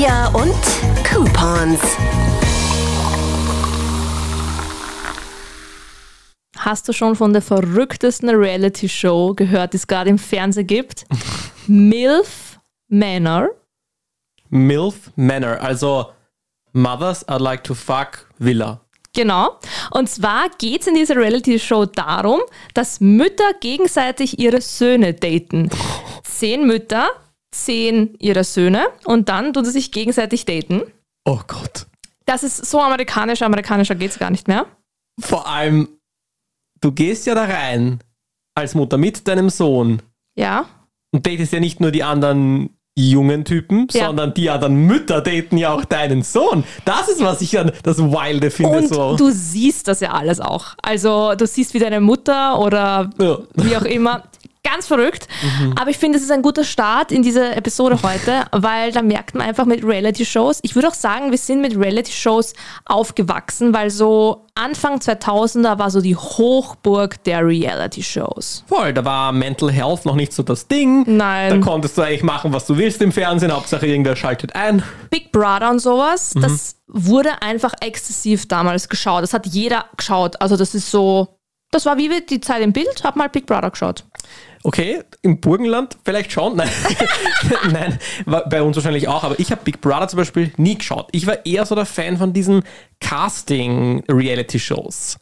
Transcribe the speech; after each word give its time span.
Trivia 0.00 0.28
und 0.28 0.54
Coupons. 1.04 1.78
Hast 6.56 6.88
du 6.88 6.94
schon 6.94 7.16
von 7.16 7.34
der 7.34 7.42
verrücktesten 7.42 8.30
Reality-Show 8.30 9.34
gehört, 9.34 9.74
die 9.74 9.76
es 9.76 9.86
gerade 9.86 10.08
im 10.08 10.16
Fernsehen 10.16 10.66
gibt? 10.66 11.04
MILF 11.66 12.58
Manor. 12.88 13.50
MILF 14.48 15.10
Manor, 15.16 15.60
also 15.60 16.06
Mothers 16.72 17.28
I'd 17.28 17.42
Like 17.42 17.62
to 17.64 17.74
Fuck 17.74 18.26
Villa. 18.38 18.80
Genau. 19.12 19.58
Und 19.90 20.08
zwar 20.08 20.48
geht 20.56 20.80
es 20.80 20.86
in 20.86 20.94
dieser 20.94 21.16
Reality-Show 21.16 21.84
darum, 21.84 22.40
dass 22.72 23.00
Mütter 23.00 23.52
gegenseitig 23.60 24.38
ihre 24.38 24.62
Söhne 24.62 25.12
daten. 25.12 25.68
Zehn 26.22 26.66
Mütter, 26.66 27.10
zehn 27.52 28.14
ihrer 28.18 28.44
Söhne 28.44 28.86
und 29.04 29.28
dann 29.28 29.52
tun 29.52 29.64
sie 29.64 29.70
sich 29.72 29.92
gegenseitig 29.92 30.44
daten. 30.44 30.82
Oh 31.24 31.40
Gott. 31.46 31.86
Das 32.26 32.42
ist 32.42 32.64
so 32.66 32.80
amerikanisch, 32.80 33.42
amerikanischer 33.42 33.94
geht 33.96 34.12
es 34.12 34.18
gar 34.18 34.30
nicht 34.30 34.46
mehr. 34.48 34.66
Vor 35.20 35.48
allem, 35.48 35.88
du 36.80 36.92
gehst 36.92 37.26
ja 37.26 37.34
da 37.34 37.44
rein 37.44 37.98
als 38.54 38.74
Mutter 38.74 38.98
mit 38.98 39.26
deinem 39.26 39.50
Sohn 39.50 40.00
Ja. 40.36 40.66
und 41.12 41.26
datest 41.26 41.52
ja 41.52 41.60
nicht 41.60 41.80
nur 41.80 41.90
die 41.90 42.04
anderen 42.04 42.70
jungen 42.96 43.44
Typen, 43.44 43.86
Ja. 43.92 44.06
sondern 44.06 44.34
die 44.34 44.50
anderen 44.50 44.86
Mütter 44.86 45.20
daten 45.22 45.56
ja 45.56 45.72
auch 45.72 45.84
deinen 45.84 46.22
Sohn. 46.22 46.64
Das 46.84 47.08
ist, 47.08 47.20
was 47.22 47.40
ich 47.40 47.58
an 47.58 47.72
das 47.82 47.98
Wilde 47.98 48.50
finde. 48.50 48.78
Und 48.78 48.88
so. 48.88 49.16
du 49.16 49.30
siehst 49.30 49.88
das 49.88 50.00
ja 50.00 50.12
alles 50.12 50.40
auch. 50.40 50.74
Also 50.82 51.34
du 51.34 51.46
siehst 51.46 51.72
wie 51.74 51.78
deine 51.78 52.00
Mutter 52.00 52.58
oder 52.60 53.10
Ja. 53.18 53.38
wie 53.54 53.76
auch 53.76 53.82
immer. 53.84 54.24
Ganz 54.62 54.86
verrückt. 54.86 55.26
Aber 55.80 55.90
ich 55.90 55.96
finde, 55.96 56.18
es 56.18 56.24
ist 56.24 56.30
ein 56.30 56.42
guter 56.42 56.64
Start 56.64 57.12
in 57.12 57.22
diese 57.22 57.56
Episode 57.56 57.98
heute, 58.02 58.44
weil 58.52 58.92
da 58.92 59.00
merkt 59.00 59.34
man 59.34 59.46
einfach 59.46 59.64
mit 59.64 59.82
Reality-Shows. 59.82 60.60
Ich 60.62 60.74
würde 60.74 60.88
auch 60.88 60.94
sagen, 60.94 61.30
wir 61.30 61.38
sind 61.38 61.62
mit 61.62 61.76
Reality-Shows 61.78 62.52
aufgewachsen, 62.84 63.72
weil 63.72 63.90
so 63.90 64.46
Anfang 64.54 64.98
2000er 64.98 65.78
war 65.78 65.90
so 65.90 66.02
die 66.02 66.14
Hochburg 66.14 67.24
der 67.24 67.46
Reality-Shows. 67.46 68.64
Voll, 68.66 68.92
da 68.92 69.04
war 69.04 69.32
Mental 69.32 69.70
Health 69.72 70.04
noch 70.04 70.14
nicht 70.14 70.34
so 70.34 70.42
das 70.42 70.68
Ding. 70.68 71.04
Nein. 71.06 71.60
Da 71.60 71.66
konntest 71.66 71.96
du 71.96 72.02
eigentlich 72.02 72.22
machen, 72.22 72.52
was 72.52 72.66
du 72.66 72.76
willst 72.76 73.00
im 73.00 73.12
Fernsehen. 73.12 73.52
Hauptsache 73.52 73.86
irgendwer 73.86 74.14
schaltet 74.14 74.54
ein. 74.54 74.82
Big 75.08 75.32
Brother 75.32 75.70
und 75.70 75.78
sowas, 75.78 76.32
das 76.34 76.76
wurde 76.86 77.42
einfach 77.42 77.72
exzessiv 77.80 78.46
damals 78.46 78.88
geschaut. 78.88 79.22
Das 79.22 79.32
hat 79.32 79.46
jeder 79.46 79.86
geschaut. 79.96 80.40
Also 80.40 80.56
das 80.56 80.74
ist 80.74 80.90
so, 80.90 81.38
das 81.70 81.86
war 81.86 81.96
wie 81.96 82.10
die 82.28 82.40
Zeit 82.40 82.62
im 82.62 82.72
Bild, 82.72 83.04
hab 83.04 83.16
mal 83.16 83.28
Big 83.28 83.46
Brother 83.46 83.70
geschaut. 83.70 84.04
Okay, 84.62 85.02
im 85.22 85.40
Burgenland 85.40 85.96
vielleicht 86.04 86.32
schon. 86.32 86.56
Nein, 86.56 86.68
Nein 87.72 87.98
bei 88.26 88.62
uns 88.62 88.76
wahrscheinlich 88.76 89.08
auch. 89.08 89.24
Aber 89.24 89.40
ich 89.40 89.50
habe 89.50 89.62
Big 89.64 89.80
Brother 89.80 90.08
zum 90.08 90.18
Beispiel 90.18 90.52
nie 90.58 90.76
geschaut. 90.76 91.08
Ich 91.12 91.26
war 91.26 91.46
eher 91.46 91.64
so 91.64 91.74
der 91.74 91.86
Fan 91.86 92.18
von 92.18 92.34
diesen 92.34 92.62
Casting-Reality-Shows. 93.00 95.16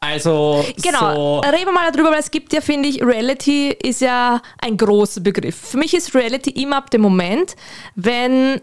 Also 0.00 0.64
Genau, 0.82 1.42
so... 1.42 1.50
reden 1.50 1.66
wir 1.66 1.72
mal 1.72 1.92
darüber, 1.92 2.10
weil 2.10 2.20
es 2.20 2.30
gibt 2.30 2.52
ja, 2.52 2.60
finde 2.60 2.88
ich, 2.88 3.02
Reality 3.02 3.68
ist 3.68 4.00
ja 4.00 4.40
ein 4.58 4.76
großer 4.76 5.20
Begriff. 5.20 5.56
Für 5.56 5.76
mich 5.76 5.94
ist 5.94 6.14
Reality 6.14 6.50
immer 6.50 6.78
ab 6.78 6.90
dem 6.90 7.02
Moment, 7.02 7.54
wenn 7.94 8.60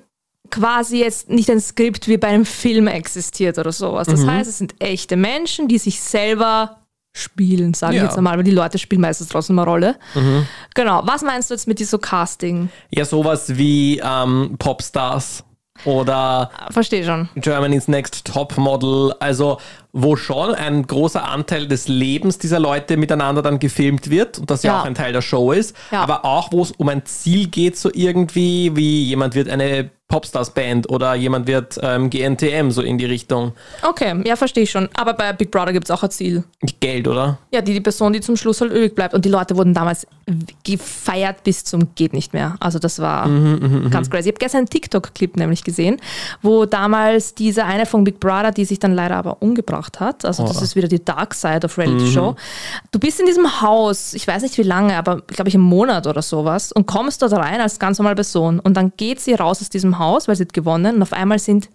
quasi 0.49 0.99
jetzt 0.99 1.29
nicht 1.29 1.49
ein 1.49 1.61
Skript 1.61 2.07
wie 2.07 2.17
bei 2.17 2.27
einem 2.27 2.45
Film 2.45 2.87
existiert 2.87 3.59
oder 3.59 3.71
sowas. 3.71 4.07
Das 4.07 4.25
heißt, 4.25 4.49
es 4.49 4.57
sind 4.57 4.75
echte 4.79 5.15
Menschen, 5.15 5.67
die 5.67 5.77
sich 5.77 6.01
selber 6.01 6.86
spielen, 7.17 7.73
sage 7.73 7.95
ich 7.95 7.99
Ja. 8.01 8.05
jetzt 8.05 8.17
einmal, 8.17 8.37
weil 8.37 8.43
die 8.43 8.51
Leute 8.51 8.77
spielen 8.77 9.01
meistens 9.01 9.27
trotzdem 9.29 9.59
eine 9.59 9.69
Rolle. 9.69 9.95
Genau, 10.75 11.01
was 11.05 11.21
meinst 11.23 11.49
du 11.49 11.53
jetzt 11.53 11.67
mit 11.67 11.79
diesem 11.79 11.99
Casting? 12.01 12.69
Ja, 12.91 13.05
sowas 13.05 13.57
wie 13.57 13.99
ähm, 14.03 14.55
Popstars 14.59 15.43
oder 15.85 16.49
Verstehe 16.71 17.03
schon. 17.05 17.29
Germany's 17.35 17.87
Next 17.87 18.25
Top 18.25 18.57
Model, 18.57 19.13
also 19.19 19.59
wo 19.93 20.15
schon 20.15 20.55
ein 20.55 20.85
großer 20.87 21.23
Anteil 21.27 21.67
des 21.67 21.87
Lebens 21.87 22.37
dieser 22.39 22.59
Leute 22.59 22.97
miteinander 22.97 23.41
dann 23.43 23.59
gefilmt 23.59 24.09
wird 24.09 24.39
und 24.39 24.49
das 24.49 24.63
ja, 24.63 24.73
Ja. 24.73 24.81
auch 24.81 24.85
ein 24.85 24.95
Teil 24.95 25.13
der 25.13 25.21
Show 25.21 25.51
ist, 25.51 25.75
Ja. 25.91 26.01
aber 26.01 26.25
auch 26.25 26.51
wo 26.51 26.63
es 26.63 26.71
um 26.71 26.89
ein 26.89 27.05
Ziel 27.05 27.47
geht, 27.47 27.77
so 27.77 27.89
irgendwie, 27.93 28.75
wie 28.75 29.03
jemand 29.03 29.35
wird 29.35 29.49
eine 29.49 29.89
Popstars-Band 30.07 30.89
oder 30.89 31.15
jemand 31.15 31.47
wird 31.47 31.77
ähm, 31.81 32.09
GNTM, 32.09 32.71
so 32.71 32.81
in 32.81 32.97
die 32.97 33.05
Richtung. 33.05 33.51
Okay, 33.83 34.21
ja, 34.25 34.37
verstehe 34.37 34.63
ich 34.63 34.71
schon. 34.71 34.87
Aber 34.93 35.13
bei 35.13 35.33
Big 35.33 35.51
Brother 35.51 35.73
gibt 35.73 35.89
es 35.89 35.91
auch 35.91 36.01
ein 36.01 36.11
Ziel. 36.11 36.43
Geld, 36.79 37.07
oder? 37.07 37.39
Ja, 37.51 37.61
die, 37.61 37.73
die 37.73 37.81
Person, 37.81 38.13
die 38.13 38.21
zum 38.21 38.37
Schluss 38.37 38.61
halt 38.61 38.71
übrig 38.71 38.95
bleibt. 38.95 39.13
Und 39.13 39.25
die 39.25 39.29
Leute 39.29 39.57
wurden 39.57 39.73
damals 39.73 40.07
gefeiert 40.63 41.43
bis 41.43 41.63
zum 41.63 41.95
geht 41.95 42.13
nicht 42.13 42.33
mehr. 42.33 42.55
Also 42.59 42.79
das 42.79 42.99
war 42.99 43.29
ganz 43.89 44.09
crazy. 44.09 44.29
Ich 44.29 44.33
habe 44.33 44.39
gestern 44.39 44.59
einen 44.59 44.69
TikTok-Clip 44.69 45.37
nämlich 45.37 45.63
gesehen, 45.63 45.97
wo 46.41 46.65
damals 46.65 47.33
diese 47.33 47.63
eine 47.63 47.85
von 47.85 48.03
Big 48.03 48.19
Brother, 48.19 48.51
die 48.51 48.65
sich 48.65 48.79
dann 48.79 48.93
leider 48.93 49.15
aber 49.15 49.41
umgebracht 49.41 49.99
hat. 50.01 50.25
Also 50.25 50.45
das 50.45 50.61
ist 50.61 50.75
wieder 50.75 50.89
die 50.89 51.03
Dark 51.03 51.33
Side 51.33 51.65
of 51.65 51.77
Reality 51.77 52.07
Show. 52.11 52.35
Du 52.91 52.99
bist 52.99 53.19
in 53.19 53.25
diesem 53.25 53.61
Haus, 53.61 54.13
ich 54.13 54.27
weiß 54.27 54.41
nicht 54.41 54.57
wie 54.57 54.63
lange, 54.63 54.97
aber 54.97 55.21
glaube 55.21 55.47
ich 55.47 55.55
einen 55.55 55.63
Monat 55.63 56.07
oder 56.07 56.21
sowas 56.21 56.71
und 56.73 56.87
kommst 56.87 57.21
dort 57.21 57.33
rein 57.33 57.61
als 57.61 57.79
ganz 57.79 57.97
normale 57.97 58.15
Person. 58.15 58.59
Und 58.59 58.75
dann 58.75 58.91
geht 58.97 59.21
sie 59.21 59.33
raus 59.33 59.61
aus 59.61 59.69
diesem 59.69 59.96
Haus, 59.99 60.27
weil 60.27 60.35
sie 60.35 60.43
hat 60.43 60.53
gewonnen. 60.53 60.97
Und 60.97 61.01
auf 61.01 61.13
einmal 61.13 61.39
sind 61.39 61.69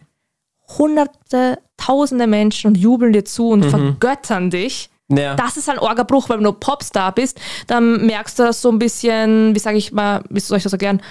hunderte, 0.79 1.59
tausende 1.77 2.27
Menschen 2.27 2.69
und 2.69 2.77
jubeln 2.77 3.13
dir 3.13 3.25
zu 3.25 3.49
und 3.51 3.65
vergöttern 3.65 4.51
dich. 4.51 4.91
Ja. 5.09 5.35
Das 5.35 5.57
ist 5.57 5.69
ein 5.69 5.79
Orgabruch, 5.79 6.29
weil 6.29 6.39
wenn 6.39 6.45
du 6.45 6.53
Popstar 6.53 7.13
bist, 7.13 7.39
dann 7.67 8.07
merkst 8.07 8.39
du 8.39 8.45
das 8.45 8.63
so 8.63 8.71
ein 8.71 8.79
bisschen, 8.79 9.55
wie 9.55 9.59
sage 9.59 9.77
ich 9.77 9.93
mal, 9.93 10.23
wie 10.31 10.41
soll 10.41 10.57
ich 10.57 10.63
das 10.63 10.73
erklären? 10.73 11.03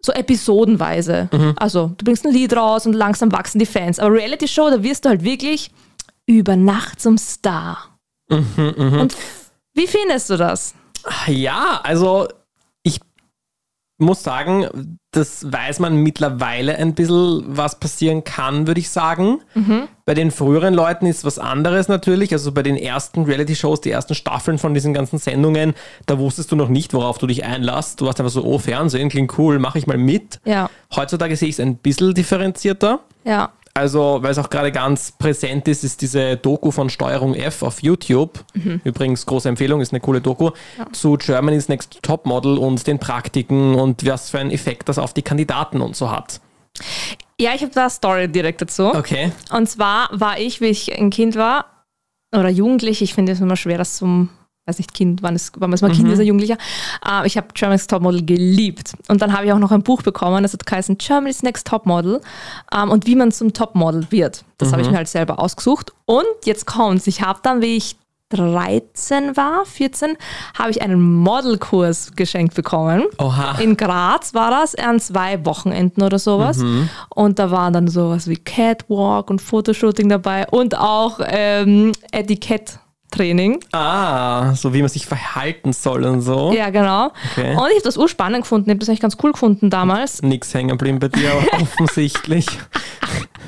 So 0.00 0.12
episodenweise. 0.12 1.28
Also 1.56 1.92
du 1.96 2.04
bringst 2.04 2.26
ein 2.26 2.32
Lied 2.32 2.56
raus 2.56 2.86
und 2.86 2.92
langsam 2.92 3.32
wachsen 3.32 3.58
die 3.58 3.66
Fans. 3.66 3.98
Aber 3.98 4.14
Reality 4.14 4.48
Show, 4.48 4.70
da 4.70 4.82
wirst 4.82 5.04
du 5.04 5.08
halt 5.08 5.22
wirklich 5.24 5.70
über 6.26 6.56
Nacht 6.56 7.00
zum 7.00 7.18
Star. 7.18 7.98
Und 8.28 9.16
wie 9.74 9.86
findest 9.86 10.30
du 10.30 10.36
das? 10.36 10.74
Ja, 11.28 11.80
also 11.84 12.26
muss 13.98 14.22
sagen, 14.22 14.98
das 15.10 15.50
weiß 15.50 15.78
man 15.78 15.96
mittlerweile 15.96 16.76
ein 16.76 16.94
bisschen, 16.94 17.44
was 17.46 17.80
passieren 17.80 18.24
kann, 18.24 18.66
würde 18.66 18.80
ich 18.80 18.90
sagen. 18.90 19.40
Bei 20.04 20.12
den 20.12 20.30
früheren 20.30 20.74
Leuten 20.74 21.06
ist 21.06 21.24
was 21.24 21.38
anderes 21.38 21.88
natürlich. 21.88 22.32
Also 22.32 22.52
bei 22.52 22.62
den 22.62 22.76
ersten 22.76 23.24
Reality-Shows, 23.24 23.80
die 23.80 23.90
ersten 23.90 24.14
Staffeln 24.14 24.58
von 24.58 24.74
diesen 24.74 24.92
ganzen 24.92 25.18
Sendungen, 25.18 25.74
da 26.04 26.18
wusstest 26.18 26.52
du 26.52 26.56
noch 26.56 26.68
nicht, 26.68 26.92
worauf 26.92 27.16
du 27.18 27.26
dich 27.26 27.44
einlässt. 27.44 28.00
Du 28.00 28.06
warst 28.06 28.20
einfach 28.20 28.32
so, 28.32 28.44
oh, 28.44 28.58
Fernsehen, 28.58 29.08
klingt 29.08 29.38
cool, 29.38 29.58
mache 29.58 29.78
ich 29.78 29.86
mal 29.86 29.96
mit. 29.98 30.40
Ja, 30.44 30.68
Heutzutage 30.94 31.34
sehe 31.36 31.48
ich 31.48 31.54
es 31.54 31.60
ein 31.60 31.76
bisschen 31.76 32.12
differenzierter. 32.14 33.00
ja. 33.24 33.50
Also, 33.76 34.18
weil 34.22 34.30
es 34.30 34.38
auch 34.38 34.48
gerade 34.48 34.72
ganz 34.72 35.12
präsent 35.12 35.68
ist, 35.68 35.84
ist 35.84 36.00
diese 36.00 36.38
Doku 36.38 36.70
von 36.70 36.88
Steuerung 36.88 37.34
F 37.34 37.62
auf 37.62 37.82
YouTube. 37.82 38.42
Übrigens, 38.84 39.26
große 39.26 39.48
Empfehlung, 39.50 39.82
ist 39.82 39.92
eine 39.92 40.00
coole 40.00 40.22
Doku. 40.22 40.50
Zu 40.92 41.18
Germany's 41.18 41.68
Next 41.68 41.98
Topmodel 42.02 42.56
und 42.56 42.86
den 42.86 42.98
Praktiken 42.98 43.74
und 43.74 44.06
was 44.06 44.30
für 44.30 44.38
einen 44.38 44.50
Effekt 44.50 44.88
das 44.88 44.98
auf 44.98 45.12
die 45.12 45.20
Kandidaten 45.20 45.82
und 45.82 45.94
so 45.94 46.10
hat. 46.10 46.40
Ja, 47.38 47.54
ich 47.54 47.60
habe 47.60 47.72
da 47.74 47.82
eine 47.82 47.90
Story 47.90 48.28
direkt 48.28 48.62
dazu. 48.62 48.94
Okay. 48.94 49.30
Und 49.50 49.68
zwar 49.68 50.08
war 50.10 50.38
ich, 50.38 50.62
wie 50.62 50.68
ich 50.68 50.98
ein 50.98 51.10
Kind 51.10 51.36
war, 51.36 51.66
oder 52.34 52.48
Jugendlich, 52.48 53.02
ich 53.02 53.12
finde 53.12 53.32
es 53.32 53.40
immer 53.40 53.56
schwer, 53.56 53.76
das 53.76 53.96
zum, 53.98 54.30
weiß 54.66 54.78
nicht, 54.78 54.92
Kind, 54.92 55.22
wann, 55.22 55.34
es, 55.34 55.52
wann 55.56 55.70
man 55.70 55.78
mal 55.80 55.92
Kind 55.92 56.08
ist, 56.08 56.18
ein 56.18 56.26
Jugendlicher. 56.26 56.58
Äh, 57.06 57.26
ich 57.26 57.36
habe 57.36 57.48
Germany's 57.54 57.86
Topmodel 57.86 58.24
geliebt. 58.24 58.94
Und 59.08 59.22
dann 59.22 59.32
habe 59.32 59.46
ich 59.46 59.52
auch 59.52 59.58
noch 59.58 59.72
ein 59.72 59.82
Buch 59.82 60.02
bekommen, 60.02 60.42
das 60.42 60.52
hat 60.52 60.66
geheißen 60.66 60.98
Germany's 60.98 61.42
Next 61.42 61.66
Topmodel 61.66 62.20
ähm, 62.74 62.90
und 62.90 63.06
wie 63.06 63.14
man 63.14 63.32
zum 63.32 63.52
Topmodel 63.52 64.06
wird. 64.10 64.44
Das 64.58 64.72
habe 64.72 64.82
ich 64.82 64.90
mir 64.90 64.96
halt 64.96 65.08
selber 65.08 65.38
ausgesucht. 65.38 65.92
Und 66.06 66.24
jetzt 66.44 66.66
kommt's, 66.66 67.06
ich 67.06 67.22
habe 67.22 67.38
dann, 67.42 67.60
wie 67.60 67.76
ich 67.76 67.96
13 68.30 69.36
war, 69.36 69.64
14, 69.64 70.16
habe 70.58 70.70
ich 70.70 70.82
einen 70.82 71.00
Modelkurs 71.00 72.12
geschenkt 72.16 72.54
bekommen. 72.54 73.04
Oha. 73.18 73.56
In 73.60 73.76
Graz 73.76 74.34
war 74.34 74.50
das, 74.50 74.74
an 74.74 74.98
zwei 74.98 75.44
Wochenenden 75.44 76.02
oder 76.02 76.18
sowas. 76.18 76.58
Und 77.08 77.38
da 77.38 77.52
waren 77.52 77.72
dann 77.72 77.86
sowas 77.86 78.26
wie 78.26 78.36
Catwalk 78.36 79.30
und 79.30 79.40
Fotoshooting 79.40 80.08
dabei 80.08 80.48
und 80.48 80.76
auch 80.76 81.20
ähm, 81.24 81.92
Etiketttraining. 83.16 83.60
Ah, 83.72 84.54
so 84.54 84.72
wie 84.74 84.80
man 84.80 84.88
sich 84.88 85.06
verhalten 85.06 85.72
soll 85.72 86.04
und 86.04 86.22
so. 86.22 86.52
Ja, 86.52 86.70
genau. 86.70 87.12
Okay. 87.32 87.52
Und 87.52 87.68
ich 87.68 87.76
habe 87.76 87.82
das 87.84 87.96
urspannend 87.96 88.42
gefunden. 88.42 88.68
Ich 88.68 88.74
habe 88.74 88.80
das 88.80 88.88
eigentlich 88.88 89.00
ganz 89.00 89.16
cool 89.22 89.32
gefunden 89.32 89.70
damals. 89.70 90.22
Nix 90.22 90.52
hängen 90.54 90.68
geblieben 90.68 90.98
bei 90.98 91.08
dir, 91.08 91.32
aber 91.32 91.62
offensichtlich. 91.62 92.46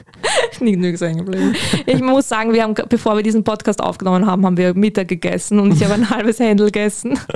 Nicht 0.60 0.78
nirgends 0.78 1.00
hängen 1.00 1.24
geblieben. 1.24 1.54
Ich 1.86 2.00
muss 2.00 2.28
sagen, 2.28 2.52
wir 2.52 2.62
haben, 2.62 2.74
bevor 2.88 3.16
wir 3.16 3.22
diesen 3.22 3.44
Podcast 3.44 3.80
aufgenommen 3.80 4.26
haben, 4.26 4.44
haben 4.44 4.56
wir 4.56 4.74
Mittag 4.74 5.08
gegessen 5.08 5.58
und 5.60 5.72
ich 5.74 5.84
habe 5.84 5.94
ein 5.94 6.10
halbes 6.10 6.38
Händel 6.38 6.66
gegessen. 6.66 7.18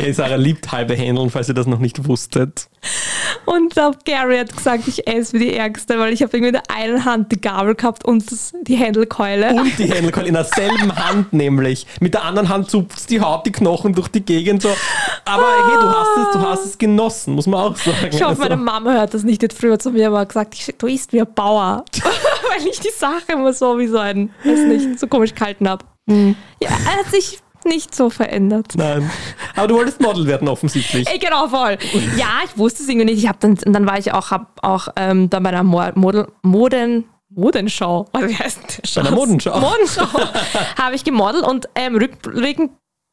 Ja, 0.00 0.12
Sarah 0.12 0.36
liebt 0.36 0.70
halbe 0.72 0.94
Händeln, 0.94 1.30
falls 1.30 1.48
ihr 1.48 1.54
das 1.54 1.66
noch 1.66 1.78
nicht 1.78 2.06
wusstet. 2.06 2.68
Und 3.46 3.76
der 3.76 3.92
Gary 4.04 4.38
hat 4.38 4.54
gesagt, 4.54 4.86
ich 4.88 5.06
esse 5.06 5.32
wie 5.34 5.38
die 5.38 5.54
Ärgste, 5.54 5.98
weil 5.98 6.12
ich 6.12 6.22
habe 6.22 6.36
irgendwie 6.36 6.48
in 6.48 6.52
der 6.54 6.70
einen 6.74 7.04
Hand 7.04 7.32
die 7.32 7.40
Gabel 7.40 7.74
gehabt 7.74 8.04
und 8.04 8.30
das, 8.30 8.52
die 8.62 8.76
Händelkeule. 8.76 9.54
Und 9.54 9.78
die 9.78 9.90
Händelkeule 9.90 10.28
in 10.28 10.34
derselben 10.34 10.94
Hand 10.94 11.32
nämlich. 11.32 11.86
Mit 12.00 12.14
der 12.14 12.24
anderen 12.24 12.48
Hand 12.50 12.70
zupft 12.70 13.08
die 13.10 13.20
Haut 13.20 13.46
die 13.46 13.52
Knochen 13.52 13.94
durch 13.94 14.08
die 14.08 14.24
Gegend 14.24 14.62
so. 14.62 14.68
Aber 15.24 15.42
hey, 15.42 15.78
du 15.80 15.88
hast 15.88 16.16
es, 16.16 16.32
du 16.32 16.40
hast 16.40 16.64
es 16.66 16.78
genossen, 16.78 17.34
muss 17.34 17.46
man 17.46 17.60
auch 17.60 17.76
sagen. 17.76 17.96
Ich 18.10 18.16
hoffe, 18.22 18.26
Also, 18.26 18.42
meine 18.42 18.56
Mama 18.56 18.92
hört 18.92 19.14
das 19.14 19.22
nicht. 19.24 19.40
Die 19.42 19.46
hat 19.46 19.52
früher 19.52 19.78
zu 19.78 19.90
mir 19.90 20.08
aber 20.08 20.24
gesagt, 20.26 20.54
ich, 20.54 20.74
du 20.76 20.86
isst 20.86 21.12
wie 21.12 21.20
ein 21.20 21.34
Bauer. 21.34 21.84
weil 22.02 22.66
ich 22.66 22.80
die 22.80 22.90
Sache 22.90 23.32
immer 23.32 23.52
so 23.52 23.78
wie 23.78 23.86
so 23.86 23.98
ein, 23.98 24.30
weiß 24.44 24.60
nicht, 24.60 24.98
so 24.98 25.06
komisch 25.06 25.34
gehalten 25.34 25.68
habe. 25.68 25.84
Hm. 26.08 26.36
Ja, 26.62 26.70
er 26.70 27.04
hat 27.04 27.10
sich 27.10 27.40
nicht 27.64 27.94
so 27.94 28.10
verändert. 28.10 28.72
Nein. 28.74 29.10
Aber 29.56 29.68
du 29.68 29.74
wolltest 29.76 30.00
Model 30.00 30.26
werden 30.26 30.48
offensichtlich. 30.48 31.08
Ey, 31.08 31.18
genau, 31.18 31.48
voll. 31.48 31.78
Ja, 32.16 32.40
ich 32.44 32.56
wusste 32.56 32.82
es 32.82 32.88
irgendwie 32.88 33.06
nicht. 33.06 33.18
Ich 33.18 33.28
habe 33.28 33.38
dann, 33.40 33.52
und 33.52 33.72
dann 33.72 33.86
war 33.86 33.98
ich 33.98 34.12
auch, 34.12 34.30
hab 34.30 34.64
auch 34.64 34.88
ähm, 34.96 35.28
bei 35.28 35.38
einer 35.38 35.62
Mo 35.62 35.82
Model, 35.94 36.28
Moden, 36.42 37.04
Modenschau, 37.28 38.08
wie 38.18 38.34
heißt 38.34 38.60
das? 38.82 38.94
Bei 38.94 39.02
einer 39.02 39.12
Modenschau. 39.12 39.58
Modenschau 39.60 40.06
habe 40.78 40.94
ich 40.94 41.04
gemodelt 41.04 41.46
und 41.46 41.68
ähm, 41.74 41.96
rückblickend, 41.96 42.72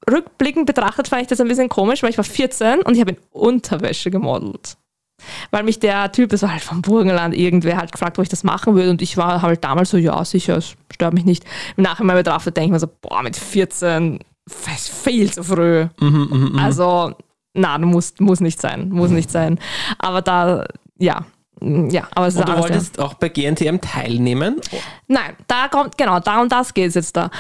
rückblickend 0.10 0.66
betrachtet 0.66 1.08
fand 1.08 1.24
ich 1.24 1.28
das 1.28 1.40
ein 1.40 1.48
bisschen 1.48 1.70
komisch, 1.70 2.02
weil 2.04 2.10
ich 2.10 2.18
war 2.18 2.26
14 2.26 2.82
und 2.82 2.96
ich 2.96 3.02
habe 3.02 3.12
in 3.12 3.18
Unterwäsche 3.32 4.10
gemodelt. 4.10 4.78
Weil 5.52 5.64
mich 5.64 5.80
der 5.80 6.12
Typ, 6.12 6.30
das 6.30 6.42
war 6.42 6.52
halt 6.52 6.64
vom 6.64 6.81
Burgenland, 6.81 7.36
irgendwer 7.36 7.78
halt 7.78 7.92
gefragt, 7.92 8.18
wo 8.18 8.22
ich 8.22 8.30
das 8.30 8.44
machen 8.44 8.75
würde. 8.75 8.90
Und 8.90 9.02
ich 9.02 9.18
war 9.18 9.42
halt 9.42 9.64
damals 9.64 9.90
so, 9.90 9.98
ja, 9.98 10.24
sicher, 10.25 10.58
es 10.58 10.75
stört 10.94 11.14
mich 11.14 11.25
nicht. 11.25 11.44
Im 11.75 11.84
Nachhinein 11.84 12.18
betrachtet 12.18 12.56
denke 12.56 12.68
ich 12.68 12.72
mir 12.74 12.80
so, 12.80 12.90
boah, 13.02 13.24
mit 13.24 13.36
14, 13.36 14.19
das 14.46 14.81
ist 14.81 14.90
viel 14.90 15.31
zu 15.31 15.44
früh. 15.44 15.88
Also, 16.58 17.16
na, 17.54 17.78
muss, 17.80 18.14
muss 18.19 18.40
nicht 18.40 18.62
sein, 18.62 18.90
muss 18.90 19.10
nicht 19.10 19.31
sein. 19.31 19.60
Aber 19.98 20.22
da, 20.22 20.66
ja, 21.00 21.25
ja, 21.62 22.08
aber 22.14 22.28
es 22.28 22.36
ist 22.36 22.42
Und 22.42 22.50
du 22.50 22.54
alles, 22.54 22.66
ja. 22.66 22.69
wolltest 22.69 23.00
auch 23.00 23.14
bei 23.16 23.30
GNTM 23.30 23.78
teilnehmen? 23.81 24.62
Nein, 25.08 25.36
da 25.48 25.68
kommt, 25.68 25.98
genau, 25.98 26.19
da 26.19 26.42
und 26.42 26.52
das 26.52 26.74
geht 26.74 26.90
es 26.90 26.94
jetzt 26.94 27.18
da. 27.18 27.31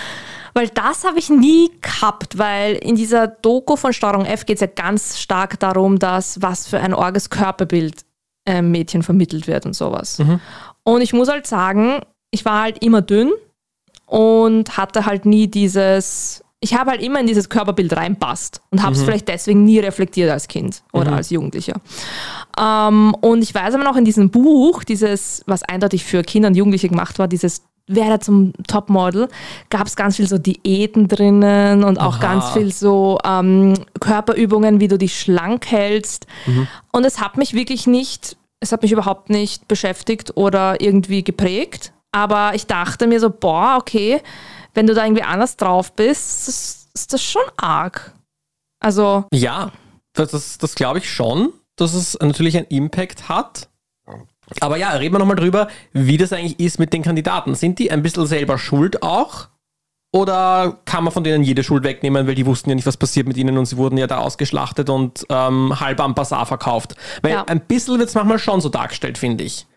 Weil 0.57 0.69
das 0.69 1.03
habe 1.03 1.19
ich 1.19 1.29
nie 1.29 1.69
gehabt, 1.81 2.39
weil 2.39 2.77
in 2.77 2.95
dieser 2.95 3.27
Doku 3.27 3.75
von 3.75 3.93
Steuerung 3.93 4.25
F 4.25 4.47
geht 4.47 4.55
es 4.55 4.61
ja 4.61 4.67
ganz 4.67 5.19
stark 5.19 5.59
darum, 5.59 5.99
dass 5.99 6.41
was 6.41 6.67
für 6.67 6.79
ein 6.79 6.95
orges 6.95 7.29
Körperbild 7.29 8.03
äh, 8.47 8.63
Mädchen 8.63 9.03
vermittelt 9.03 9.45
wird 9.45 9.67
und 9.67 9.75
sowas. 9.75 10.17
Und 10.83 11.01
ich 11.01 11.13
muss 11.13 11.29
halt 11.29 11.45
sagen, 11.45 11.99
ich 12.31 12.43
war 12.43 12.63
halt 12.63 12.83
immer 12.83 13.03
dünn 13.03 13.31
und 14.07 14.77
hatte 14.77 15.05
halt 15.05 15.27
nie 15.27 15.47
dieses, 15.47 16.43
ich 16.59 16.73
habe 16.73 16.89
halt 16.89 17.03
immer 17.03 17.19
in 17.19 17.27
dieses 17.27 17.49
Körperbild 17.49 17.95
reinpasst 17.95 18.61
und 18.71 18.81
habe 18.81 18.95
es 18.95 19.03
vielleicht 19.03 19.27
deswegen 19.27 19.63
nie 19.63 19.77
reflektiert 19.77 20.31
als 20.31 20.47
Kind 20.47 20.81
oder 20.91 21.11
als 21.11 21.29
Jugendlicher. 21.29 21.79
Ähm, 22.59 23.13
und 23.21 23.43
ich 23.43 23.53
weiß 23.53 23.75
aber 23.75 23.83
noch 23.83 23.95
in 23.95 24.05
diesem 24.05 24.31
Buch, 24.31 24.83
dieses, 24.83 25.43
was 25.45 25.61
eindeutig 25.61 26.03
für 26.03 26.23
Kinder 26.23 26.47
und 26.47 26.57
Jugendliche 26.57 26.89
gemacht 26.89 27.19
war, 27.19 27.27
dieses 27.27 27.61
Werde 27.87 28.19
zum 28.19 28.53
Topmodel, 28.67 29.29
gab 29.69 29.87
es 29.87 29.95
ganz 29.95 30.17
viel 30.17 30.27
so 30.27 30.37
Diäten 30.37 31.07
drinnen 31.07 31.83
und 31.83 31.99
auch 31.99 32.17
Aha. 32.17 32.21
ganz 32.21 32.49
viel 32.51 32.73
so 32.73 33.17
ähm, 33.23 33.75
Körperübungen, 33.99 34.79
wie 34.79 34.89
du 34.89 34.97
dich 34.97 35.19
schlank 35.19 35.67
hältst. 35.71 36.27
Und 36.91 37.05
es 37.05 37.21
hat 37.21 37.37
mich 37.37 37.53
wirklich 37.53 37.87
nicht, 37.87 38.35
es 38.59 38.71
hat 38.71 38.81
mich 38.81 38.91
überhaupt 38.91 39.29
nicht 39.29 39.67
beschäftigt 39.67 40.35
oder 40.35 40.81
irgendwie 40.81 41.23
geprägt. 41.23 41.93
Aber 42.11 42.55
ich 42.55 42.67
dachte 42.67 43.07
mir 43.07 43.19
so, 43.19 43.29
boah, 43.29 43.77
okay, 43.79 44.21
wenn 44.73 44.87
du 44.87 44.93
da 44.93 45.05
irgendwie 45.05 45.23
anders 45.23 45.57
drauf 45.57 45.93
bist, 45.93 46.47
ist, 46.47 46.89
ist 46.93 47.13
das 47.13 47.23
schon 47.23 47.43
arg. 47.57 48.13
Also, 48.79 49.25
Ja, 49.33 49.71
das, 50.13 50.31
das, 50.31 50.57
das 50.57 50.75
glaube 50.75 50.99
ich 50.99 51.09
schon, 51.09 51.53
dass 51.77 51.93
es 51.93 52.17
natürlich 52.19 52.57
einen 52.57 52.67
Impact 52.67 53.29
hat. 53.29 53.69
Aber 54.61 54.77
ja, 54.77 54.89
reden 54.91 55.13
wir 55.15 55.19
nochmal 55.19 55.35
drüber, 55.35 55.67
wie 55.93 56.17
das 56.17 56.33
eigentlich 56.33 56.59
ist 56.59 56.79
mit 56.79 56.93
den 56.93 57.03
Kandidaten. 57.03 57.55
Sind 57.55 57.79
die 57.79 57.91
ein 57.91 58.01
bisschen 58.03 58.25
selber 58.25 58.57
schuld 58.57 59.03
auch? 59.03 59.49
Oder 60.13 60.79
kann 60.85 61.03
man 61.03 61.11
von 61.11 61.23
denen 61.23 61.43
jede 61.43 61.63
Schuld 61.63 61.83
wegnehmen, 61.83 62.27
weil 62.27 62.35
die 62.35 62.45
wussten 62.45 62.69
ja 62.69 62.75
nicht, 62.75 62.85
was 62.87 62.95
passiert 62.97 63.27
mit 63.27 63.35
ihnen 63.35 63.57
und 63.57 63.65
sie 63.65 63.75
wurden 63.77 63.97
ja 63.97 64.07
da 64.07 64.19
ausgeschlachtet 64.19 64.89
und 64.89 65.25
ähm, 65.29 65.79
halb 65.79 65.99
am 65.99 66.15
Bazar 66.15 66.45
verkauft? 66.45 66.95
Weil 67.21 67.33
Ja. 67.33 67.43
ein 67.43 67.59
bisschen 67.59 67.99
wird 67.99 68.07
es 68.09 68.15
manchmal 68.15 68.39
schon 68.39 68.61
so 68.61 68.69
dargestellt, 68.69 69.17
finde 69.17 69.43
ich. 69.43 69.67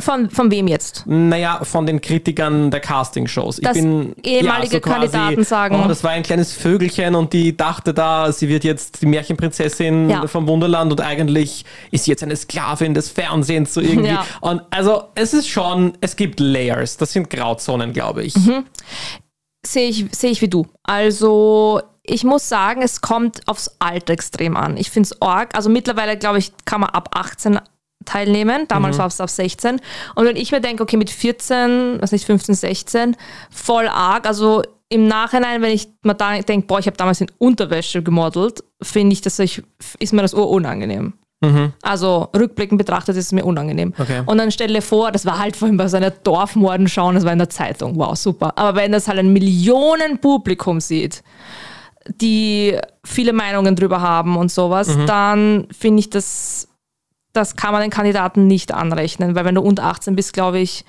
Von, 0.00 0.30
von 0.30 0.50
wem 0.50 0.66
jetzt? 0.68 1.04
Naja, 1.06 1.60
von 1.64 1.86
den 1.86 2.00
Kritikern 2.00 2.70
der 2.70 2.80
Castingshows. 2.80 3.58
Ich 3.58 3.70
bin 3.72 4.14
ehemalige 4.22 4.80
Kandidaten 4.80 5.44
sagen- 5.44 5.80
Oh, 5.84 5.88
das 5.88 6.02
war 6.04 6.10
ein 6.12 6.22
kleines 6.22 6.52
Vögelchen 6.52 7.14
und 7.14 7.32
die 7.32 7.56
dachte 7.56 7.94
da, 7.94 8.32
sie 8.32 8.48
wird 8.48 8.64
jetzt 8.64 9.02
die 9.02 9.06
Märchenprinzessin 9.06 10.10
Ja. 10.10 10.26
vom 10.26 10.46
Wunderland 10.48 10.92
und 10.92 11.00
eigentlich 11.00 11.64
ist 11.90 12.04
sie 12.04 12.10
jetzt 12.10 12.22
eine 12.22 12.36
Sklavin 12.36 12.94
des 12.94 13.08
Fernsehens 13.08 13.74
so 13.74 13.80
irgendwie. 13.80 14.08
Ja. 14.08 14.24
Und 14.40 14.62
also 14.70 15.04
es 15.14 15.34
ist 15.34 15.48
schon, 15.48 15.96
es 16.00 16.16
gibt 16.16 16.40
Layers. 16.40 16.96
Das 16.96 17.12
sind 17.12 17.30
Grauzonen, 17.30 17.92
glaube 17.92 18.22
ich. 18.24 18.34
Mhm. 18.36 18.64
Sehe 19.66 19.88
ich, 19.88 20.06
sehe 20.12 20.30
ich 20.30 20.42
wie 20.42 20.48
du. 20.48 20.66
Also, 20.82 21.80
ich 22.02 22.22
muss 22.22 22.48
sagen, 22.50 22.82
es 22.82 23.00
kommt 23.00 23.40
aufs 23.46 23.74
Alter 23.78 24.12
extrem 24.12 24.56
an. 24.58 24.76
Ich 24.76 24.90
finde 24.90 25.06
es 25.10 25.22
arg. 25.22 25.54
Also, 25.56 25.70
mittlerweile, 25.70 26.18
glaube 26.18 26.38
ich, 26.38 26.52
kann 26.66 26.82
man 26.82 26.90
ab 26.90 27.08
18 27.14 27.58
teilnehmen. 28.04 28.66
Damals 28.68 28.98
war 28.98 29.06
es 29.06 29.20
ab 29.20 29.30
16. 29.30 29.80
Und 30.14 30.24
wenn 30.24 30.36
ich 30.36 30.52
mir 30.52 30.60
denke, 30.60 30.82
okay, 30.82 30.96
mit 30.96 31.10
14, 31.10 31.98
was 32.00 32.12
nicht, 32.12 32.24
15, 32.24 32.54
16, 32.54 33.16
voll 33.50 33.88
arg. 33.88 34.26
Also, 34.26 34.62
im 34.88 35.08
Nachhinein, 35.08 35.62
wenn 35.62 35.72
ich 35.72 35.88
mir 36.02 36.14
da 36.14 36.38
denke, 36.38 36.66
boah, 36.66 36.78
ich 36.78 36.86
habe 36.86 36.96
damals 36.96 37.20
in 37.20 37.26
Unterwäsche 37.38 38.02
gemodelt, 38.02 38.62
finde 38.82 39.14
ich, 39.14 39.22
dass 39.22 39.38
ich, 39.38 39.62
ist 39.98 40.12
mir 40.12 40.22
das 40.22 40.34
urunangenehm. 40.34 41.14
Also 41.82 42.28
rückblickend 42.34 42.78
betrachtet 42.78 43.16
ist 43.16 43.26
es 43.26 43.32
mir 43.32 43.44
unangenehm. 43.44 43.92
Okay. 43.98 44.22
Und 44.24 44.38
dann 44.38 44.50
stell 44.50 44.68
dir 44.68 44.82
vor, 44.82 45.12
das 45.12 45.26
war 45.26 45.38
halt 45.38 45.56
vorhin 45.56 45.76
bei 45.76 45.88
so 45.88 45.96
einer 45.96 46.10
Dorfmordenschau 46.10 47.08
und 47.08 47.16
das 47.16 47.24
war 47.24 47.32
in 47.32 47.38
der 47.38 47.50
Zeitung. 47.50 47.96
Wow, 47.96 48.16
super. 48.16 48.56
Aber 48.56 48.78
wenn 48.78 48.92
das 48.92 49.08
halt 49.08 49.18
ein 49.18 49.32
Millionenpublikum 49.32 50.80
sieht, 50.80 51.22
die 52.20 52.78
viele 53.04 53.32
Meinungen 53.32 53.76
drüber 53.76 54.00
haben 54.00 54.36
und 54.36 54.50
sowas, 54.50 54.96
dann 55.06 55.66
finde 55.76 56.00
ich, 56.00 56.10
das, 56.10 56.68
das 57.34 57.56
kann 57.56 57.72
man 57.72 57.82
den 57.82 57.90
Kandidaten 57.90 58.46
nicht 58.46 58.72
anrechnen. 58.72 59.34
Weil 59.34 59.44
wenn 59.44 59.54
du 59.56 59.60
unter 59.60 59.84
18 59.84 60.16
bist, 60.16 60.32
glaube 60.32 60.60
ich, 60.60 60.84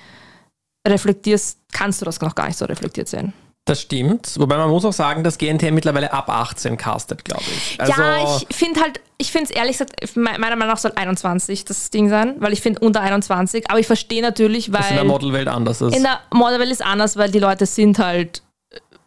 reflektierst, 0.88 1.60
kannst 1.74 2.02
du 2.02 2.06
das 2.06 2.22
noch 2.22 2.36
gar 2.36 2.48
nicht 2.48 2.58
so 2.58 2.66
reflektiert 2.66 3.08
sehen. 3.10 3.34
Das 3.68 3.82
stimmt. 3.82 4.40
Wobei 4.40 4.58
man 4.58 4.70
muss 4.70 4.86
auch 4.86 4.94
sagen, 4.94 5.24
dass 5.24 5.40
GNTM 5.40 5.74
mittlerweile 5.74 6.14
ab 6.14 6.30
18 6.30 6.78
castet, 6.78 7.26
glaube 7.26 7.42
ich. 7.58 7.82
Also, 7.82 8.00
ja, 8.00 8.38
ich 8.48 8.56
finde 8.56 8.80
halt, 8.82 9.02
ich 9.18 9.32
finde 9.32 9.46
es 9.50 9.56
ehrlich 9.56 9.80
gesagt, 9.80 10.00
me- 10.16 10.38
meiner 10.38 10.56
Meinung 10.56 10.68
nach 10.74 10.78
soll 10.78 10.92
21 10.96 11.66
das 11.66 11.90
Ding 11.90 12.08
sein, 12.08 12.36
weil 12.38 12.54
ich 12.54 12.62
finde 12.62 12.82
unter 12.82 13.02
21, 13.02 13.68
aber 13.72 13.80
ich 13.80 13.88
verstehe 13.88 14.22
natürlich, 14.22 14.72
was 14.72 14.88
in 14.92 14.98
der 14.98 15.02
weil 15.04 15.10
Modelwelt 15.10 15.48
anders 15.48 15.82
ist. 15.82 15.96
in 15.96 16.04
der 16.04 16.20
Modelwelt 16.32 16.70
ist 16.70 16.86
anders, 16.86 17.18
weil 17.18 17.32
die 17.32 17.40
Leute 17.40 17.66
sind 17.66 17.98
halt 17.98 18.44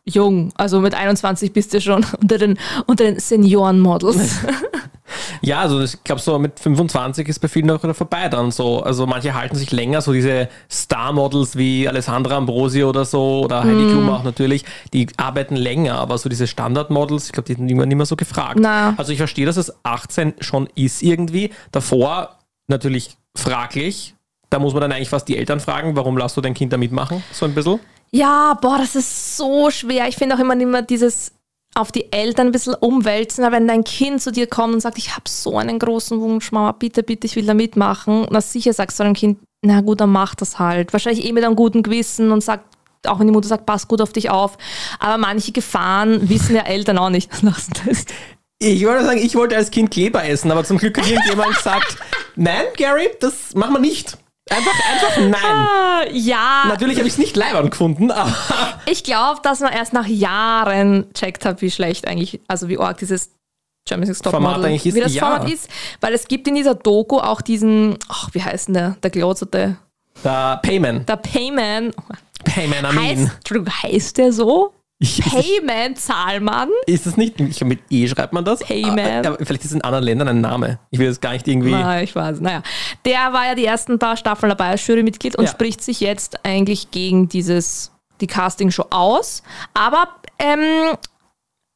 jung. 0.09 0.53
Also 0.57 0.81
mit 0.81 0.95
21 0.95 1.53
bist 1.53 1.75
du 1.75 1.81
schon 1.81 2.05
unter 2.21 2.39
den, 2.39 2.59
unter 2.87 3.05
den 3.05 3.19
Senioren-Models. 3.19 4.41
Ja, 5.41 5.61
also 5.61 5.81
ich 5.81 6.03
glaube, 6.05 6.21
so 6.21 6.39
mit 6.39 6.59
25 6.61 7.29
ist 7.29 7.39
bei 7.39 7.49
vielen 7.49 7.71
auch 7.71 7.83
wieder 7.83 7.95
vorbei 7.95 8.29
dann 8.29 8.51
so. 8.51 8.83
Also 8.83 9.07
manche 9.07 9.35
halten 9.35 9.57
sich 9.57 9.71
länger, 9.73 10.03
so 10.03 10.13
diese 10.13 10.49
Star-Models 10.71 11.57
wie 11.57 11.89
Alessandra 11.89 12.37
Ambrosi 12.37 12.85
oder 12.85 13.05
so 13.05 13.45
oder 13.45 13.63
Heidi 13.65 13.79
Mhm. 13.79 13.91
Klum 13.91 14.09
auch 14.11 14.25
natürlich, 14.25 14.65
die 14.93 15.07
arbeiten 15.17 15.57
länger, 15.57 15.95
aber 15.95 16.19
so 16.19 16.29
diese 16.29 16.47
Standard-Models, 16.47 17.27
ich 17.27 17.33
glaube, 17.33 17.47
die 17.47 17.55
sind 17.55 17.69
irgendwann 17.69 17.89
nicht 17.89 17.97
mehr 17.97 18.07
so 18.07 18.17
gefragt. 18.17 18.59
Na. 18.61 18.95
Also 18.97 19.13
ich 19.13 19.19
verstehe, 19.19 19.47
dass 19.47 19.57
es 19.57 19.73
18 19.85 20.35
schon 20.41 20.69
ist 20.75 21.03
irgendwie. 21.03 21.51
Davor 21.73 22.37
natürlich 22.67 23.17
fraglich. 23.35 24.15
Da 24.51 24.59
muss 24.59 24.73
man 24.73 24.81
dann 24.83 24.93
eigentlich 24.93 25.11
fast 25.11 25.29
die 25.29 25.37
Eltern 25.37 25.61
fragen, 25.61 25.95
warum 25.97 26.17
lässt 26.19 26.37
du 26.37 26.41
dein 26.41 26.55
Kind 26.55 26.73
da 26.73 26.77
mitmachen? 26.77 27.23
So 27.33 27.45
ein 27.47 27.55
bisschen. 27.55 27.81
Ja, 28.11 28.55
boah, 28.55 28.79
das 28.79 28.97
ist 28.97 29.37
so 29.37 29.71
schwer. 29.71 30.09
Ich 30.09 30.17
finde 30.17 30.35
auch 30.35 30.41
immer, 30.41 30.59
immer 30.59 30.83
dieses 30.83 31.33
auf 31.75 31.93
die 31.93 32.13
Eltern 32.13 32.49
ein 32.49 32.53
bisschen 32.53 32.75
umwälzen, 32.75 33.45
aber 33.45 33.57
wenn 33.57 33.69
dein 33.69 33.85
Kind 33.85 34.23
zu 34.23 34.33
dir 34.33 34.47
kommt 34.47 34.75
und 34.75 34.81
sagt, 34.81 34.99
ich 34.99 35.15
habe 35.15 35.29
so 35.29 35.59
einen 35.59 35.79
großen 35.79 36.21
Wunsch, 36.21 36.51
Mama, 36.51 36.73
bitte, 36.73 37.03
bitte, 37.03 37.27
ich 37.27 37.37
will 37.37 37.47
da 37.47 37.55
mitmachen, 37.55 38.27
na 38.31 38.41
sicher 38.41 38.73
sagst 38.73 38.99
du 38.99 39.05
deinem 39.05 39.15
Kind, 39.15 39.39
na 39.63 39.81
gut, 39.81 40.01
dann 40.01 40.11
mach 40.11 40.35
das 40.35 40.59
halt. 40.59 40.93
Wahrscheinlich 40.93 41.25
eh 41.25 41.33
mit 41.33 41.45
einem 41.45 41.57
guten 41.57 41.83
Gewissen 41.83 42.33
und 42.33 42.43
sagt, 42.43 42.65
auch 43.07 43.21
wenn 43.21 43.27
die 43.27 43.33
Mutter 43.33 43.49
sagt, 43.49 43.67
pass 43.67 43.87
gut 43.87 44.01
auf 44.01 44.13
dich 44.13 44.31
auf. 44.31 44.57
Aber 44.99 45.19
manche 45.19 45.53
Gefahren 45.53 46.29
wissen 46.29 46.57
ja 46.57 46.63
Eltern 46.63 46.99
auch 46.99 47.11
nicht. 47.11 47.31
Ich 48.61 48.85
wollte 48.85 49.05
sagen, 49.05 49.21
ich 49.21 49.37
wollte 49.37 49.57
als 49.57 49.71
Kind 49.71 49.93
Kleber 49.93 50.25
essen, 50.25 50.51
aber 50.51 50.65
zum 50.65 50.79
Glück 50.79 50.99
hat 50.99 51.09
irgendjemand 51.09 51.55
gesagt, 51.55 51.97
nein, 52.35 52.65
Gary, 52.77 53.09
das 53.21 53.55
machen 53.55 53.75
wir 53.75 53.79
nicht. 53.79 54.19
Einfach, 54.51 54.73
einfach 54.91 55.17
nein. 55.19 55.35
Ah, 55.45 56.05
ja, 56.11 56.65
Natürlich 56.69 56.99
habe 56.99 57.07
ich 57.07 57.15
es 57.15 57.19
nicht 57.19 57.37
leibern 57.37 57.71
gefunden, 57.71 58.11
aber 58.11 58.35
ich 58.87 59.05
glaube, 59.05 59.41
dass 59.43 59.61
man 59.61 59.73
erst 59.73 59.93
nach 59.93 60.07
Jahren 60.07 61.13
checkt 61.15 61.45
hat, 61.45 61.61
wie 61.63 61.71
schlecht 61.71 62.09
eigentlich, 62.09 62.41
also 62.49 62.69
wie 62.69 62.79
arg 62.79 62.99
dieses 62.99 63.31
Germany's 63.87 64.09
Next 64.09 64.25
Format 64.25 64.65
eigentlich 64.65 64.87
ist, 64.87 64.95
wie 64.95 65.01
das 65.01 65.15
ja. 65.15 65.23
Format 65.23 65.51
ist. 65.51 65.69
Weil 66.01 66.15
es 66.15 66.29
gibt 66.29 66.47
in 66.47 66.55
dieser 66.55 66.75
Doku 66.75 67.19
auch 67.19 67.41
diesen, 67.41 67.99
ach, 68.09 68.31
wie 68.33 68.43
heißt 68.43 68.69
denn 68.69 68.75
der, 68.75 68.97
der 69.03 69.11
glotzerte, 69.11 69.77
der 70.25 70.61
Payman, 70.63 71.07
der 71.07 71.17
Payman, 71.17 71.93
Payman 72.45 72.85
Amin. 72.85 73.01
heißt, 73.01 73.31
Entschuldigung, 73.37 73.73
heißt 73.83 74.19
der 74.19 74.33
so? 74.33 74.75
Payman 75.01 75.95
Zahlmann? 75.95 76.69
ist 76.87 77.07
das 77.07 77.17
nicht, 77.17 77.41
ich 77.41 77.57
glaube, 77.57 77.69
mit 77.75 77.81
E 77.91 78.09
schreibt 78.09 78.33
man 78.33 78.45
das? 78.45 78.61
Payman. 78.61 79.25
Aber 79.27 79.37
vielleicht 79.45 79.63
ist 79.63 79.71
es 79.71 79.73
in 79.77 79.83
anderen 79.83 80.05
Ländern 80.05 80.29
ein 80.29 80.41
Name. 80.41 80.81
Ich 80.91 80.99
will 80.99 81.07
das 81.09 81.21
gar 81.21 81.33
nicht 81.33 81.47
irgendwie. 81.47 81.71
Na, 81.71 82.03
ich 82.03 82.15
weiß. 82.17 82.41
Naja, 82.41 82.63
der 83.05 83.33
war 83.33 83.47
ja 83.47 83.55
die 83.55 83.65
ersten 83.65 83.99
paar 84.01 84.17
Staffeln 84.17 84.51
dabei 84.51 84.71
als 84.71 84.85
Jurymitglied 84.87 85.37
und 85.37 85.45
Ja. 85.45 85.51
spricht 85.51 85.83
sich 85.83 86.01
jetzt 86.01 86.45
eigentlich 86.45 86.91
gegen 86.91 87.29
dieses, 87.29 87.93
die 88.21 88.27
Castingshow 88.27 88.87
aus. 88.91 89.45
Aber, 89.73 90.09
ähm, 90.41 90.97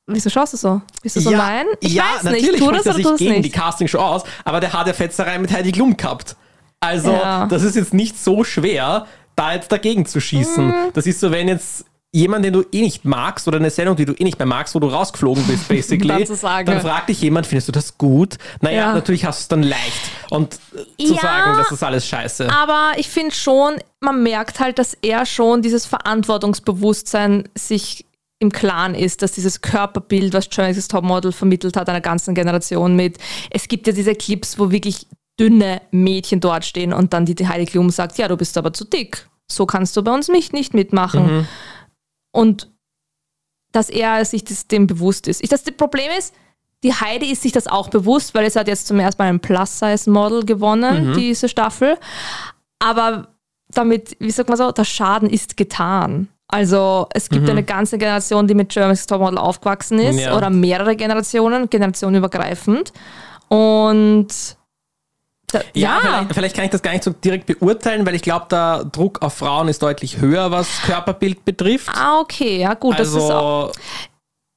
wieso 0.09 0.29
schaust 0.29 0.55
du 0.55 0.57
so? 0.57 0.83
Bist 1.03 1.15
du 1.15 1.21
so 1.21 1.31
nein? 1.31 1.67
Ich 1.79 1.95
ja, 1.95 2.03
weiß 2.17 2.25
natürlich 2.25 2.51
nicht. 2.53 2.59
Tu 2.59 2.65
spricht 2.65 2.81
das 2.81 2.87
er 2.87 2.91
oder 2.91 2.95
sich 2.97 3.05
tu 3.05 3.11
das 3.13 3.19
gegen 3.21 3.35
die 3.35 3.41
nicht? 3.43 3.55
Castingshow 3.55 3.99
aus, 4.01 4.23
aber 4.45 4.59
der 4.59 4.73
hat 4.73 4.89
ja 4.89 4.93
Fetzerei 4.95 5.39
mit 5.39 5.53
Heidi 5.53 5.71
Klum 5.71 5.97
gehabt. 5.97 6.35
Also, 6.81 7.13
Ja. 7.13 7.47
das 7.47 7.63
ist 7.63 7.77
jetzt 7.77 7.95
nicht 7.95 8.19
so 8.19 8.43
schwer, 8.43 9.07
da 9.37 9.55
jetzt 9.55 9.71
dagegen 9.71 10.07
zu 10.07 10.21
schießen. 10.21 10.67
Mhm. 10.67 10.75
Das 10.95 11.07
ist 11.07 11.21
so, 11.21 11.31
wenn 11.31 11.47
jetzt 11.47 11.85
jemand, 12.15 12.45
den 12.45 12.53
du 12.53 12.63
eh 12.73 12.83
nicht 12.83 13.05
magst 13.07 13.49
oder 13.49 13.57
eine 13.57 13.71
Sendung, 13.71 13.97
die 13.97 14.05
du 14.05 14.13
eh 14.13 14.25
nicht 14.25 14.39
mehr 14.39 14.47
magst, 14.47 14.75
wo 14.75 14.79
du 14.81 14.87
rausgeflogen 14.89 15.43
bist, 15.45 15.67
basically, 15.69 16.09
Dann 16.09 16.27
zu 16.27 16.35
sagen, 16.37 16.67
dann 16.67 16.81
fragt 16.83 17.09
dich 17.09 17.21
jemand, 17.23 17.47
findest 17.47 17.69
du 17.69 17.73
das 17.73 17.97
gut? 17.97 18.37
Naja, 18.61 18.81
Ja. 18.81 18.93
natürlich 18.95 19.25
hast 19.25 19.39
du 19.39 19.43
es 19.43 19.49
dann 19.49 19.63
leicht. 19.63 20.11
Und 20.31 20.55
zu 20.55 21.15
Ja. 21.15 21.21
sagen, 21.23 21.57
das 21.59 21.73
ist 21.73 21.83
alles 21.83 22.07
scheiße. 22.07 22.51
Aber 22.53 22.93
ich 22.97 23.09
finde 23.09 23.35
schon, 23.35 23.77
man 24.01 24.23
merkt 24.23 24.61
halt, 24.61 24.79
dass 24.79 24.95
er 25.01 25.25
schon 25.25 25.63
dieses 25.63 25.87
Verantwortungsbewusstsein 25.87 27.49
sich 27.57 28.05
im 28.41 28.51
Klaren 28.51 28.95
ist, 28.95 29.23
dass 29.23 29.33
dieses 29.33 29.61
Körperbild, 29.61 30.35
was 30.35 30.51
Germany's 30.51 30.89
Topmodel 30.89 31.33
vermittelt 31.33 31.77
hat, 31.77 31.89
einer 31.89 32.01
ganzen 32.01 32.35
Generation 32.35 32.97
mit. 32.97 33.19
Es 33.51 33.69
gibt 33.69 33.87
ja 33.87 33.93
diese 33.93 34.15
Clips, 34.17 34.59
wo 34.59 34.71
wirklich 34.71 35.07
dünne 35.39 35.81
Mädchen 35.93 36.41
dort 36.41 36.65
stehen 36.65 36.93
und 36.93 37.13
dann 37.13 37.25
die, 37.25 37.47
Heidi 37.47 37.67
Klum 37.67 37.89
sagt, 37.91 38.19
ja, 38.19 38.29
du 38.29 38.37
bist 38.37 38.59
aber 38.59 38.73
zu 38.73 38.85
dick. 38.85 39.29
So 39.51 39.65
kannst 39.65 39.97
du 39.97 40.03
bei 40.03 40.13
uns 40.13 40.29
nicht, 40.29 40.53
nicht 40.53 40.75
mitmachen. 40.75 41.47
Und 42.33 42.71
dass 43.73 43.89
er 43.89 44.25
sich 44.25 44.45
das, 44.45 44.67
dem 44.67 44.87
bewusst 44.87 45.29
ist. 45.29 45.43
Ich, 45.43 45.49
das 45.49 45.63
Problem 45.63 46.11
ist, 46.19 46.35
die 46.83 46.93
Heidi 46.93 47.31
ist 47.31 47.43
sich 47.43 47.53
das 47.53 47.67
auch 47.69 47.89
bewusst, 47.89 48.35
weil 48.35 48.45
es 48.45 48.57
hat 48.57 48.67
jetzt 48.69 48.87
zum 48.87 48.99
ersten 48.99 49.23
Mal 49.23 49.29
ein 49.29 49.41
Plus-Size-Model 49.41 50.45
gewonnen, 50.45 51.15
diese 51.15 51.49
Staffel. 51.49 51.97
Aber 52.81 53.29
damit, 53.69 54.17
wie 54.19 54.31
sagt 54.31 54.49
man 54.49 54.59
so, 54.59 54.73
der 54.73 54.85
Schaden 54.85 55.31
ist 55.31 55.57
getan. 55.57 56.29
Also 56.49 57.07
es 57.15 57.31
gibt 57.31 57.49
eine 57.49 57.63
ganze 57.63 57.97
Generation, 57.97 58.47
die 58.47 58.55
mit 58.55 58.69
Germany's 58.69 59.07
Topmodel 59.07 59.39
aufgewachsen 59.39 59.99
ist 59.99 60.21
Ja. 60.21 60.37
oder 60.37 60.51
mehrere 60.51 60.97
Generationen, 60.97 61.71
generationenübergreifend. 61.71 62.93
Und 63.49 64.29
da, 65.53 65.61
Ja, 65.75 65.99
Vielleicht, 66.01 66.35
vielleicht 66.35 66.57
kann 66.57 66.65
ich 66.65 66.71
das 66.71 66.83
gar 66.83 66.93
nicht 66.93 67.05
so 67.05 67.11
direkt 67.13 67.47
beurteilen, 67.47 68.05
weil 68.07 68.15
ich 68.15 68.23
glaube, 68.23 68.47
der 68.51 68.85
Druck 68.85 69.23
auf 69.23 69.35
Frauen 69.35 69.69
ist 69.69 69.83
deutlich 69.83 70.21
höher, 70.21 70.51
was 70.51 70.69
Körperbild 70.83 71.45
betrifft. 71.45 71.89
Ah, 71.95 72.21
okay, 72.21 72.59
ja 72.59 72.75
gut, 72.75 72.99
das 72.99 73.09
ist 73.09 73.17
auch. 73.31 73.67
Also 73.69 73.73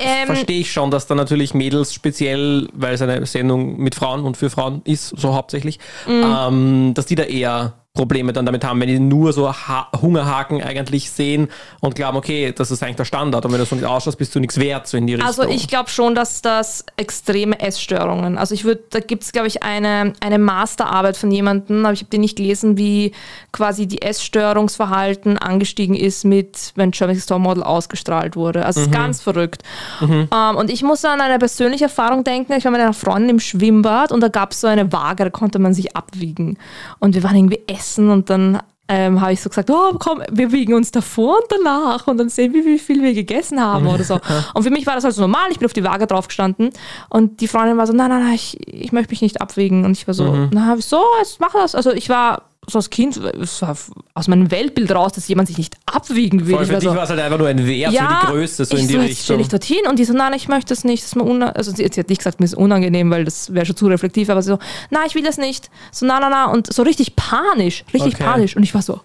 Ähm, 0.01 0.25
verstehe 0.25 0.59
ich 0.59 0.73
schon, 0.73 0.91
dass 0.91 1.07
da 1.07 1.15
natürlich 1.15 1.53
Mädels 1.53 1.93
speziell, 1.93 2.67
weil 2.73 2.95
es 2.95 3.01
eine 3.01 3.25
Sendung 3.25 3.77
mit 3.77 3.95
Frauen 3.95 4.25
und 4.25 4.35
für 4.35 4.49
Frauen 4.49 4.81
ist, 4.83 5.13
so 5.17 5.33
hauptsächlich, 5.33 5.79
Mhm. 6.05 6.35
ähm, 6.37 6.93
dass 6.95 7.05
die 7.05 7.15
da 7.15 7.23
eher 7.23 7.73
Probleme 7.95 8.33
dann 8.33 8.45
damit 8.45 8.63
haben, 8.65 8.79
wenn 8.81 8.89
die 8.89 8.99
nur 8.99 9.31
so 9.33 9.51
ha 9.51 9.87
Hungerhaken 9.99 10.61
eigentlich 10.61 11.09
sehen 11.09 11.47
und 11.79 11.95
glauben, 11.95 12.17
okay, 12.17 12.53
das 12.55 12.69
ist 12.69 12.83
eigentlich 12.83 12.97
der 12.97 13.05
Standard 13.05 13.45
und 13.45 13.53
wenn 13.53 13.59
du 13.59 13.65
so 13.65 13.75
nicht 13.75 13.85
ausschaust, 13.85 14.17
bist 14.17 14.35
du 14.35 14.39
nichts 14.39 14.59
wert, 14.59 14.85
so 14.85 14.97
in 14.97 15.07
die 15.07 15.13
Richtung. 15.13 15.27
Also 15.27 15.43
ich 15.43 15.69
glaube 15.69 15.89
schon, 15.89 16.13
dass 16.13 16.41
das 16.41 16.85
extreme 16.97 17.57
Essstörungen, 17.59 18.37
also 18.37 18.53
ich 18.53 18.65
würde, 18.65 18.83
da 18.89 18.99
gibt 18.99 19.23
es 19.23 19.31
glaube 19.31 19.47
ich 19.47 19.63
eine, 19.63 20.13
eine 20.19 20.37
Masterarbeit 20.37 21.15
von 21.15 21.31
jemandem, 21.31 21.85
aber 21.85 21.93
ich 21.93 22.01
habe 22.01 22.09
die 22.11 22.17
nicht 22.17 22.35
gelesen, 22.35 22.77
wie 22.77 23.13
quasi 23.53 23.87
die 23.87 24.01
Essstörungsverhalten 24.01 25.37
angestiegen 25.37 25.95
ist 25.95 26.25
mit, 26.25 26.73
wenn 26.75 26.91
Germany's 26.91 27.25
Top 27.25 27.39
Model 27.39 27.63
ausgestrahlt 27.63 28.35
wurde. 28.35 28.65
Also 28.65 28.81
es 28.81 28.87
ist 28.87 28.93
ganz 28.93 29.21
verrückt. 29.21 29.63
Ähm, 30.01 30.27
und 30.57 30.69
ich 30.69 30.83
muss 30.83 31.05
an 31.05 31.21
eine 31.21 31.39
persönliche 31.39 31.85
Erfahrung 31.85 32.25
denken, 32.25 32.51
ich 32.53 32.65
war 32.65 32.71
mit 32.71 32.81
einer 32.81 32.93
Freundin 32.93 33.29
im 33.29 33.39
Schwimmbad 33.39 34.11
und 34.11 34.19
da 34.19 34.27
gab 34.27 34.51
es 34.51 34.61
so 34.61 34.67
eine 34.67 34.91
Waage, 34.91 35.23
da 35.23 35.29
konnte 35.29 35.59
man 35.59 35.73
sich 35.73 35.95
abwiegen. 35.95 36.57
Und 36.99 37.15
wir 37.15 37.23
waren 37.23 37.35
irgendwie 37.35 37.61
essen 37.67 37.84
und 37.97 38.29
dann 38.29 38.59
ähm, 38.87 39.19
habe 39.19 39.33
ich 39.33 39.41
so 39.41 39.49
gesagt, 39.49 39.69
oh 39.71 39.97
komm, 39.97 40.21
wir 40.31 40.51
wiegen 40.51 40.73
uns 40.73 40.91
davor 40.91 41.37
und 41.37 41.51
danach 41.51 42.05
und 42.07 42.17
dann 42.17 42.29
sehen 42.29 42.53
wir, 42.53 42.65
wie 42.65 42.77
viel 42.77 43.01
wir 43.01 43.13
gegessen 43.13 43.59
haben 43.59 43.87
oder 43.87 44.03
so. 44.03 44.19
Und 44.53 44.63
für 44.63 44.69
mich 44.69 44.85
war 44.85 44.93
das 44.93 45.03
halt 45.03 45.15
so 45.15 45.21
normal, 45.21 45.49
ich 45.49 45.57
bin 45.57 45.65
auf 45.65 45.73
die 45.73 45.83
Waage 45.83 46.05
drauf 46.05 46.27
gestanden 46.27 46.69
und 47.09 47.41
die 47.41 47.47
Freundin 47.47 47.77
war 47.77 47.87
so, 47.87 47.93
nein, 47.93 48.09
nein, 48.09 48.23
nein, 48.23 48.35
ich, 48.35 48.57
ich 48.67 48.91
möchte 48.91 49.11
mich 49.11 49.21
nicht 49.21 49.41
abwiegen. 49.41 49.85
Und 49.85 49.93
ich 49.93 50.05
war 50.07 50.13
so, 50.13 50.47
na, 50.51 50.75
wieso, 50.77 51.01
jetzt 51.19 51.39
mach 51.39 51.53
das. 51.53 51.73
Also 51.73 51.91
ich 51.91 52.09
war 52.09 52.43
so 52.67 52.79
als 52.79 52.89
Kind, 52.89 53.17
es 53.17 53.61
war 53.61 53.77
aus 54.13 54.27
meinem 54.27 54.49
Weltbild 54.51 54.91
raus, 54.91 55.13
dass 55.13 55.27
jemand 55.27 55.47
sich 55.47 55.57
nicht 55.57 55.75
abwiegen 55.85 56.45
will. 56.47 56.55
Voll, 56.55 56.63
Ich 56.63 56.67
für 56.67 56.73
war 56.73 56.79
dich 56.79 56.89
so, 56.89 56.95
war 56.95 57.03
es 57.03 57.09
halt 57.09 57.19
einfach 57.19 57.37
nur 57.37 57.47
ein 57.47 57.65
Wert 57.65 57.93
für 57.93 58.07
die 58.21 58.25
Größe, 58.31 58.65
so 58.65 58.75
in 58.77 58.87
die 58.87 58.93
so, 58.93 58.99
Richtung. 58.99 59.23
stelle 59.23 59.41
ich 59.41 59.47
dorthin 59.49 59.87
und 59.89 59.99
die 59.99 60.05
so, 60.05 60.13
nein, 60.13 60.33
ich 60.33 60.47
möchte 60.47 60.69
das 60.73 60.83
nicht, 60.83 61.03
das 61.03 61.13
ist 61.13 61.15
mir. 61.15 61.55
Also 61.55 61.71
sie, 61.71 61.87
sie 61.91 61.99
hat 61.99 62.09
nicht 62.09 62.19
gesagt, 62.19 62.39
mir 62.39 62.45
ist 62.45 62.55
unangenehm, 62.55 63.11
weil 63.11 63.25
das 63.25 63.53
wäre 63.53 63.65
schon 63.65 63.75
zu 63.75 63.87
reflektiv, 63.87 64.29
aber 64.29 64.41
sie 64.41 64.49
so, 64.49 64.59
nein, 64.89 65.03
ich 65.07 65.15
will 65.15 65.23
das 65.23 65.37
nicht. 65.37 65.69
So, 65.91 66.05
na, 66.05 66.19
na, 66.19 66.29
na. 66.29 66.45
Und 66.51 66.71
so 66.73 66.83
richtig 66.83 67.15
panisch, 67.15 67.83
richtig 67.93 68.15
Okay. 68.15 68.23
panisch. 68.23 68.55
Und 68.55 68.63
ich 68.63 68.73
war 68.73 68.81
so, 68.81 68.99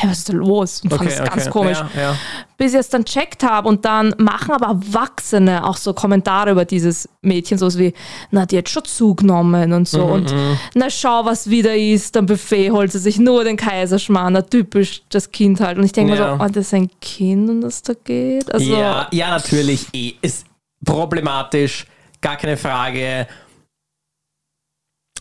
hä, 0.00 0.08
was 0.08 0.18
ist 0.18 0.28
da 0.28 0.32
los? 0.34 0.80
Und 0.82 0.92
fand 0.94 1.10
das 1.10 1.24
ganz 1.30 1.50
komisch. 1.50 1.78
Ja, 1.94 2.00
ja. 2.00 2.16
Bis 2.56 2.72
ich 2.72 2.80
es 2.80 2.88
dann 2.88 3.04
checkt 3.04 3.42
habe 3.44 3.68
und 3.68 3.84
dann 3.84 4.14
machen 4.18 4.52
aber 4.52 4.66
Erwachsene 4.66 5.64
auch 5.64 5.76
so 5.76 5.92
Kommentare 5.92 6.50
über 6.50 6.64
dieses 6.64 7.08
Mädchen, 7.22 7.56
so 7.58 7.66
wie, 7.78 7.92
na, 8.30 8.46
die 8.46 8.58
hat 8.58 8.68
schon 8.68 8.84
zugenommen 8.84 9.72
und 9.72 9.80
Mhm, 9.80 9.84
so. 9.86 10.04
und 10.04 10.34
na, 10.74 10.90
schau, 10.90 11.24
was 11.24 11.48
wieder 11.50 11.76
ist, 11.76 12.16
am 12.16 12.26
Buffet 12.26 12.70
holt 12.70 12.90
sie 12.92 12.98
sich 12.98 13.18
nur 13.18 13.44
den 13.44 13.56
Kaiserschmarrn, 13.56 14.32
na, 14.32 14.42
typisch 14.42 15.02
das 15.10 15.30
Kind 15.30 15.60
halt. 15.60 15.78
Und 15.78 15.84
ich 15.84 15.92
denke 15.92 16.14
Ja. 16.16 16.32
mir 16.32 16.38
so, 16.38 16.44
oh, 16.44 16.48
das 16.48 16.66
ist 16.66 16.74
ein 16.74 16.90
Kind, 17.00 17.48
um 17.50 17.60
das 17.60 17.82
da 17.82 17.92
geht. 18.04 18.52
Also, 18.52 18.64
Ja, 18.76 19.06
ja, 19.12 19.30
natürlich. 19.30 19.86
Eh. 19.92 20.14
Ist 20.22 20.46
problematisch, 20.84 21.86
gar 22.20 22.36
keine 22.36 22.56
Frage. 22.56 23.26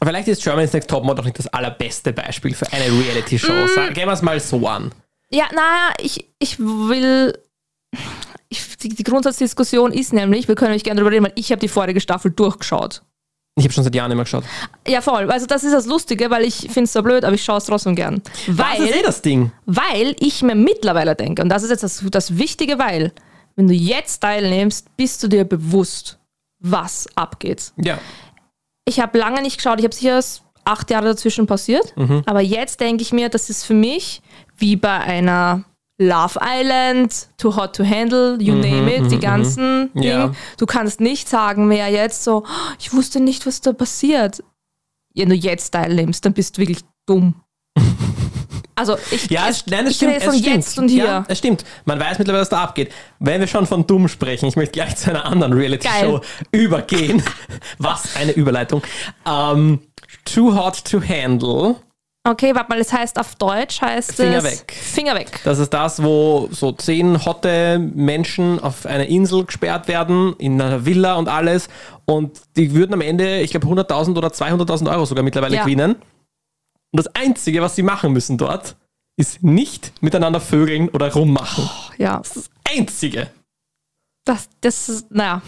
Vielleicht 0.03 0.27
ist 0.27 0.43
Germany's 0.43 0.73
Next 0.73 0.89
Topmodel 0.89 1.21
auch 1.21 1.25
nicht 1.25 1.39
das 1.39 1.47
allerbeste 1.47 2.13
Beispiel 2.13 2.53
für 2.53 2.71
eine 2.71 2.85
Reality-Show. 2.85 3.51
Mm. 3.51 3.93
Gehen 3.93 4.07
wir 4.07 4.13
es 4.13 4.21
mal 4.21 4.39
so 4.39 4.67
an. 4.67 4.91
Ja, 5.29 5.45
naja, 5.53 5.93
ich, 5.99 6.27
ich 6.39 6.59
will. 6.59 7.37
Ich, 8.49 8.77
die, 8.77 8.89
die 8.89 9.03
Grundsatzdiskussion 9.03 9.91
ist 9.91 10.13
nämlich, 10.13 10.47
wir 10.47 10.55
können 10.55 10.71
nämlich 10.71 10.83
gerne 10.83 11.01
darüber 11.01 11.11
reden, 11.11 11.25
weil 11.25 11.33
ich 11.35 11.51
habe 11.51 11.59
die 11.59 11.67
vorige 11.67 11.99
Staffel 11.99 12.31
durchgeschaut. 12.31 13.01
Ich 13.57 13.63
habe 13.63 13.73
schon 13.73 13.83
seit 13.83 13.95
Jahren 13.95 14.11
immer 14.11 14.23
geschaut. 14.23 14.43
Ja, 14.87 15.01
voll. 15.01 15.31
Also 15.31 15.47
das 15.47 15.63
ist 15.63 15.73
das 15.73 15.87
Lustige, 15.87 16.29
weil 16.29 16.43
ich 16.43 16.59
finde 16.59 16.83
es 16.83 16.93
so 16.93 17.01
blöd, 17.01 17.25
aber 17.25 17.33
ich 17.33 17.43
schaue 17.43 17.57
es 17.57 17.65
trotzdem 17.65 17.95
gern. 17.95 18.21
Was 18.47 18.77
ist 18.77 18.91
eh 18.91 18.93
Weil, 18.93 19.01
das 19.01 19.21
Ding? 19.23 19.51
weil 19.65 20.15
ich 20.19 20.43
mir 20.43 20.53
mittlerweile 20.53 21.15
denke, 21.15 21.41
und 21.41 21.49
das 21.49 21.63
ist 21.63 21.71
jetzt 21.71 21.81
das, 21.81 22.03
das 22.11 22.37
Wichtige, 22.37 22.77
weil, 22.77 23.11
wenn 23.55 23.67
du 23.67 23.73
jetzt 23.73 24.19
teilnimmst, 24.19 24.95
bist 24.95 25.23
du 25.23 25.27
dir 25.27 25.43
bewusst, 25.43 26.19
was 26.59 27.07
abgeht. 27.15 27.73
Ja. 27.77 27.97
Ich 28.87 28.99
habe 29.01 29.17
lange 29.17 29.41
nicht 29.41 29.57
geschaut, 29.57 29.79
ich 29.79 29.83
habe 29.85 29.93
sicher 29.93 30.21
acht 30.63 30.89
Jahre 30.89 31.07
dazwischen 31.07 31.45
passiert, 31.45 31.93
aber 32.25 32.41
jetzt 32.41 32.79
denke 32.79 33.01
ich 33.01 33.11
mir, 33.13 33.29
das 33.29 33.49
ist 33.49 33.63
für 33.65 33.73
mich 33.73 34.21
wie 34.57 34.75
bei 34.75 34.97
einer 34.97 35.63
Love 35.99 36.39
Island, 36.41 37.27
Too 37.37 37.55
Hot 37.55 37.75
to 37.75 37.83
Handle, 37.85 38.37
you 38.39 38.53
name 38.53 38.95
it, 38.95 39.11
die 39.11 39.19
ganzen 39.19 39.89
Ja. 39.95 40.01
Dinge. 40.27 40.35
Du 40.57 40.65
kannst 40.65 41.01
nicht 41.01 41.27
sagen 41.27 41.67
mehr 41.67 41.87
jetzt 41.89 42.23
so, 42.23 42.43
"Oh, 42.45 42.73
ich 42.79 42.93
wusste 42.93 43.19
nicht, 43.19 43.45
was 43.45 43.61
da 43.61 43.73
passiert. 43.73 44.43
Wenn 45.15 45.29
du 45.29 45.35
jetzt 45.35 45.71
teilnimmst, 45.71 46.23
dann 46.23 46.33
bist 46.33 46.55
du 46.57 46.61
wirklich 46.61 46.81
dumm. 47.07 47.33
Also 48.77 48.95
ich, 49.11 49.29
Ja, 49.29 49.47
es, 49.49 49.65
nein, 49.67 49.87
es 49.87 49.95
stimmt. 49.95 50.21
von 50.23 50.33
es 50.33 50.39
stimmt. 50.39 50.55
jetzt 50.55 50.77
und 50.79 50.87
hier. 50.89 51.03
Ja, 51.05 51.25
es 51.27 51.39
stimmt. 51.39 51.65
Man 51.85 51.99
weiß 51.99 52.19
mittlerweile, 52.19 52.41
was 52.41 52.49
da 52.49 52.63
abgeht. 52.63 52.91
Wenn 53.19 53.39
wir 53.41 53.47
schon 53.47 53.65
von 53.67 53.85
dumm 53.87 54.07
sprechen, 54.07 54.45
ich 54.45 54.55
möchte 54.55 54.73
gleich 54.73 54.95
zu 54.97 55.09
einer 55.09 55.25
anderen 55.25 55.53
Reality-Show 55.53 56.21
übergehen. 56.51 57.21
Was 57.79 58.15
eine 58.15 58.31
Überleitung. 58.33 58.81
Ähm, 59.27 59.79
Too 60.25 60.55
Hot 60.55 60.83
to 60.85 61.01
Handle. 61.01 61.75
Okay, 62.27 62.53
warte 62.53 62.69
mal, 62.69 62.79
es 62.79 62.91
heißt 62.91 63.17
auf 63.19 63.35
Deutsch 63.35 63.81
heißt 63.81 64.15
Finger 64.15 64.39
es 64.39 64.43
weg. 64.43 64.73
Finger 64.73 65.15
weg. 65.15 65.39
Das 65.45 65.59
ist 65.59 65.73
das, 65.73 66.03
wo 66.03 66.49
so 66.51 66.73
zehn 66.73 67.23
hotte 67.25 67.79
Menschen 67.79 68.59
auf 68.59 68.85
eine 68.85 69.05
Insel 69.07 69.45
gesperrt 69.45 69.87
werden, 69.87 70.35
in 70.37 70.61
einer 70.61 70.85
Villa 70.85 71.15
und 71.15 71.29
alles. 71.29 71.69
Und 72.05 72.37
die 72.57 72.73
würden 72.75 72.93
am 72.93 73.01
Ende, 73.01 73.39
ich 73.39 73.51
glaube, 73.51 73.67
100.000 73.67 74.17
oder 74.17 74.27
200.000 74.27 74.91
Euro 74.91 75.05
sogar 75.05 75.23
mittlerweile 75.23 75.55
Ja. 75.55 75.63
gewinnen. 75.63 75.95
Und 76.91 76.97
das 77.05 77.07
Einzige, 77.15 77.61
was 77.61 77.75
sie 77.75 77.83
machen 77.83 78.13
müssen 78.13 78.37
dort, 78.37 78.75
ist 79.17 79.43
nicht 79.43 79.91
miteinander 80.01 80.39
vögeln 80.39 80.89
oder 80.89 81.11
rummachen. 81.11 81.69
Ja, 81.97 82.17
Das 82.19 82.49
Einzige. 82.69 83.29
das, 84.25 84.47
das 84.61 84.89
ist, 84.89 85.11
naja. 85.11 85.41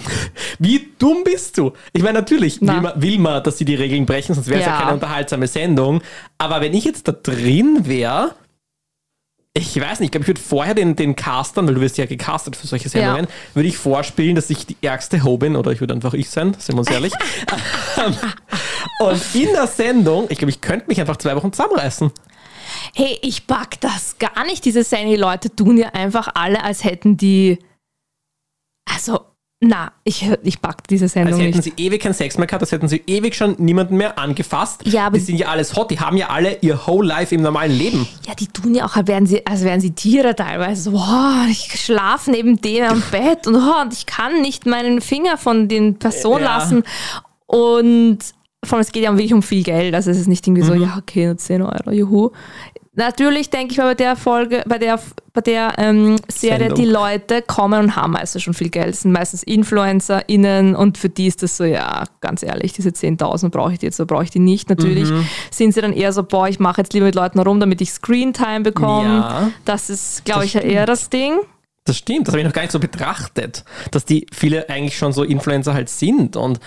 Wie 0.58 0.90
dumm 0.98 1.24
bist 1.24 1.58
du? 1.58 1.74
Ich 1.94 2.02
meine, 2.02 2.20
natürlich 2.20 2.62
Na. 2.62 2.74
will 2.76 2.82
man, 2.82 3.02
will 3.02 3.20
man, 3.20 3.44
dass 3.44 3.58
sie 3.58 3.66
die 3.66 3.76
Regeln 3.76 4.06
brechen, 4.06 4.34
sonst 4.34 4.48
wäre 4.48 4.60
es 4.62 4.66
ja. 4.66 4.74
Ja. 4.74 4.80
keine 4.82 4.94
unterhaltsame 4.94 5.48
Sendung. 5.48 6.02
Aber 6.38 6.62
wenn 6.62 6.74
ich 6.74 6.86
jetzt 6.86 7.08
da 7.08 7.12
drin 7.12 7.86
wäre, 7.86 8.34
ich 9.60 9.80
weiß 9.80 10.00
nicht, 10.00 10.08
ich 10.08 10.12
glaube, 10.12 10.24
ich 10.24 10.28
würde 10.28 10.42
vorher 10.42 10.74
den, 10.74 10.96
den 10.96 11.16
Castern, 11.16 11.68
weil 11.68 11.76
du 11.76 11.82
wirst 11.82 11.98
ja 11.98 12.06
gecastet 12.06 12.56
für 12.56 12.68
solche 12.68 12.90
Sendungen, 12.90 13.28
würde 13.54 13.70
ich 13.70 13.78
vorspielen, 13.78 14.36
dass 14.36 14.50
ich 14.50 14.66
die 14.66 14.78
ärgste 14.82 15.24
Ho 15.24 15.38
bin, 15.38 15.56
oder 15.56 15.72
ich 15.72 15.80
würde 15.82 15.94
einfach 15.94 16.14
ich 16.14 16.30
sein, 16.30 16.56
sind 16.58 16.76
wir 16.76 16.80
uns 16.80 16.90
ehrlich. 16.90 17.14
Und 19.00 19.22
in 19.36 19.54
der 19.54 19.68
Sendung, 19.68 20.28
ich 20.30 20.38
glaube, 20.38 20.52
ich 20.52 20.62
könnte 20.62 20.88
mich 20.88 21.00
einfach 21.00 21.18
zwei 21.18 21.36
Wochen 21.36 21.52
zusammenreißen. 21.52 22.12
Hey, 22.96 23.18
ich 23.22 23.48
pack 23.48 23.80
das 23.82 24.18
gar 24.20 24.46
nicht. 24.46 24.66
Diese 24.66 24.84
Sandy-Leute 24.84 25.56
tun 25.56 25.78
ja 25.78 25.90
einfach 25.90 26.30
alle, 26.36 26.64
als 26.64 26.84
hätten 26.84 27.18
die 27.18 27.60
Also, 28.90 29.26
na, 29.62 29.92
ich, 30.06 30.26
ich 30.44 30.62
pack 30.62 30.88
diese 30.88 31.10
Sendung 31.10 31.34
Als 31.34 31.42
hätten 31.44 31.58
nicht. 31.58 31.78
sie 31.78 31.84
ewig 31.86 32.02
keinen 32.02 32.14
Sex 32.14 32.38
mehr 32.38 32.48
gehabt, 32.48 32.62
als 32.64 32.72
hätten 32.72 32.88
sie 32.88 33.04
ewig 33.08 33.36
schon 33.36 33.56
niemanden 33.58 33.98
mehr 33.98 34.18
angefasst. 34.18 34.82
Ja, 34.86 35.08
aber- 35.08 35.18
die 35.18 35.24
sind 35.26 35.38
ja 35.38 35.48
alles 35.50 35.76
hot, 35.76 35.92
die 35.92 36.00
haben 36.00 36.16
ja 36.16 36.30
alle 36.30 36.58
ihr 36.62 36.88
whole 36.88 37.06
life 37.08 37.36
im 37.36 37.42
normalen 37.42 37.74
Leben. 37.78 38.08
Ja, 38.26 38.36
die 38.36 38.48
tun 38.48 38.74
ja 38.74 38.86
auch, 38.86 38.96
als 38.96 39.08
wären 39.08 39.26
sie, 39.26 39.46
als 39.46 39.64
wären 39.66 39.82
sie 39.82 39.92
Tiere 39.92 40.34
teilweise. 40.34 40.84
So, 40.84 40.94
wow, 40.94 41.46
ich 41.50 41.78
schlafe 41.82 42.32
neben 42.32 42.62
denen 42.62 42.90
am 42.90 43.04
Bett 43.12 43.48
und, 43.48 43.56
oh, 43.58 43.82
und 43.82 43.92
ich 43.94 44.06
kann 44.06 44.42
nicht 44.42 44.66
meinen 44.66 45.02
Finger 45.02 45.38
von 45.38 45.68
den 45.68 46.00
Personen 46.00 46.44
Ja. 46.46 46.58
lassen. 46.58 46.84
Und 47.46 48.20
vor 48.66 48.78
allem, 48.78 48.82
es 48.82 48.92
geht 48.92 49.04
ja 49.04 49.12
wirklich 49.14 49.34
um 49.34 49.42
viel 49.44 49.64
Geld. 49.64 49.94
Also 49.96 50.12
es 50.12 50.18
ist 50.18 50.28
nicht 50.28 50.46
irgendwie 50.48 50.64
so, 50.64 50.74
Mhm. 50.76 50.82
ja, 50.84 50.98
okay, 50.98 51.26
nur 51.28 51.38
10 51.38 51.62
Euro, 51.62 51.92
juhu. 51.92 52.32
Natürlich 52.96 53.50
denke 53.50 53.72
ich 53.72 53.78
mal 53.78 53.86
bei 53.86 53.96
der 53.96 54.18
Folge, 54.18 54.62
bei 54.68 54.78
der, 54.78 55.00
bei 55.32 55.40
der 55.40 55.74
ähm, 55.78 56.18
Serie, 56.28 56.60
Sendung. 56.68 56.78
die 56.80 56.86
Leute 56.86 57.42
kommen 57.42 57.80
und 57.86 57.96
haben 57.96 58.12
meistens 58.12 58.44
schon 58.44 58.54
viel 58.54 58.70
Geld. 58.70 58.90
Es 58.90 59.02
sind 59.04 59.12
meistens 59.14 59.44
InfluencerInnen 59.44 60.76
und 60.76 60.98
für 60.98 61.08
die 61.08 61.28
ist 61.28 61.42
das 61.42 61.56
so, 61.56 61.64
ja, 61.64 62.04
ganz 62.20 62.44
ehrlich, 62.44 62.74
diese 62.74 62.90
10.000 62.90 63.50
brauche 63.50 63.72
ich 63.74 63.80
die 63.80 63.86
jetzt 63.86 64.00
oder 64.02 64.08
brauche 64.08 64.24
ich 64.26 64.32
die 64.32 64.40
nicht. 64.40 64.70
Natürlich 64.70 65.10
Mhm. 65.10 65.26
sind 65.52 65.74
sie 65.74 65.82
dann 65.82 65.94
eher 65.94 66.12
so, 66.12 66.24
boah, 66.24 66.50
ich 66.50 66.60
mache 66.60 66.82
jetzt 66.82 66.94
lieber 66.94 67.06
mit 67.06 67.16
Leuten 67.16 67.40
rum, 67.40 67.60
damit 67.62 67.80
ich 67.80 67.92
Screentime 67.92 68.62
bekomme. 68.62 69.08
Ja. 69.20 69.52
Das 69.66 69.90
ist, 69.90 70.26
glaube 70.26 70.44
ich, 70.46 70.56
eher 70.56 70.86
das 70.86 71.10
Ding. 71.10 71.38
Das 71.86 71.98
stimmt, 71.98 72.28
das 72.28 72.34
habe 72.34 72.42
ich 72.42 72.46
noch 72.48 72.54
gar 72.54 72.64
nicht 72.64 72.72
so 72.72 72.80
betrachtet, 72.80 73.64
dass 73.92 74.04
die 74.04 74.28
viele 74.34 74.70
eigentlich 74.70 74.98
schon 74.98 75.14
so 75.14 75.24
Influencer 75.24 75.74
halt 75.74 75.90
sind 75.90 76.36
und. 76.36 76.60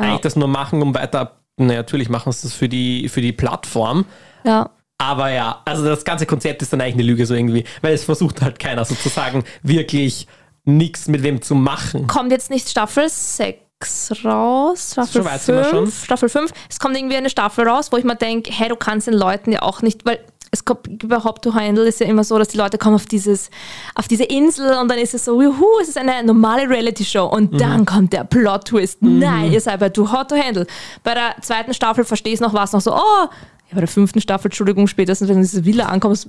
Eigentlich 0.00 0.20
das 0.22 0.36
nur 0.36 0.48
machen, 0.48 0.82
um 0.82 0.94
weiter, 0.94 1.36
naja, 1.56 1.80
natürlich 1.80 2.08
machen 2.08 2.32
sie 2.32 2.48
das 2.48 2.54
für 2.54 2.68
die, 2.68 3.08
für 3.08 3.20
die 3.20 3.32
Plattform, 3.32 4.04
Ja. 4.44 4.70
aber 4.98 5.30
ja, 5.30 5.60
also 5.64 5.84
das 5.84 6.04
ganze 6.04 6.26
Konzept 6.26 6.62
ist 6.62 6.72
dann 6.72 6.80
eigentlich 6.80 6.94
eine 6.94 7.02
Lüge 7.04 7.26
so 7.26 7.34
irgendwie, 7.34 7.64
weil 7.82 7.92
es 7.94 8.04
versucht 8.04 8.40
halt 8.42 8.58
keiner 8.58 8.84
sozusagen 8.84 9.44
wirklich 9.62 10.26
nichts 10.64 11.08
mit 11.08 11.22
wem 11.22 11.40
zu 11.42 11.54
machen. 11.54 12.06
Kommt 12.06 12.32
jetzt 12.32 12.50
nicht 12.50 12.68
Staffel 12.68 13.08
6 13.08 14.24
raus? 14.24 14.90
Staffel 14.92 15.22
So 15.22 15.24
weit 15.24 15.40
sind 15.40 15.56
wir 15.56 15.64
schon. 15.64 15.86
5? 15.86 16.04
Staffel 16.04 16.28
5. 16.28 16.52
Es 16.68 16.78
kommt 16.78 16.96
irgendwie 16.96 17.16
eine 17.16 17.30
Staffel 17.30 17.66
raus, 17.66 17.90
wo 17.92 17.96
ich 17.96 18.04
mir 18.04 18.16
denke, 18.16 18.50
hey, 18.52 18.68
du 18.68 18.76
kannst 18.76 19.06
den 19.06 19.14
Leuten 19.14 19.52
ja 19.52 19.62
auch 19.62 19.80
nicht, 19.82 20.04
weil 20.04 20.18
es 20.52 20.64
kommt 20.64 21.02
überhaupt 21.04 21.44
to 21.44 21.54
handle 21.54 21.86
ist 21.86 22.00
ja 22.00 22.06
immer 22.06 22.24
so, 22.24 22.36
dass 22.38 22.48
die 22.48 22.58
Leute 22.58 22.76
kommen 22.76 22.96
auf 22.96 23.06
dieses, 23.06 23.50
auf 23.94 24.08
diese 24.08 24.24
Insel 24.24 24.76
und 24.78 24.88
dann 24.90 24.98
ist 24.98 25.14
es 25.14 25.24
so, 25.24 25.40
juhu, 25.40 25.64
es 25.80 25.88
ist 25.88 25.96
eine 25.98 26.24
normale 26.24 26.68
Reality-Show 26.68 27.24
und 27.26 27.52
Mhm. 27.52 27.58
dann 27.58 27.86
kommt 27.86 28.12
der 28.12 28.24
Plot-Twist. 28.24 28.98
Nein, 29.00 29.52
ihr 29.52 29.60
seid 29.60 29.78
bei 29.80 29.88
Too 29.90 30.10
Hot 30.12 30.28
to 30.30 30.36
Handle. 30.36 30.66
Bei 31.04 31.14
der 31.14 31.36
zweiten 31.40 31.72
Staffel 31.72 32.04
verstehe 32.04 32.34
ich 32.34 32.40
noch 32.40 32.52
was 32.52 32.72
noch 32.72 32.80
so, 32.80 32.92
oh, 32.92 32.96
ja, 32.98 33.74
bei 33.74 33.80
der 33.80 33.88
fünften 33.88 34.20
Staffel, 34.20 34.48
Entschuldigung, 34.48 34.88
spätestens 34.88 35.28
wenn 35.28 35.36
du 35.36 35.42
in 35.42 35.46
diese 35.46 35.64
Villa 35.64 35.86
ankommst, 35.86 36.28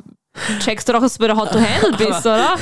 checkst 0.59 0.87
du 0.87 0.93
doch, 0.93 1.01
dass 1.01 1.15
du 1.15 1.19
bei 1.21 1.27
der 1.27 1.35
Hot 1.37 1.51
to 1.51 1.59
Handle 1.59 1.97
bist, 1.97 2.21
oder? 2.25 2.53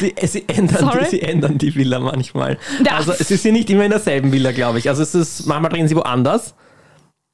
Sie, 0.00 0.12
sie, 0.26 0.48
ändern 0.48 0.90
die, 0.98 1.06
sie 1.10 1.22
ändern 1.22 1.56
die 1.58 1.74
Villa 1.76 2.00
manchmal. 2.00 2.58
Ja. 2.84 2.96
Also 2.96 3.12
es 3.12 3.30
ist 3.30 3.44
ja 3.44 3.52
nicht 3.52 3.70
immer 3.70 3.84
in 3.84 3.90
derselben 3.92 4.32
Villa, 4.32 4.50
glaube 4.50 4.78
ich. 4.80 4.88
Also 4.88 5.02
es 5.04 5.14
ist, 5.14 5.46
manchmal 5.46 5.70
drehen 5.70 5.86
sie 5.86 5.94
woanders. 5.94 6.54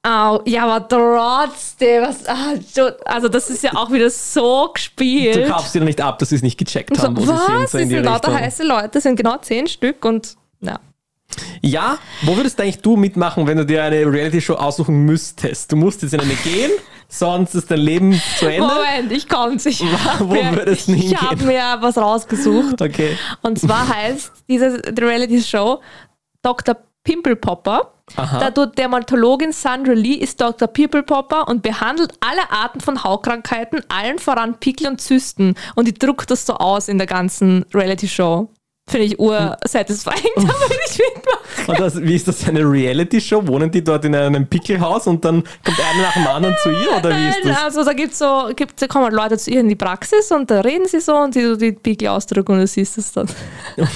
Au, 0.06 0.42
ja, 0.44 0.66
aber 0.66 0.87
trotzdem, 0.87 2.02
was, 2.02 2.26
ah, 2.26 2.54
du- 2.76 3.06
also 3.06 3.28
das 3.28 3.49
ist 3.49 3.62
ja 3.62 3.75
auch 3.75 3.90
wieder 3.90 4.11
so 4.11 4.70
gespielt. 4.75 5.37
Du 5.37 5.49
kaufst 5.49 5.75
dir 5.75 5.80
nicht 5.80 6.00
ab, 6.00 6.18
dass 6.18 6.28
sie 6.28 6.34
es 6.37 6.42
nicht 6.42 6.58
gecheckt 6.58 6.99
haben, 6.99 7.16
so, 7.16 7.32
was? 7.32 7.46
So 7.46 7.52
Das 7.62 7.70
sind 7.73 7.90
lauter 8.04 8.28
Richtung. 8.28 8.34
heiße 8.44 8.62
Leute, 8.64 9.00
sind 9.00 9.16
genau 9.16 9.38
zehn 9.38 9.66
Stück 9.66 10.04
und 10.04 10.37
ja. 10.61 10.78
Ja, 11.62 11.96
wo 12.23 12.37
würdest 12.37 12.61
eigentlich 12.61 12.80
du 12.82 12.96
mitmachen, 12.96 13.46
wenn 13.46 13.56
du 13.56 13.64
dir 13.64 13.82
eine 13.82 14.04
Reality-Show 14.04 14.54
aussuchen 14.54 15.06
müsstest? 15.06 15.73
Du 15.73 15.76
musst 15.76 16.02
jetzt 16.02 16.12
in 16.12 16.20
eine 16.20 16.34
gehen, 16.34 16.70
sonst 17.08 17.54
ist 17.54 17.70
dein 17.70 17.80
Leben 17.80 18.20
zu 18.38 18.46
Ende. 18.46 18.68
Moment, 18.68 19.11
ich 19.11 19.26
komm's. 19.26 19.64
Ich 19.64 19.80
Wo 20.18 20.26
mir, 20.34 20.54
würdest 20.54 20.87
du 20.88 20.92
ich 20.92 21.16
habe 21.16 21.42
mir 21.44 21.78
was 21.80 21.96
rausgesucht. 21.96 22.80
Okay. 22.82 23.16
Und 23.40 23.58
zwar 23.58 23.88
heißt 23.88 24.32
diese 24.49 24.82
die 24.82 25.02
Reality-Show 25.02 25.80
Dr. 26.42 26.76
Pimpelpopper. 27.04 27.92
Aha. 28.16 28.38
Da 28.38 28.50
tut 28.50 28.76
Dermatologin 28.76 29.52
Sandra 29.52 29.92
Lee 29.92 30.14
ist 30.14 30.40
Dr. 30.40 30.68
Pimpelpopper 30.68 31.49
und 31.49 31.62
behandelt 31.62 32.12
alle 32.20 32.50
Arten 32.50 32.80
von 32.80 33.02
Hautkrankheiten, 33.02 33.82
allen 33.88 34.18
voran 34.18 34.58
Pickel 34.61 34.88
und 34.88 35.00
Zysten. 35.00 35.54
Und 35.75 35.88
die 35.88 35.94
druckt 35.94 36.30
das 36.30 36.44
so 36.44 36.54
aus 36.54 36.88
in 36.88 36.99
der 36.99 37.06
ganzen 37.06 37.64
Reality-Show. 37.73 38.50
Finde 38.87 39.07
ich 39.07 39.19
ur-satisfying. 39.19 40.14
Da 40.37 40.43
würde 40.43 40.75
ich 40.88 40.99
mitmachen. 40.99 41.69
Und 41.69 41.81
das, 41.81 42.00
wie 42.03 42.14
ist 42.14 42.29
das 42.29 42.47
eine 42.47 42.61
Reality-Show? 42.61 43.47
Wohnen 43.47 43.71
die 43.71 43.83
dort 43.83 44.05
in 44.05 44.14
einem 44.14 44.47
Pickelhaus 44.47 45.07
und 45.07 45.25
dann 45.25 45.43
kommt 45.64 45.81
einer 45.81 46.03
nach 46.03 46.12
dem 46.12 46.26
anderen 46.26 46.55
zu 46.62 46.71
ihr? 46.71 46.99
Oder 46.99 47.11
wie 47.17 47.29
ist 47.29 47.38
das? 47.45 47.62
also 47.62 47.85
da 47.85 47.95
gibt's 47.95 48.19
so, 48.19 48.50
gibt's, 48.55 48.81
da 48.81 48.87
kommen 48.87 49.12
Leute 49.12 49.38
zu 49.38 49.50
ihr 49.50 49.61
in 49.61 49.69
die 49.69 49.75
Praxis 49.75 50.31
und 50.31 50.50
da 50.50 50.61
reden 50.61 50.87
sie 50.87 51.01
so 51.01 51.16
und 51.16 51.35
die, 51.35 51.42
so 51.42 51.57
die 51.57 51.73
Pickel 51.73 52.09
ausdrücken 52.09 52.53
und 52.53 52.61
du 52.61 52.66
siehst 52.66 52.99
es 52.99 53.12
dann. 53.12 53.29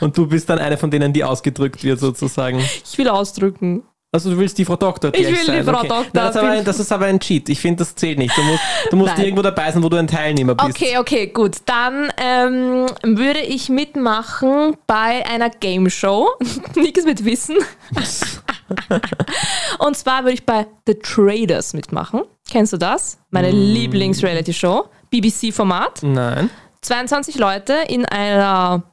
Und 0.00 0.16
du 0.18 0.26
bist 0.26 0.50
dann 0.50 0.58
eine 0.58 0.76
von 0.76 0.90
denen, 0.90 1.12
die 1.12 1.24
ausgedrückt 1.24 1.82
wird, 1.84 2.00
sozusagen. 2.00 2.58
Ich 2.58 2.98
will 2.98 3.08
ausdrücken. 3.08 3.84
Also 4.14 4.30
du 4.30 4.38
willst 4.38 4.56
die 4.58 4.64
Frau 4.64 4.76
Doktor 4.76 5.10
Ich 5.12 5.26
will 5.26 5.34
die 5.34 5.44
sein. 5.44 5.64
Frau 5.64 5.78
okay. 5.78 5.88
Doktor, 5.88 6.10
das, 6.12 6.36
ist 6.36 6.42
ein, 6.42 6.64
das 6.64 6.78
ist 6.78 6.92
aber 6.92 7.06
ein 7.06 7.18
Cheat. 7.18 7.48
Ich 7.48 7.58
finde, 7.58 7.78
das 7.78 7.96
zählt 7.96 8.16
nicht. 8.16 8.36
Du 8.38 8.42
musst, 8.44 8.62
du 8.90 8.96
musst 8.96 9.18
irgendwo 9.18 9.42
dabei 9.42 9.72
sein, 9.72 9.82
wo 9.82 9.88
du 9.88 9.96
ein 9.96 10.06
Teilnehmer 10.06 10.54
bist. 10.54 10.68
Okay, 10.68 10.98
okay, 10.98 11.26
gut. 11.26 11.56
Dann 11.66 12.12
ähm, 12.18 12.86
würde 13.02 13.40
ich 13.40 13.68
mitmachen 13.70 14.76
bei 14.86 15.26
einer 15.26 15.50
Game 15.50 15.90
Show. 15.90 16.28
Nichts 16.76 17.04
mit 17.04 17.24
Wissen. 17.24 17.56
Und 19.80 19.96
zwar 19.96 20.22
würde 20.22 20.34
ich 20.34 20.46
bei 20.46 20.68
The 20.86 20.94
Traders 20.94 21.74
mitmachen. 21.74 22.22
Kennst 22.48 22.72
du 22.72 22.76
das? 22.76 23.18
Meine 23.30 23.48
Mm. 23.48 23.56
Lieblings-Reality-Show. 23.56 24.84
BBC-Format. 25.10 26.04
Nein. 26.04 26.50
22 26.82 27.36
Leute 27.38 27.78
in 27.88 28.06
einer, 28.06 28.84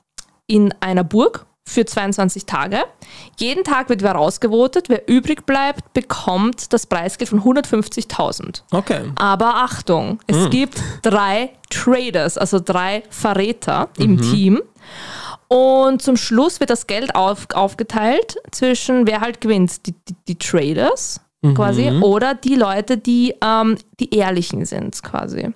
in 0.47 0.73
einer 0.79 1.03
Burg 1.03 1.45
für 1.67 1.85
22 1.85 2.45
Tage. 2.45 2.83
Jeden 3.37 3.63
Tag 3.63 3.89
wird 3.89 4.01
wer 4.01 4.13
rausgevotet. 4.13 4.89
Wer 4.89 5.07
übrig 5.07 5.45
bleibt, 5.45 5.93
bekommt 5.93 6.73
das 6.73 6.85
Preisgeld 6.87 7.29
von 7.29 7.43
150.000. 7.43 8.63
Okay. 8.71 9.11
Aber 9.15 9.55
Achtung, 9.55 10.19
es 10.27 10.37
Hm. 10.37 10.49
gibt 10.49 10.81
drei 11.01 11.51
Traders, 11.69 12.37
also 12.37 12.59
drei 12.59 13.03
Verräter 13.09 13.89
im 13.97 14.15
Mhm. 14.15 14.21
Team. 14.21 14.61
Und 15.47 16.01
zum 16.01 16.17
Schluss 16.17 16.59
wird 16.59 16.69
das 16.69 16.87
Geld 16.87 17.15
auf, 17.15 17.47
aufgeteilt 17.53 18.37
zwischen 18.51 19.05
wer 19.05 19.21
halt 19.21 19.41
gewinnt, 19.41 19.85
die, 19.85 19.93
die, 20.07 20.15
die 20.27 20.37
Traders 20.37 21.21
Mhm. 21.43 21.55
quasi 21.55 21.89
oder 22.01 22.35
die 22.35 22.55
Leute, 22.55 22.97
die 22.97 23.33
ähm, 23.43 23.75
die 23.99 24.13
Ehrlichen 24.15 24.63
sind 24.65 25.01
quasi. 25.01 25.49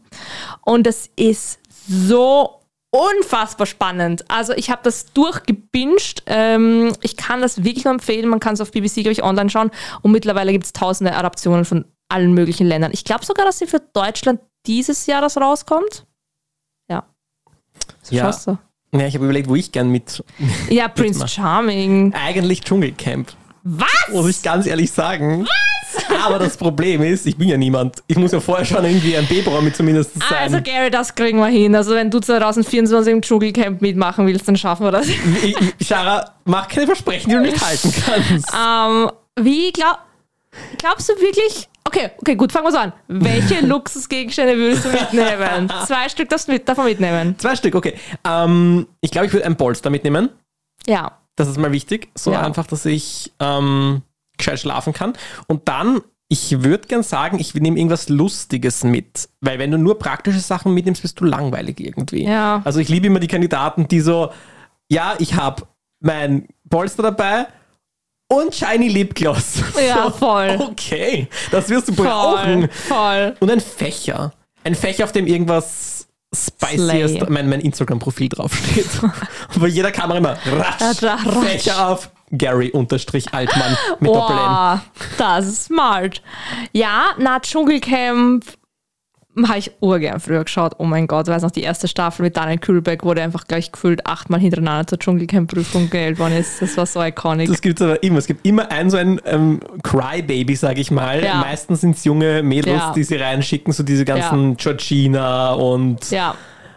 Und 0.62 0.88
das 0.88 1.10
ist 1.16 1.60
so 1.88 2.60
unfassbar 2.96 3.68
spannend. 3.68 4.26
Also 4.30 4.54
ich 4.54 4.70
habe 4.70 4.82
das 4.84 5.12
durchgebinged. 5.14 6.24
Ähm, 6.26 6.94
ich 7.02 7.18
kann 7.18 7.42
das 7.42 7.64
wirklich 7.64 7.84
nur 7.86 7.94
empfehlen. 7.94 8.30
Man 8.30 8.40
kann 8.40 8.54
es 8.54 8.62
auf 8.62 8.72
BBC, 8.72 8.96
glaube 8.96 9.12
ich, 9.12 9.24
online 9.24 9.50
schauen. 9.50 9.72
Und 10.02 10.12
mittlerweile 10.12 10.52
gibt 10.52 10.66
es 10.66 10.74
tausende 10.74 11.16
Adaptionen 11.16 11.66
von 11.66 11.86
allen 12.10 12.34
möglichen 12.34 12.68
Ländern. 12.68 12.92
Ich 12.94 13.04
glaube 13.04 13.26
sogar, 13.26 13.46
dass 13.46 13.60
sie 13.60 13.68
für 13.68 13.80
Deutschland 13.94 14.40
dieses 14.66 15.06
Jahr 15.08 15.22
das 15.22 15.38
rauskommt. 15.38 16.06
Ja. 16.90 17.04
So 18.02 18.16
Ja. 18.16 18.32
du. 18.32 18.58
Ja, 18.98 19.08
ich 19.08 19.16
habe 19.16 19.26
überlegt, 19.26 19.50
wo 19.50 19.56
ich 19.56 19.72
gern 19.72 19.90
mit. 19.90 20.24
Ja, 20.70 20.88
Prince. 20.96 21.28
Charming. 21.28 22.14
Eigentlich 22.14 22.62
Dschungelcamp, 22.62 23.34
Was? 23.64 23.90
muss 24.12 24.30
ich 24.30 24.42
ganz 24.42 24.68
ehrlich 24.68 24.92
sagen. 24.92 25.44
Was? 25.46 25.50
Aber 26.24 26.40
das 26.40 26.58
Problem 26.58 27.02
ist, 27.04 27.26
ich 27.26 27.38
bin 27.38 27.50
ja 27.50 27.58
niemand. 27.58 28.04
Ich 28.08 28.18
muss 28.18 28.32
ja 28.32 28.40
vorher 28.40 28.66
schon 28.66 28.84
irgendwie 28.86 29.16
ein 29.18 29.28
mit 29.62 29.76
zumindest 29.76 30.14
sein. 30.14 30.38
Also 30.40 30.62
Gary, 30.62 30.90
das 30.92 31.14
kriegen 31.16 31.38
wir 31.40 31.48
hin. 31.48 31.76
Also 31.76 31.94
wenn 31.96 32.10
du 32.12 32.20
2024 32.20 33.14
im 33.14 33.22
Dschungelcamp 33.22 33.82
mitmachen 33.82 34.26
willst, 34.28 34.48
dann 34.48 34.56
schaffen 34.58 34.86
wir 34.86 34.92
das. 34.92 35.08
Ich- 35.44 35.56
ich- 35.80 35.88
Sarah, 35.88 36.32
mach 36.46 36.68
keine 36.68 36.86
Versprechen, 36.86 37.30
die 37.30 37.36
du 37.36 37.42
nicht 37.42 37.64
halten 37.66 37.94
kannst. 38.06 38.52
Ähm, 38.54 39.12
wie 39.40 39.72
glaub, 39.72 40.00
glaubst 40.78 41.10
du 41.10 41.14
wirklich? 41.20 41.68
Okay, 41.88 42.10
okay, 42.18 42.36
gut, 42.36 42.52
fangen 42.52 42.66
wir 42.66 42.72
so 42.72 42.78
an. 42.80 42.94
Welche 43.08 43.60
Luxusgegenstände 43.66 44.58
würdest 44.58 44.86
du 44.86 44.90
mitnehmen? 44.90 45.72
Zwei 45.86 46.10
Stück 46.10 46.30
darfst 46.30 46.48
du 46.48 46.54
mit, 46.54 46.68
davon 46.68 46.86
mitnehmen. 46.86 47.36
Zwei 47.38 47.56
Stück, 47.56 47.76
okay. 47.76 47.94
Ähm, 48.28 48.88
ich 49.02 49.12
glaube, 49.12 49.28
ich 49.28 49.34
würde 49.34 49.46
ein 49.46 49.56
Polster 49.56 49.90
mitnehmen. 49.92 50.30
Ja. 50.88 51.12
Das 51.36 51.48
ist 51.48 51.58
mal 51.60 51.72
wichtig. 51.72 52.10
So 52.16 52.32
Ja. 52.32 52.42
einfach, 52.42 52.66
dass 52.66 52.86
ich 52.86 53.32
ähm, 53.40 54.02
gescheit 54.38 54.60
schlafen 54.60 54.94
kann. 54.94 55.14
Und 55.48 55.68
dann, 55.68 56.02
ich 56.28 56.64
würde 56.64 56.88
gern 56.88 57.04
sagen, 57.04 57.40
ich 57.40 57.54
nehme 57.54 57.78
irgendwas 57.78 58.10
Lustiges 58.10 58.84
mit. 58.84 59.30
Weil 59.42 59.60
wenn 59.60 59.72
du 59.72 59.78
nur 59.78 60.00
praktische 60.00 60.40
Sachen 60.40 60.74
mitnimmst, 60.74 61.02
bist 61.02 61.20
du 61.20 61.26
langweilig 61.26 61.80
irgendwie. 61.80 62.24
Ja. 62.26 62.62
Also 62.66 62.80
ich 62.80 62.90
liebe 62.90 63.08
immer 63.08 63.20
die 63.20 63.28
Kandidaten, 63.28 63.88
die 63.88 64.00
so, 64.02 64.32
ja, 64.90 65.14
ich 65.20 65.36
habe 65.36 65.64
mein 66.00 66.48
Polster 66.70 67.04
dabei 67.04 67.48
und 68.28 68.54
Shiny 68.56 68.88
Lipgloss. 68.90 69.62
Ja, 69.88 70.04
so, 70.10 70.10
voll. 70.12 70.58
Okay, 70.60 71.28
das 71.52 71.70
wirst 71.70 71.90
du 71.90 71.94
Voll, 71.94 72.06
brauchen. 72.06 72.70
voll. 72.70 73.36
Und 73.40 73.52
ein 73.52 73.60
Fächer. 73.62 74.34
Ein 74.64 74.74
Fächer, 74.74 75.04
auf 75.04 75.12
dem 75.12 75.28
irgendwas 75.28 76.08
Spiciest, 76.36 77.16
Slay. 77.18 77.30
mein, 77.30 77.48
mein 77.48 77.62
Instagram-Profil 77.62 78.30
draufsteht. 78.30 78.88
Und 79.54 79.60
bei 79.62 79.68
jeder 79.68 79.92
Kamera 79.92 80.18
immer 80.18 80.38
ratsch, 80.46 81.02
Ja, 81.02 81.14
ratsch. 81.16 81.46
Fächer 81.48 81.88
auf 81.88 82.10
Gary 82.32 82.70
unterstrich 82.72 83.34
Altmann 83.34 83.78
mit 84.00 84.10
Doppel-N. 84.10 84.38
Boah, 84.38 84.82
das 85.18 85.46
ist 85.48 85.66
smart. 85.66 86.22
Ja, 86.74 87.12
na, 87.18 87.40
Dschungelcamp 87.40 88.44
habe 89.48 89.60
ich 89.60 89.72
urgern 89.82 90.20
früher 90.22 90.46
geschaut. 90.46 90.76
Oh 90.78 90.86
mein 90.86 91.08
Gott, 91.08 91.28
weiß 91.28 91.42
noch, 91.42 91.52
die 91.52 91.62
erste 91.62 91.90
Staffel 91.90 92.24
mit 92.24 92.38
Daniel 92.38 92.58
Kühlberg 92.58 93.04
wurde 93.04 93.22
einfach 93.22 93.46
gleich 93.48 93.72
gefühlt 93.72 94.08
achtmal 94.08 94.40
hintereinander 94.40 94.88
zur 94.88 94.98
Dschungelcamp-Prüfung 95.00 95.90
gewählt 95.90 96.20
worden 96.20 96.38
ist. 96.38 96.62
Das 96.62 96.78
war 96.78 96.86
so 96.86 97.04
iconic. 97.04 97.50
Das 97.50 97.62
gibt 97.62 97.82
es 97.82 97.86
aber 97.86 98.02
immer. 98.02 98.20
Es 98.20 98.28
gibt 98.28 98.46
immer 98.46 98.72
ein 98.72 98.90
so 98.90 98.96
ein 98.98 99.20
ähm, 99.26 99.60
Crybaby, 99.84 100.56
sage 100.56 100.80
ich 100.80 100.90
mal. 100.90 101.22
Ja. 101.22 101.36
Meistens 101.36 101.82
sind 101.82 101.98
es 101.98 102.06
junge 102.06 102.44
Mädels, 102.44 102.80
Ja. 102.82 102.94
die 102.94 103.04
sie 103.04 103.16
reinschicken, 103.18 103.74
so 103.74 103.84
diese 103.84 104.06
ganzen 104.06 104.56
Georgina 104.56 105.52
und, 105.54 106.10
ja, 106.12 106.36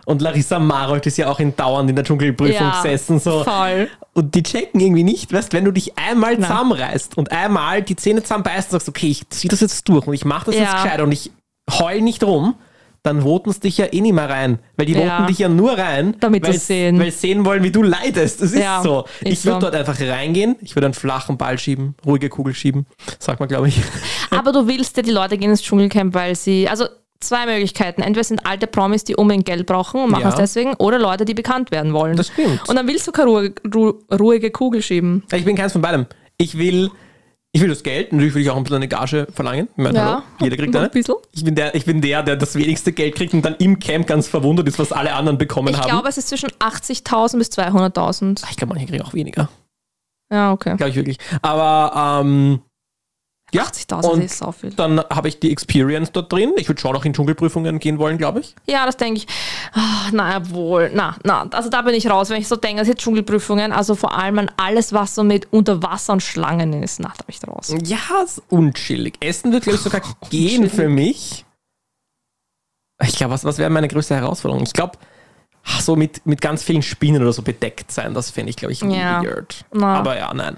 und 0.09 0.23
Larissa 0.23 0.59
Marold 0.59 1.07
ist 1.07 1.19
ja 1.19 1.29
auch 1.29 1.39
in 1.39 1.55
dauernd 1.55 1.91
in 1.91 1.97
der 1.97 2.05
Dschungelprüfung 2.05 2.55
Ja, 2.55 2.81
gesessen. 2.83 3.21
So. 3.21 3.45
voll. 3.45 3.89
Und 4.15 4.35
die 4.35 4.43
checken 4.43 4.81
irgendwie 4.81 5.05
nicht, 5.05 5.33
weißt 5.33 5.53
wenn 5.53 5.65
du 5.67 5.71
dich 5.71 5.99
einmal 5.99 6.37
zusammenreißt 6.39 7.17
und 7.19 7.31
einmal 7.31 7.83
die 7.83 7.95
Zähne 7.95 8.23
zusammenbeißt 8.23 8.69
und 8.73 8.79
sagst, 8.81 8.89
okay, 8.89 9.09
ich 9.09 9.29
zieh 9.29 9.49
das 9.49 9.61
jetzt 9.61 9.87
durch 9.89 10.07
und 10.07 10.15
ich 10.15 10.25
mache 10.25 10.47
das 10.47 10.55
Ja. 10.57 10.63
jetzt 10.63 10.83
gescheit 10.83 11.01
und 11.03 11.13
ich 11.13 11.31
heul 11.71 12.01
nicht 12.01 12.25
rum, 12.25 12.55
dann 13.05 13.23
voten 13.23 13.53
sie 13.53 13.61
dich 13.61 13.79
ja 13.79 13.87
eh 13.93 14.01
nicht 14.01 14.13
mehr 14.15 14.29
rein. 14.29 14.59
Weil 14.77 14.87
die 14.87 14.95
Ja. 14.95 15.17
voten 15.19 15.27
dich 15.29 15.39
ja 15.39 15.49
nur 15.49 15.79
rein, 15.79 16.17
Damit 16.21 16.43
weil 16.45 16.55
sie 16.55 16.59
sehen. 16.59 16.99
weil 16.99 17.11
sie 17.13 17.19
sehen 17.19 17.45
wollen, 17.45 17.63
wie 17.63 17.71
du 17.71 17.83
leidest. 17.83 18.41
Das 18.43 18.53
ist 18.53 18.59
Ja, 18.59 18.83
so. 18.83 19.05
Ich 19.21 19.45
würde 19.45 19.57
so. 19.57 19.61
dort 19.61 19.75
einfach 19.77 20.01
reingehen, 20.01 20.57
ich 20.63 20.75
würde 20.75 20.87
einen 20.87 20.95
flachen 20.95 21.37
Ball 21.37 21.59
schieben, 21.59 21.95
ruhige 22.05 22.29
Kugel 22.31 22.55
schieben, 22.55 22.87
sagt 23.19 23.41
man, 23.41 23.49
glaube 23.49 23.69
ich. 23.69 23.81
Aber 24.31 24.53
du 24.53 24.67
willst 24.67 24.97
ja, 24.97 25.03
die 25.03 25.11
Leute 25.13 25.37
gehen 25.39 25.51
ins 25.51 25.63
Dschungelcamp, 25.63 26.13
weil 26.15 26.35
sie, 26.35 26.69
also 26.69 26.87
zwei 27.21 27.47
Möglichkeiten. 27.47 28.03
Entweder 28.03 28.25
sind 28.25 28.47
alte 28.47 28.67
Promis, 28.67 29.05
die 29.05 29.17
unbedingt 29.17 29.45
Geld 29.47 29.67
brauchen 29.67 30.03
und 30.05 30.11
machen 30.11 30.23
Ja. 30.23 30.29
es 30.31 30.35
deswegen, 30.37 30.75
oder 30.75 30.99
Leute, 30.99 31.25
die 31.25 31.35
bekannt 31.35 31.71
werden 31.71 31.93
wollen. 31.93 32.17
Das 32.17 32.29
stimmt. 32.29 32.69
Und 32.69 32.77
dann 32.77 32.87
willst 32.87 33.07
du 33.07 33.13
keine 33.13 33.31
Ruhe, 33.31 33.53
Ru, 33.75 33.95
ruhige 34.13 34.51
Kugel 34.51 34.83
schieben. 34.83 35.25
Ich 35.33 35.45
bin 35.45 35.57
keins 35.57 35.73
von 35.73 35.83
beidem. 35.83 36.07
Ich 36.37 36.57
will, 36.59 36.91
ich 37.53 37.61
will 37.61 37.69
das 37.69 37.83
Geld, 37.83 38.13
natürlich 38.13 38.35
will 38.35 38.43
ich 38.43 38.51
auch 38.51 38.57
ein 38.57 38.63
bisschen 38.63 38.77
eine 38.77 38.89
Gage 38.89 39.27
verlangen. 39.35 39.69
Ich 39.77 39.83
meine, 39.83 40.05
hallo, 40.05 40.23
jeder 40.41 40.57
kriegt 40.57 40.75
ein 40.77 40.81
eine. 40.83 40.91
bisschen. 40.91 41.15
Ich 41.33 41.45
bin, 41.45 41.55
der, 41.55 41.75
ich 41.75 41.85
bin 41.85 42.01
der, 42.01 42.23
der 42.23 42.37
das 42.37 42.55
wenigste 42.55 42.93
Geld 42.93 43.17
kriegt 43.17 43.35
und 43.35 43.43
dann 43.45 43.57
im 43.59 43.79
Camp 43.81 44.07
ganz 44.07 44.29
verwundert 44.29 44.69
ist, 44.69 44.79
was 44.79 44.93
alle 44.93 45.13
anderen 45.15 45.39
bekommen 45.39 45.69
Ich 45.69 45.79
haben. 45.81 45.89
glaube, 45.89 46.09
es 46.09 46.19
ist 46.19 46.29
zwischen 46.29 46.51
80.000 46.51 47.39
bis 47.39 47.49
200.000. 47.49 48.45
ich 48.51 48.57
glaube, 48.57 48.75
manche 48.75 48.87
kriegen 48.87 49.03
auch 49.03 49.15
weniger. 49.15 49.49
Ja, 50.31 50.53
okay. 50.53 50.77
Glaube 50.77 50.91
ich 50.91 50.97
wirklich. 50.97 51.19
Aber 51.43 52.21
ähm, 52.23 52.61
ja, 53.53 53.63
80.000 53.63 54.05
und 54.09 54.23
ist 54.23 54.39
so 54.39 54.53
viel. 54.53 54.71
dann 54.71 55.01
habe 55.01 55.29
ich 55.29 55.41
die 55.41 55.51
Experience 55.51 56.13
dort 56.13 56.33
drin. 56.33 56.53
Ich 56.57 56.69
würde 56.69 56.81
schon 56.81 56.95
auch 56.95 57.05
in 57.05 57.15
Dschungelprüfungen 57.15 57.79
gehen 57.79 57.99
wollen, 57.99 58.19
glaube 58.19 58.41
ich. 58.41 58.55
Ja, 58.67 58.85
das 58.85 58.97
denke 58.97 59.21
ich. 59.21 59.27
Ah, 59.73 60.11
na 60.13 60.51
wohl, 60.51 60.91
na, 60.95 61.17
na, 61.25 61.49
also 61.51 61.71
da 61.71 61.83
bin 61.83 61.95
ich 61.95 62.11
raus, 62.11 62.29
wenn 62.31 62.41
ich 62.41 62.49
so 62.49 62.57
denke, 62.57 62.81
das 62.81 62.87
sind 62.89 62.99
Dschungelprüfungen, 62.99 63.73
also 63.73 63.95
vor 63.95 64.17
allem 64.17 64.39
an 64.39 64.51
alles, 64.57 64.93
was 64.93 65.15
so 65.15 65.25
mit 65.25 65.53
Unterwasser 65.53 66.13
und 66.13 66.23
Schlangen 66.23 66.83
ist, 66.83 67.01
na, 67.01 67.13
da 67.17 67.25
bin 67.25 67.35
ich 67.41 67.49
raus. 67.49 67.75
Ja, 67.85 67.99
ist 68.25 68.43
unchillig. 68.49 69.15
Essen 69.21 69.53
wird, 69.53 69.65
glaube 69.65 69.77
ich, 69.77 69.83
sogar 69.83 70.03
gehen 70.31 70.69
für 70.69 70.89
mich. 70.89 71.45
Ich 73.03 73.17
glaube, 73.17 73.33
was, 73.33 73.45
was 73.45 73.59
wäre 73.59 73.71
meine 73.71 73.89
größte 73.89 74.15
Herausforderung? 74.17 74.65
Ich 74.65 74.73
glaube, 74.73 74.99
ach, 75.65 75.81
so 75.81 75.97
mit, 75.97 76.25
mit 76.27 76.41
ganz 76.41 76.63
vielen 76.63 76.83
Spinnen 76.83 77.23
oder 77.23 77.33
so 77.33 77.43
bedeckt 77.43 77.91
sein, 77.93 78.15
das 78.15 78.31
fände 78.31 78.51
ich, 78.51 78.57
glaube 78.57 78.73
ich, 78.73 78.81
Ja. 78.81 79.23
weird. 79.23 79.65
Na. 79.73 79.99
Aber 79.99 80.17
ja, 80.17 80.33
nein. 80.35 80.57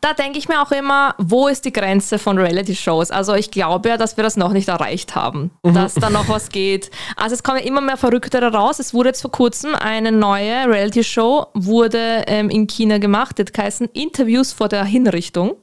Da 0.00 0.12
denke 0.12 0.38
ich 0.38 0.48
mir 0.48 0.60
auch 0.60 0.70
immer, 0.70 1.14
wo 1.18 1.48
ist 1.48 1.64
die 1.64 1.72
Grenze 1.72 2.18
von 2.18 2.38
Reality-Shows? 2.38 3.10
Also 3.10 3.34
ich 3.34 3.50
glaube 3.50 3.88
ja, 3.88 3.96
dass 3.96 4.16
wir 4.16 4.24
das 4.24 4.36
noch 4.36 4.52
nicht 4.52 4.68
erreicht 4.68 5.14
haben, 5.14 5.50
dass 5.62 5.94
da 5.94 6.10
noch 6.10 6.28
was 6.28 6.50
geht. 6.50 6.90
Also 7.16 7.34
es 7.34 7.42
kommen 7.42 7.58
immer 7.60 7.80
mehr 7.80 7.96
Verrücktere 7.96 8.52
raus. 8.52 8.78
Es 8.78 8.92
wurde 8.92 9.08
jetzt 9.10 9.22
vor 9.22 9.30
kurzem 9.32 9.74
eine 9.74 10.12
neue 10.12 10.66
Reality-Show, 10.68 11.46
wurde 11.54 12.24
ähm, 12.26 12.50
in 12.50 12.66
China 12.66 12.98
gemacht, 12.98 13.38
hat 13.40 13.52
geheißen 13.54 13.88
Interviews 13.94 14.52
vor 14.52 14.68
der 14.68 14.84
Hinrichtung. 14.84 15.54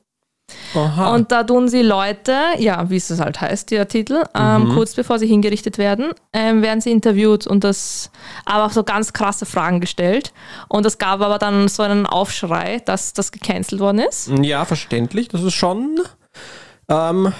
Aha. 0.76 1.14
Und 1.14 1.32
da 1.32 1.44
tun 1.44 1.68
sie 1.68 1.82
Leute, 1.82 2.36
ja, 2.58 2.90
wie 2.90 2.98
es 2.98 3.10
das 3.10 3.20
halt 3.20 3.42
heißt, 3.42 3.72
der 3.72 3.88
Titel, 3.88 4.24
ähm, 4.34 4.70
kurz 4.74 4.94
bevor 4.94 5.20
sie 5.20 5.28
hingerichtet 5.28 5.78
werden, 5.78 6.12
ähm, 6.34 6.62
werden 6.62 6.82
sie 6.82 6.92
interviewt 6.92 7.48
und 7.48 7.64
das 7.64 8.10
aber 8.46 8.66
auch 8.66 8.72
so 8.72 8.84
ganz 8.84 9.14
krasse 9.14 9.46
Fragen 9.46 9.82
gestellt. 9.82 10.34
Und 10.70 10.86
es 10.86 10.98
gab 10.98 11.22
aber 11.22 11.38
dann 11.38 11.68
so 11.68 11.84
einen 11.84 12.06
Aufschrei, 12.06 12.82
dass 12.86 13.14
das 13.14 13.32
gecancelt 13.32 13.82
worden 13.82 14.00
ist. 14.00 14.30
ja, 14.42 14.66
verständlich. 14.66 15.28
Das 15.28 15.42
ist 15.44 15.54
schon 15.54 16.00
ähm, 16.88 17.34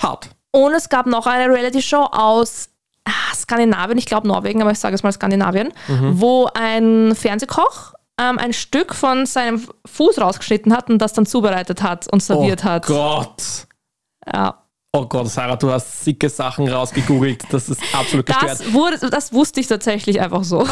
hart. 0.00 0.30
Und 0.50 0.72
es 0.72 0.88
gab 0.88 1.06
noch 1.06 1.26
eine 1.26 1.52
Reality-Show 1.52 2.08
aus 2.10 2.70
ah, 3.04 3.34
Skandinavien, 3.34 3.98
ich 3.98 4.06
glaube 4.06 4.26
Norwegen, 4.26 4.62
aber 4.62 4.70
ich 4.70 4.78
sage 4.78 4.94
es 4.94 5.02
mal 5.02 5.12
Skandinavien, 5.12 5.72
wo 6.12 6.48
ein 6.54 7.14
Fernsehkoch 7.14 7.92
ähm, 8.18 8.38
ein 8.38 8.52
Stück 8.52 8.94
von 8.94 9.26
seinem 9.26 9.66
Fuß 9.86 10.20
rausgeschnitten 10.20 10.72
hat 10.72 10.90
und 10.90 10.98
das 10.98 11.12
dann 11.12 11.26
zubereitet 11.26 11.82
hat 11.82 12.12
und 12.12 12.22
serviert 12.22 12.62
oh 12.64 12.68
hat. 12.68 12.86
Gott. 12.86 13.42
Ja. 14.32 14.62
Oh 14.92 15.06
Gott, 15.06 15.28
Sarah, 15.28 15.56
du 15.56 15.70
hast 15.70 16.04
sicke 16.04 16.28
Sachen 16.28 16.66
rausgegoogelt. 16.68 17.44
Das 17.50 17.68
ist 17.68 17.80
absolut 17.92 18.26
gestört. 18.26 18.50
Das, 18.50 18.72
wurde, 18.72 18.98
das 19.10 19.32
wusste 19.32 19.60
ich 19.60 19.66
tatsächlich 19.66 20.20
einfach 20.20 20.44
so. 20.44 20.66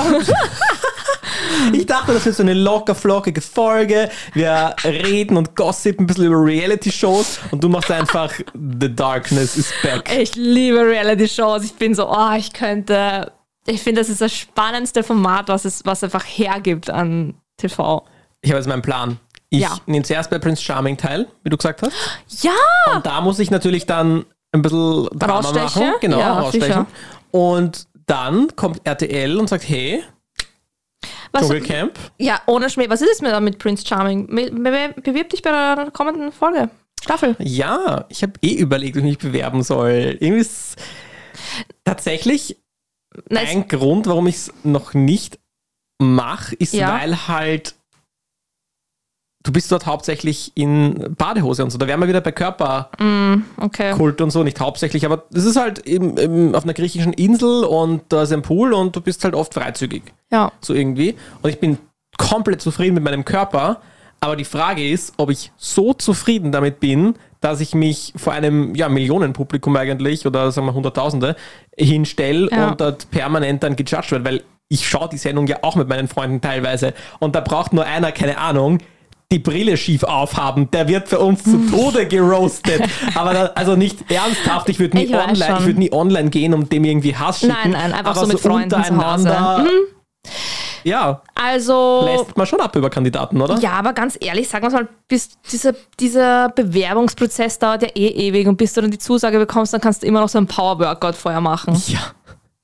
Ich 1.73 1.87
dachte, 1.87 2.13
das 2.13 2.25
wird 2.25 2.37
so 2.37 2.43
eine 2.43 2.55
locker 2.55 2.95
flockige 2.95 3.41
Folge. 3.41 4.11
Wir 4.33 4.75
reden 4.85 5.37
und 5.37 5.57
gossipen 5.57 6.05
ein 6.05 6.07
bisschen 6.07 6.27
über 6.27 6.37
Reality-Shows 6.37 7.41
und 7.51 7.63
du 7.63 7.69
machst 7.69 7.91
einfach 7.91 8.33
The 8.55 8.95
Darkness 8.95 9.57
is 9.57 9.73
back. 9.83 10.11
Ich 10.17 10.35
liebe 10.35 10.79
Reality-Shows. 10.79 11.65
Ich 11.65 11.75
bin 11.75 11.95
so, 11.95 12.09
oh, 12.09 12.33
ich 12.37 12.53
könnte. 12.53 13.33
Ich 13.67 13.83
finde, 13.83 14.01
das 14.01 14.09
ist 14.09 14.21
das 14.21 14.33
spannendste 14.33 15.03
Format, 15.03 15.49
was 15.49 15.65
es 15.65 15.85
was 15.85 16.03
einfach 16.05 16.25
hergibt 16.25 16.89
an 16.91 17.35
TV. 17.57 18.05
Ich 18.43 18.51
habe 18.51 18.59
jetzt 18.59 18.69
meinen 18.69 18.83
Plan. 18.83 19.19
Ich 19.49 19.61
Ja. 19.61 19.77
nehme 19.87 20.05
zuerst 20.05 20.31
bei 20.31 20.39
Prince 20.39 20.63
Charming 20.63 20.97
teil, 20.97 21.27
wie 21.45 21.51
du 21.51 21.57
gesagt 21.57 21.83
hast. 21.83 21.93
Ja! 22.43 22.53
Und 22.95 23.07
da 23.07 23.21
muss 23.21 23.39
ich 23.39 23.51
natürlich 23.51 23.87
dann 23.87 24.25
ein 24.53 24.63
bisschen 24.63 25.09
Drama 25.19 25.35
Rausstechen? 25.35 25.87
machen. 25.89 25.95
Genau, 26.01 26.19
Ja, 26.19 26.33
rausstechen. 26.41 26.67
sicher. 26.69 26.87
Und 27.31 27.87
dann 28.07 28.55
kommt 28.57 28.81
RTL 28.85 29.37
und 29.39 29.49
sagt, 29.49 29.69
hey, 29.69 30.03
Was, 31.33 31.43
Dschungelcamp. 31.43 31.99
ja, 32.19 32.41
ohne 32.47 32.71
Schmäh. 32.71 32.89
Was 32.89 33.03
ist 33.03 33.11
es 33.15 33.23
mir 33.23 33.31
da 33.31 33.41
mit 33.41 33.59
Prince 33.59 33.85
Charming? 33.87 34.27
Be 34.29 34.51
be 34.51 34.95
bewirb 35.01 35.29
dich 35.31 35.43
bei 35.43 35.51
der 35.51 35.91
kommenden 35.91 36.33
Folge. 36.33 36.71
Staffel. 37.03 37.37
Ja, 37.39 38.05
ich 38.09 38.23
habe 38.23 38.33
eh 38.43 38.55
überlegt, 38.55 38.97
ob 38.97 39.01
ich 39.03 39.09
mich 39.11 39.19
bewerben 39.19 39.63
soll. 39.63 40.17
Irgendwie 40.21 40.41
ist 40.41 40.77
tatsächlich 41.85 42.57
Nein, 43.29 43.47
ein 43.49 43.69
Grund, 43.69 44.07
warum 44.07 44.27
ich 44.27 44.37
es 44.37 44.55
noch 44.65 44.95
nicht 44.95 45.39
mache, 45.99 46.55
ist, 46.57 46.73
Ja. 46.75 46.99
weil 47.01 47.29
halt 47.29 47.75
du 49.43 49.53
bist 49.53 49.71
dort 49.71 49.87
hauptsächlich 49.87 50.51
in 50.57 51.15
Badehose 51.17 51.63
und 51.63 51.71
so. 51.71 51.79
Da 51.79 51.87
wären 51.87 52.01
wir 52.01 52.09
wieder 52.09 52.21
bei 52.21 52.33
Körperkult 52.33 53.45
okay. 53.59 53.93
und 54.21 54.31
so, 54.31 54.43
nicht 54.43 54.59
hauptsächlich, 54.61 55.07
aber 55.07 55.25
das 55.31 55.45
ist 55.45 55.55
halt 55.57 55.79
im, 55.81 56.17
im, 56.17 56.55
auf 56.55 56.65
einer 56.65 56.75
griechischen 56.75 57.13
Insel 57.13 57.63
und 57.65 58.03
da 58.09 58.23
ist 58.23 58.33
ein 58.33 58.43
Pool 58.43 58.73
und 58.73 58.97
du 58.97 59.01
bist 59.01 59.23
halt 59.23 59.35
oft 59.35 59.55
freizügig, 59.55 60.03
Ja. 60.33 60.51
so 60.61 60.75
irgendwie. 60.75 61.15
Und 61.43 61.51
ich 61.51 61.61
bin 61.61 61.79
komplett 62.19 62.61
zufrieden 62.61 62.95
mit 62.95 63.05
meinem 63.05 63.25
Körper, 63.25 63.81
aber 64.19 64.35
die 64.35 64.45
Frage 64.45 64.89
ist, 64.89 65.15
ob 65.17 65.31
ich 65.31 65.53
so 65.57 65.95
zufrieden 65.95 66.51
damit 66.51 66.81
bin, 66.81 67.15
dass 67.41 67.61
ich 67.61 67.75
mich 67.75 68.13
vor 68.17 68.33
einem 68.33 68.75
ja, 68.75 68.89
Millionenpublikum 68.89 69.77
eigentlich 69.77 70.27
oder 70.27 70.51
sagen 70.53 70.67
wir 70.67 70.75
Hunderttausende 70.75 71.37
hinstelle 71.77 72.49
Ja. 72.51 72.69
und 72.69 72.81
dort 72.81 73.11
permanent 73.11 73.63
dann 73.63 73.77
gejudged 73.77 74.11
wird, 74.13 74.25
weil 74.25 74.43
ich 74.69 74.89
schaue 74.89 75.09
die 75.09 75.19
Sendung 75.19 75.47
ja 75.47 75.59
auch 75.63 75.77
mit 75.77 75.89
meinen 75.89 76.09
Freunden 76.09 76.41
teilweise 76.41 76.93
und 77.21 77.37
da 77.37 77.41
braucht 77.41 77.73
nur 77.73 77.85
einer, 77.85 78.11
keine 78.13 78.39
Ahnung, 78.39 78.79
die 79.33 79.39
Brille 79.41 79.77
schief 79.77 80.05
aufhaben, 80.05 80.71
der 80.71 80.87
wird 80.89 81.09
für 81.09 81.19
uns 81.19 81.43
zu 81.43 81.59
Tode 81.71 82.07
geroastet. 82.07 82.83
Aber 83.17 83.33
da, 83.35 83.45
also 83.57 83.75
nicht 83.75 84.11
ernsthaft, 84.11 84.69
ich 84.69 84.79
würde 84.79 84.97
nie, 84.97 85.05
Ich 85.05 85.15
online, 85.15 85.57
ich 85.59 85.67
würd 85.67 85.79
nie 85.79 85.93
online 85.93 86.31
gehen 86.31 86.55
und 86.55 86.71
dem 86.73 86.85
irgendwie 86.85 87.17
Hass 87.17 87.41
schicken. 87.41 87.55
Nein, 87.63 87.73
nein, 87.73 87.93
einfach 87.93 88.13
aber 88.17 88.21
so 88.21 88.33
mit 88.33 88.41
Freunden 88.41 88.71
zu 88.71 88.97
Hause. 89.05 89.29
Mhm. 89.29 89.69
Ja, 90.87 91.21
Also. 91.35 92.03
lässt 92.05 92.37
man 92.37 92.47
schon 92.47 92.61
ab 92.61 92.77
über 92.77 92.89
Kandidaten, 92.91 93.41
oder? 93.41 93.59
Ja, 93.59 93.73
aber 93.73 93.93
ganz 93.93 94.17
ehrlich, 94.21 94.49
sagen 94.49 94.65
wir 94.67 94.71
mal, 94.71 94.89
bis 95.09 95.31
dieser, 95.51 95.75
dieser 95.99 96.49
Bewerbungsprozess 96.51 97.59
dauert 97.59 97.83
ja 97.83 97.89
eh 97.97 98.07
ewig 98.29 98.47
und 98.47 98.57
bis 98.57 98.73
du 98.73 98.83
dann 98.83 98.93
die 98.93 98.99
Zusage 98.99 99.37
bekommst, 99.39 99.73
dann 99.75 99.81
kannst 99.81 100.05
du 100.05 100.07
immer 100.07 100.21
noch 100.21 100.29
so 100.29 100.39
einen 100.39 100.47
Power-Workout 100.47 101.17
vorher 101.17 101.41
machen. 101.41 101.75
Ja. 101.89 101.99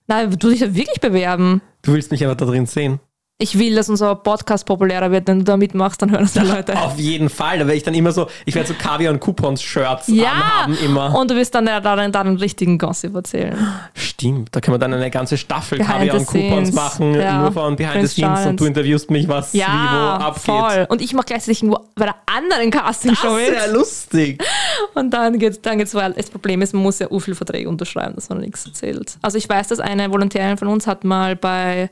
Nein, 0.06 0.30
du 0.38 0.50
dich 0.50 0.60
ja 0.60 0.72
wirklich 0.72 1.00
bewerben. 1.00 1.62
Du 1.82 1.94
willst 1.94 2.12
mich 2.12 2.22
einfach 2.22 2.36
da 2.36 2.44
drin 2.44 2.66
sehen. 2.66 3.00
Ich 3.42 3.58
will, 3.58 3.74
dass 3.74 3.88
unser 3.88 4.14
Podcast 4.14 4.64
populärer 4.66 5.10
wird, 5.10 5.26
wenn 5.26 5.40
du 5.40 5.44
da 5.44 5.56
mitmachst, 5.56 6.00
dann 6.00 6.12
hören 6.12 6.22
es 6.22 6.32
die 6.34 6.38
Leute. 6.38 6.80
Auf 6.80 6.96
jeden 6.96 7.28
Fall. 7.28 7.58
Da 7.58 7.66
werde 7.66 7.76
ich 7.76 7.82
dann 7.82 7.92
immer 7.94 8.12
so, 8.12 8.28
ich 8.44 8.54
werde 8.54 8.68
so 8.68 8.74
Kaviar- 8.74 9.10
und 9.12 9.18
Coupons-Shirts 9.18 10.06
Ja, 10.06 10.30
anhaben 10.30 10.76
immer. 10.84 11.18
und 11.18 11.28
du 11.28 11.34
wirst 11.34 11.52
dann 11.56 11.66
da, 11.66 11.80
da, 11.80 11.96
da 12.08 12.20
einen 12.20 12.36
richtigen 12.36 12.78
Gossip 12.78 13.12
erzählen. 13.16 13.56
Stimmt, 13.94 14.50
da 14.54 14.60
können 14.60 14.76
wir 14.76 14.78
dann 14.78 14.94
eine 14.94 15.10
ganze 15.10 15.36
Staffel 15.36 15.78
Behind 15.78 15.92
Kaviar 15.92 16.16
und 16.18 16.26
Coupons 16.26 16.72
machen, 16.72 17.14
Ja. 17.14 17.40
nur 17.40 17.50
von 17.50 17.74
Behind 17.74 17.94
Prince 17.94 18.14
the 18.14 18.20
Scenes 18.22 18.38
und 18.38 18.44
Charles. 18.44 18.56
du 18.58 18.64
interviewst 18.66 19.10
mich, 19.10 19.26
was 19.26 19.52
wie 19.52 19.58
wo 19.58 19.62
Ja, 19.62 20.16
abgeht. 20.18 20.44
voll. 20.44 20.86
Und 20.88 21.02
ich 21.02 21.12
mache 21.12 21.26
gleichzeitig 21.26 21.64
irgendwo 21.64 21.80
bei 21.96 22.04
der 22.04 22.14
anderen 22.26 22.70
Castingshow 22.70 23.38
Das 23.38 23.48
ist 23.48 23.54
ja 23.56 23.66
mit. 23.66 23.76
lustig. 23.76 24.42
Und 24.94 25.10
dann 25.10 25.38
geht's, 25.40 25.60
dann 25.60 25.78
geht's, 25.78 25.94
weil 25.96 26.12
das 26.12 26.30
Problem 26.30 26.62
ist, 26.62 26.74
man 26.74 26.82
muss 26.84 27.00
ja 27.00 27.08
u 27.10 27.18
viele 27.18 27.34
Verträge 27.34 27.68
unterschreiben, 27.68 28.14
dass 28.14 28.28
man 28.28 28.38
nichts 28.38 28.64
erzählt. 28.66 29.16
Also 29.20 29.36
ich 29.36 29.48
weiß, 29.48 29.66
dass 29.68 29.80
eine 29.80 30.10
Volontärin 30.12 30.56
von 30.58 30.68
uns 30.68 30.86
hat 30.86 31.02
mal 31.02 31.34
bei 31.34 31.90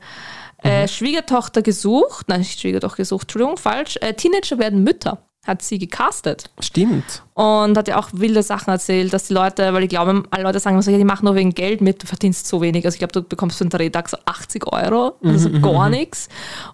Mhm. 0.63 0.69
äh, 0.69 0.87
Schwiegertochter 0.87 1.61
gesucht, 1.61 2.27
nein, 2.29 2.39
nicht 2.39 2.59
Schwiegertochter 2.59 2.97
gesucht, 2.97 3.23
Entschuldigung, 3.23 3.57
falsch, 3.57 3.97
äh, 4.01 4.13
Teenager 4.13 4.57
werden 4.59 4.83
Mütter. 4.83 5.19
hat 5.47 5.63
sie 5.63 5.79
gecastet. 5.79 6.51
Stimmt. 6.59 7.23
Und 7.33 7.75
hat 7.75 7.87
ja 7.87 7.97
auch 7.97 8.09
wilde 8.13 8.43
Sachen 8.43 8.69
erzählt, 8.69 9.11
dass 9.11 9.23
die 9.27 9.33
Leute, 9.33 9.73
weil 9.73 9.81
ich 9.81 9.89
glaube, 9.89 10.21
alle 10.29 10.43
Leute 10.43 10.59
sagen 10.59 10.79
so, 10.83 10.91
ja, 10.91 10.99
die 10.99 11.03
machen 11.03 11.25
nur 11.25 11.33
wegen 11.33 11.55
Geld 11.55 11.81
mit, 11.81 12.03
du 12.03 12.05
verdienst 12.05 12.45
so 12.45 12.61
wenig. 12.61 12.85
Also 12.85 12.93
ich 12.93 12.99
glaube, 12.99 13.13
du 13.13 13.23
bekommst 13.23 13.57
für 13.57 13.63
einen 13.63 13.71
Drehtag 13.71 14.07
so 14.07 14.17
80 14.23 14.71
Euro, 14.71 15.15
also 15.23 15.49
Mhm, 15.49 15.63
gar 15.63 15.89
nichts. 15.89 16.29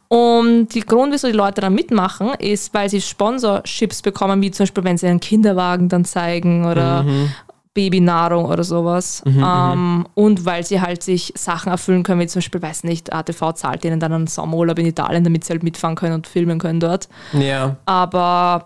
Und 0.10 0.76
der 0.76 0.82
Grund, 0.82 1.13
wieso 1.13 1.28
die 1.28 1.34
Leute 1.34 1.62
da 1.62 1.69
mitmachen, 1.69 2.32
ist, 2.39 2.73
weil 2.73 2.89
sie 2.89 3.00
Sponsorships 3.00 4.02
bekommen, 4.02 4.41
wie 4.41 4.52
zum 4.52 4.65
Beispiel, 4.65 4.84
wenn 4.84 4.97
sie 4.97 5.08
einen 5.08 5.21
Kinderwagen 5.21 5.88
dann 5.88 6.04
zeigen 6.04 6.65
oder 6.65 7.04
Mhm. 7.04 7.32
Babynahrung 7.78 8.46
oder 8.46 8.63
sowas. 8.63 9.22
ähm, 9.26 10.08
und 10.16 10.46
weil 10.46 10.63
sie 10.66 10.82
halt 10.82 11.04
sich 11.04 11.32
Sachen 11.38 11.72
erfüllen 11.72 12.02
können, 12.04 12.20
wie 12.22 12.28
zum 12.28 12.40
Beispiel, 12.40 12.62
weiß 12.62 12.84
nicht, 12.86 13.13
ATV 13.13 13.54
zahlt 13.54 13.86
ihnen 13.86 14.00
dann 14.00 14.13
einen 14.13 14.28
Sommerurlaub 14.28 14.80
in 14.80 14.88
Italien, 14.88 15.24
damit 15.24 15.44
sie 15.44 15.54
halt 15.54 15.62
mitfahren 15.63 15.96
können 15.96 16.16
und 16.16 16.26
filmen 16.28 16.58
können 16.60 16.80
dort. 16.80 17.08
Ja. 17.34 17.76
Aber 17.86 18.66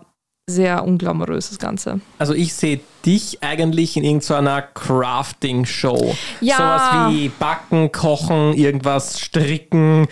sehr 0.50 0.82
unglamourös 0.84 1.50
das 1.50 1.58
Ganze. 1.58 2.00
Also 2.18 2.34
ich 2.34 2.52
sehe 2.54 2.80
dich 3.06 3.42
eigentlich 3.42 3.96
in 3.96 4.04
irgendeiner 4.04 4.62
Crafting-Show. 4.62 6.14
Ja. 6.40 6.56
Sowas 6.56 7.12
wie 7.14 7.28
Backen, 7.28 7.92
Kochen, 7.92 8.54
irgendwas 8.54 9.20
stricken. 9.20 10.08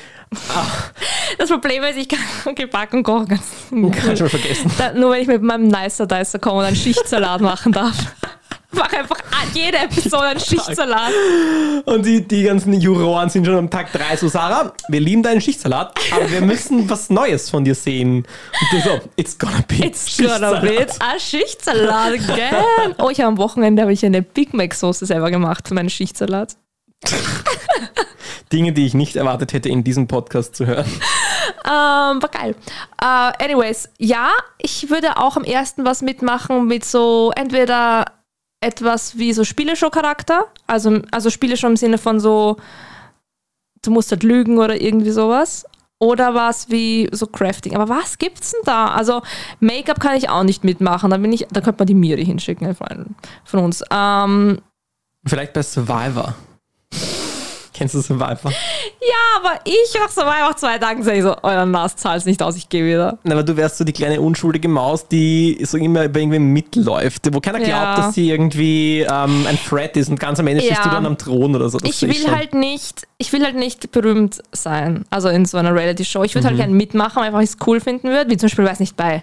Das 1.39 1.49
Problem 1.49 1.83
ist, 1.83 1.97
ich 1.99 2.09
kann 2.09 2.55
gebacken 2.55 3.03
kochen. 3.03 3.27
ganz- 3.27 3.43
Kann 3.71 4.17
schon 4.17 4.27
mal 4.27 4.31
vergessen. 4.31 4.71
Da, 4.79 4.93
nur 4.93 5.11
wenn 5.11 5.23
ich 5.23 5.27
mit 5.29 5.43
meinem 5.43 5.67
Nicer 5.67 6.07
Dicer 6.07 6.39
komme 6.39 6.59
und 6.61 6.65
einen 6.67 6.77
Schichtsalat 6.77 7.41
machen 7.41 7.73
darf. 7.73 7.97
Mach 8.81 8.93
einfach 8.95 9.19
jede 9.53 9.77
Episode 9.79 10.23
einen 10.23 10.41
Schichtsalat. 10.41 11.13
Und 11.85 12.07
die, 12.07 12.27
die 12.27 12.45
ganzen 12.45 12.73
Juroren 12.73 13.29
sind 13.29 13.45
schon 13.45 13.57
am 13.57 13.69
Tag 13.69 13.93
3 13.93 14.17
so, 14.17 14.29
Sarah, 14.29 14.73
wir 14.89 15.01
lieben 15.01 15.23
deinen 15.23 15.41
Schichtsalat, 15.41 15.99
aber 16.13 16.31
wir 16.31 16.41
müssen 16.41 16.89
was 16.89 17.11
Neues 17.11 17.51
von 17.51 17.63
dir 17.63 17.75
sehen. 17.75 18.19
Und 18.19 18.73
du 18.73 18.81
so, 18.81 19.01
it's 19.17 19.39
gonna 19.39 19.63
be 19.69 19.87
It's 19.87 20.17
gonna 20.17 20.61
be 20.61 20.87
a 21.01 21.19
Schichtsalat 21.19 22.15
again. 22.15 22.95
Oh, 22.99 23.11
ich 23.11 23.19
habe 23.19 23.29
am 23.29 23.39
Wochenende 23.39 23.83
habe 23.83 23.93
ich 23.93 24.05
eine 24.05 24.23
Big 24.23 24.55
Mac 24.55 24.75
Soße 24.75 25.05
selber 25.05 25.31
gemacht 25.31 25.69
für 25.69 25.75
meinen 25.75 25.91
Schichtsalat. 25.91 26.57
Dinge, 28.53 28.73
die 28.73 28.87
ich 28.87 28.95
nicht 28.95 29.17
erwartet 29.17 29.53
hätte, 29.53 29.69
in 29.69 29.85
diesem 29.85 30.09
Podcast 30.09 30.57
zu 30.57 30.67
hören. 30.67 30.91
Ähm, 31.65 32.21
war 32.21 32.29
geil. 32.31 32.55
Äh, 33.01 33.45
anyways, 33.45 33.91
ja, 33.99 34.31
ich 34.59 34.91
würde 34.91 35.17
auch 35.19 35.37
am 35.37 35.45
ersten 35.45 35.85
was 35.85 36.03
mitmachen 36.03 36.67
mit 36.67 36.85
so 36.85 37.33
entweder 37.37 38.07
etwas 38.61 39.17
wie 39.19 39.33
so 39.33 39.45
Spieleshow-Charakter, 39.45 40.47
also, 40.67 41.01
also 41.11 41.31
Spieleshow 41.31 41.67
im 41.67 41.77
Sinne 41.77 41.99
von 41.99 42.21
so, 42.21 42.57
du 43.83 43.91
musst 43.91 44.11
halt 44.11 44.23
lügen 44.23 44.59
oder 44.59 44.81
irgendwie 44.81 45.11
sowas. 45.11 45.67
Oder 46.03 46.35
was 46.35 46.71
wie 46.71 47.11
so 47.13 47.27
Crafting. 47.27 47.75
Aber 47.75 47.91
was 47.91 48.17
gibt's 48.17 48.53
denn 48.53 48.63
da? 48.65 48.87
Also 48.87 49.21
Make-up 49.61 50.01
kann 50.01 50.17
ich 50.17 50.31
auch 50.31 50.45
nicht 50.45 50.65
mitmachen. 50.65 51.11
Da 51.11 51.19
bin 51.19 51.31
ich, 51.31 51.47
da 51.51 51.61
könnte 51.61 51.81
man 51.81 51.87
die 51.89 51.95
Miri 51.95 52.25
hinschicken, 52.25 52.75
von 53.45 53.61
uns. 53.61 53.85
Ähm, 53.91 54.63
Vielleicht 55.27 55.53
bei 55.53 55.63
Survivor. 55.63 56.35
Kennst 57.81 57.95
du 57.95 58.03
Survivor? 58.03 58.51
ja, 58.51 59.17
aber 59.39 59.59
ich 59.65 59.99
mach 59.99 60.11
so 60.11 60.21
mal 60.21 60.41
nach 60.41 60.55
zwei 60.55 60.77
Tagen 60.77 61.03
sage 61.03 61.17
ich 61.17 61.23
so, 61.23 61.35
euer 61.43 61.65
Nas 61.65 61.97
zahlt 61.97 62.27
nicht 62.27 62.43
aus, 62.43 62.57
ich 62.57 62.69
gehe 62.69 62.85
wieder. 62.85 63.19
Na, 63.25 63.33
aber 63.33 63.43
du 63.43 63.57
wärst 63.57 63.79
so 63.79 63.85
die 63.85 63.93
kleine 63.95 64.21
unschuldige 64.21 64.69
Maus, 64.69 65.09
die 65.09 65.59
so 65.65 65.79
immer 65.79 66.07
bei 66.09 66.21
irgendwem 66.21 66.53
mitläuft, 66.53 67.33
wo 67.35 67.41
keiner 67.41 67.59
glaubt, 67.59 67.71
Ja. 67.71 67.97
dass 67.97 68.15
sie 68.15 68.29
irgendwie 68.31 69.01
ähm, 69.01 69.47
ein 69.49 69.59
Threat 69.67 69.97
ist 69.97 70.11
und 70.11 70.21
ganz 70.21 70.39
am 70.39 70.47
Ende 70.47 70.61
stehst 70.63 70.77
Ja. 70.79 70.85
du 70.85 70.91
dann 70.91 71.07
am 71.07 71.17
Thron 71.17 71.57
oder 71.57 71.71
so. 71.71 71.79
Ich 71.83 72.03
will 72.03 72.15
schon. 72.15 72.37
halt 72.37 72.55
nicht, 72.55 73.07
ich 73.17 73.33
will 73.33 73.43
halt 73.43 73.57
nicht 73.57 73.91
berühmt 73.93 74.43
sein, 74.53 75.07
also 75.09 75.29
in 75.31 75.47
so 75.47 75.57
einer 75.57 75.75
Reality-Show. 75.75 76.23
Ich 76.25 76.35
würde 76.35 76.45
Mhm. 76.47 76.51
halt 76.51 76.59
gerne 76.59 76.75
mitmachen, 76.75 77.23
einfach 77.23 77.39
weil 77.39 77.45
ich 77.45 77.51
es 77.51 77.57
cool 77.67 77.81
finden 77.81 78.09
würde, 78.11 78.31
wie 78.31 78.37
zum 78.37 78.49
Beispiel, 78.49 78.67
weiß 78.67 78.81
nicht, 78.81 78.97
bei 78.97 79.23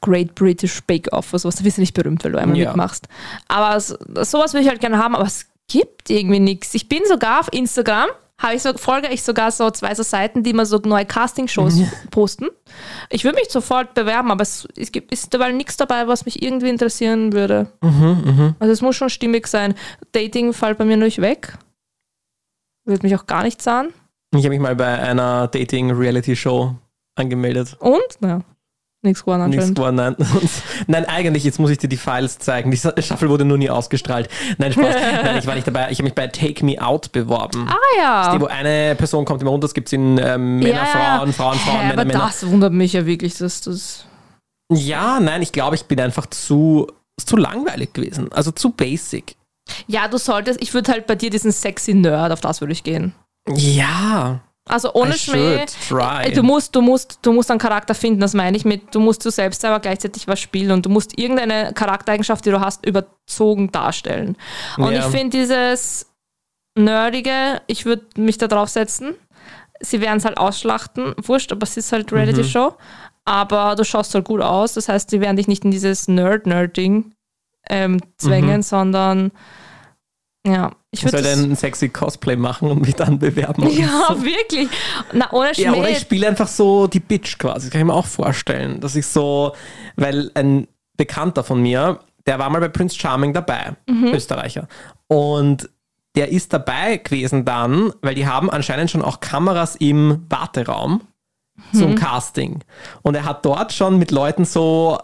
Great 0.00 0.34
British 0.34 0.80
Bake 0.86 1.12
Off 1.12 1.30
oder 1.32 1.40
sowas, 1.40 1.56
da 1.56 1.64
wirst 1.64 1.78
du 1.78 1.80
nicht 1.80 1.94
berühmt, 1.94 2.22
weil 2.24 2.32
du 2.32 2.38
einmal 2.38 2.56
Ja. 2.58 2.68
mitmachst. 2.68 3.08
Aber 3.48 3.80
so, 3.80 3.96
sowas 4.22 4.52
würde 4.52 4.62
ich 4.64 4.68
halt 4.68 4.80
gerne 4.80 4.98
haben, 4.98 5.16
aber 5.16 5.24
es 5.26 5.46
gibt 5.68 6.10
irgendwie 6.10 6.40
nichts. 6.40 6.74
Ich 6.74 6.88
bin 6.88 7.02
sogar 7.06 7.40
auf 7.40 7.48
Instagram, 7.52 8.08
habe 8.40 8.54
ich 8.54 8.62
so, 8.62 8.72
folge 8.76 9.08
ich 9.08 9.22
sogar 9.22 9.50
so 9.50 9.70
zwei 9.70 9.94
so 9.94 10.02
Seiten, 10.02 10.42
die 10.42 10.50
immer 10.50 10.64
so 10.64 10.78
neue 10.78 11.04
Casting-Shows 11.04 11.80
posten. 12.10 12.48
Ich 13.10 13.24
würde 13.24 13.36
mich 13.36 13.50
sofort 13.50 13.94
bewerben, 13.94 14.30
aber 14.30 14.42
es, 14.42 14.66
es 14.76 14.92
gibt, 14.92 15.12
ist 15.12 15.34
dabei 15.34 15.52
nichts 15.52 15.76
dabei, 15.76 16.06
was 16.06 16.24
mich 16.24 16.42
irgendwie 16.42 16.68
interessieren 16.68 17.32
würde. 17.32 17.70
Mhm, 17.82 18.54
Also 18.58 18.72
es 18.72 18.80
muss 18.80 18.96
schon 18.96 19.10
stimmig 19.10 19.46
sein. 19.48 19.74
Dating 20.12 20.52
fällt 20.52 20.78
bei 20.78 20.84
mir 20.84 20.96
nicht 20.96 21.20
weg. 21.20 21.58
Würde 22.84 23.02
mich 23.06 23.14
auch 23.16 23.26
gar 23.26 23.42
nicht 23.42 23.60
zahlen. 23.60 23.92
Ich 24.34 24.44
habe 24.44 24.50
mich 24.50 24.60
mal 24.60 24.76
bei 24.76 24.98
einer 24.98 25.48
Dating-Reality-Show 25.48 26.74
angemeldet. 27.16 27.76
Und? 27.80 28.02
Naja, 28.20 28.40
nichts 29.02 29.20
geworden 29.22 29.48
Nichts 29.50 29.66
anscheinend. 29.68 30.16
geworden, 30.16 30.16
nein. 30.88 31.04
Eigentlich, 31.06 31.44
jetzt 31.44 31.58
muss 31.60 31.70
ich 31.70 31.78
dir 31.78 31.88
die 31.88 31.96
Files 31.96 32.38
zeigen. 32.38 32.70
Die 32.70 32.76
Staffel 32.76 33.28
wurde 33.28 33.44
nur 33.44 33.56
nie 33.58 33.70
ausgestrahlt. 33.70 34.28
Nein, 34.58 34.72
Spaß. 34.72 34.94
nein, 35.24 35.38
ich 35.38 35.46
war 35.46 35.54
nicht 35.54 35.66
dabei. 35.66 35.90
Ich 35.90 35.98
habe 35.98 36.04
mich 36.04 36.14
bei 36.14 36.26
Take 36.26 36.64
Me 36.64 36.80
Out 36.80 37.12
beworben. 37.12 37.68
Ah 37.68 38.32
Die, 38.34 38.40
wo 38.40 38.46
ja. 38.48 38.52
eine 38.54 38.94
Person 38.96 39.24
kommt 39.24 39.40
immer 39.42 39.50
runter, 39.52 39.66
es 39.66 39.74
gibt 39.74 39.92
in 39.92 40.18
ähm, 40.18 40.58
Männer, 40.58 40.68
Ja, 40.70 40.74
ja. 40.82 41.16
Frauen, 41.18 41.32
Frauen, 41.32 41.58
Frauen, 41.58 41.76
Hä, 41.80 41.86
Männer, 41.88 41.92
aber 42.02 42.04
Männer. 42.04 42.18
das 42.26 42.46
wundert 42.48 42.72
mich 42.72 42.92
ja 42.92 43.06
wirklich, 43.06 43.36
dass 43.38 43.60
das. 43.62 44.04
Ja, 44.72 45.20
nein, 45.20 45.42
ich 45.42 45.52
glaube, 45.52 45.76
ich 45.76 45.84
bin 45.84 46.00
einfach 46.00 46.26
zu, 46.26 46.88
zu 47.24 47.36
langweilig 47.36 47.92
gewesen. 47.94 48.30
Also 48.32 48.50
zu 48.50 48.70
basic. 48.70 49.36
Ja, 49.86 50.08
du 50.08 50.18
solltest, 50.18 50.62
ich 50.62 50.74
würde 50.74 50.92
halt 50.92 51.06
bei 51.06 51.14
dir 51.14 51.30
diesen 51.30 51.52
sexy 51.52 51.94
Nerd, 51.94 52.32
auf 52.32 52.40
das 52.40 52.60
würde 52.60 52.72
ich 52.72 52.82
gehen. 52.84 53.14
Ja. 53.54 54.40
Also 54.68 54.92
ohne 54.94 55.14
I 55.14 55.18
Schmäh. 55.18 55.64
Ey, 56.24 56.32
Du 56.32 56.42
musst, 56.42 56.74
du 56.76 56.80
musst, 56.82 57.18
du 57.22 57.32
musst 57.32 57.50
einen 57.50 57.58
Charakter 57.60 57.94
finden, 57.94 58.20
das 58.20 58.34
meine 58.34 58.56
ich 58.56 58.64
mit, 58.64 58.94
du 58.94 59.00
musst 59.00 59.24
du 59.24 59.30
selbst 59.30 59.64
aber 59.64 59.80
gleichzeitig 59.80 60.28
was 60.28 60.38
spielen 60.40 60.70
und 60.72 60.84
du 60.86 60.90
musst 60.90 61.18
irgendeine 61.18 61.72
Charaktereigenschaft, 61.72 62.44
die 62.44 62.50
du 62.50 62.60
hast, 62.60 62.84
überzogen 62.86 63.70
darstellen. 63.72 64.36
Und 64.76 64.92
Ja. 64.92 65.00
ich 65.00 65.06
finde 65.06 65.38
dieses 65.38 66.06
Nerdige, 66.76 67.60
ich 67.66 67.84
würde 67.86 68.06
mich 68.16 68.38
da 68.38 68.46
drauf 68.46 68.68
setzen. 68.68 69.14
Sie 69.80 70.00
werden 70.00 70.18
es 70.18 70.24
halt 70.24 70.38
ausschlachten, 70.38 71.14
wurscht, 71.22 71.52
aber 71.52 71.62
es 71.62 71.76
ist 71.76 71.92
halt 71.92 72.12
Reality-Show. 72.12 72.74
Aber 73.24 73.74
du 73.76 73.84
schaust 73.84 74.14
halt 74.14 74.24
gut 74.24 74.40
aus, 74.40 74.72
das 74.74 74.88
heißt, 74.88 75.10
sie 75.10 75.20
werden 75.20 75.36
dich 75.36 75.48
nicht 75.48 75.64
in 75.64 75.70
dieses 75.70 76.08
Nerd-Nerding 76.08 77.12
ähm, 77.68 78.00
zwängen, 78.16 78.62
sondern 78.62 79.30
ja, 80.46 80.70
ich 80.90 81.04
ich 81.04 81.10
soll 81.10 81.22
das- 81.22 81.38
ein 81.38 81.54
sexy 81.56 81.88
Cosplay 81.90 82.36
machen 82.36 82.70
und 82.70 82.80
mich 82.82 82.94
dann 82.94 83.18
bewerben. 83.18 83.62
oder 83.64 83.72
Ja, 83.78 84.06
so. 84.08 84.24
wirklich. 84.24 84.68
Na, 85.12 85.32
ohne 85.32 85.54
Schmäh. 85.54 85.64
Ja, 85.64 85.72
oder 85.74 85.90
ich 85.90 85.98
spiele 85.98 86.28
einfach 86.28 86.48
so 86.48 86.86
die 86.86 87.00
Bitch 87.00 87.38
quasi. 87.38 87.68
Kann 87.70 87.80
ich 87.82 87.86
mir 87.86 87.94
auch 87.94 88.06
vorstellen, 88.06 88.80
dass 88.80 88.96
ich 88.96 89.06
so, 89.06 89.52
weil 89.96 90.30
ein 90.34 90.66
Bekannter 90.96 91.44
von 91.44 91.60
mir, 91.60 92.00
der 92.26 92.38
war 92.38 92.48
mal 92.50 92.60
bei 92.60 92.68
Prince 92.68 92.96
Charming 92.98 93.32
dabei, 93.32 93.76
Österreicher. 93.88 94.66
Und 95.06 95.68
der 96.16 96.30
ist 96.30 96.52
dabei 96.52 96.96
gewesen 96.96 97.44
dann, 97.44 97.92
weil 98.02 98.14
die 98.14 98.26
haben 98.26 98.50
anscheinend 98.50 98.90
schon 98.90 99.02
auch 99.02 99.20
Kameras 99.20 99.76
im 99.76 100.24
Warteraum 100.28 101.02
zum 101.72 101.94
Casting. 101.96 102.60
Und 103.02 103.14
er 103.14 103.24
hat 103.24 103.44
dort 103.44 103.72
schon 103.72 103.98
mit 103.98 104.10
Leuten 104.10 104.44
so 104.44 104.98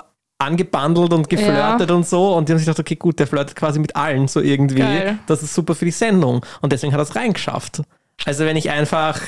angebandelt 0.44 1.12
und 1.12 1.28
geflirtet 1.28 1.90
und 1.90 2.06
so. 2.06 2.34
Und 2.34 2.48
die 2.48 2.52
haben 2.52 2.58
sich 2.58 2.66
gedacht, 2.66 2.80
okay, 2.80 2.96
gut, 2.96 3.18
der 3.18 3.26
flirtet 3.26 3.56
quasi 3.56 3.78
mit 3.78 3.96
allen 3.96 4.28
so 4.28 4.40
irgendwie. 4.40 4.78
Geil. 4.80 5.18
Das 5.26 5.42
ist 5.42 5.54
super 5.54 5.74
für 5.74 5.84
die 5.84 5.90
Sendung. 5.90 6.44
Und 6.60 6.72
deswegen 6.72 6.92
hat 6.92 7.00
er 7.00 7.04
es 7.04 7.16
reingeschafft. 7.16 7.82
Also 8.24 8.44
wenn 8.44 8.56
ich 8.56 8.70
einfach, 8.70 9.20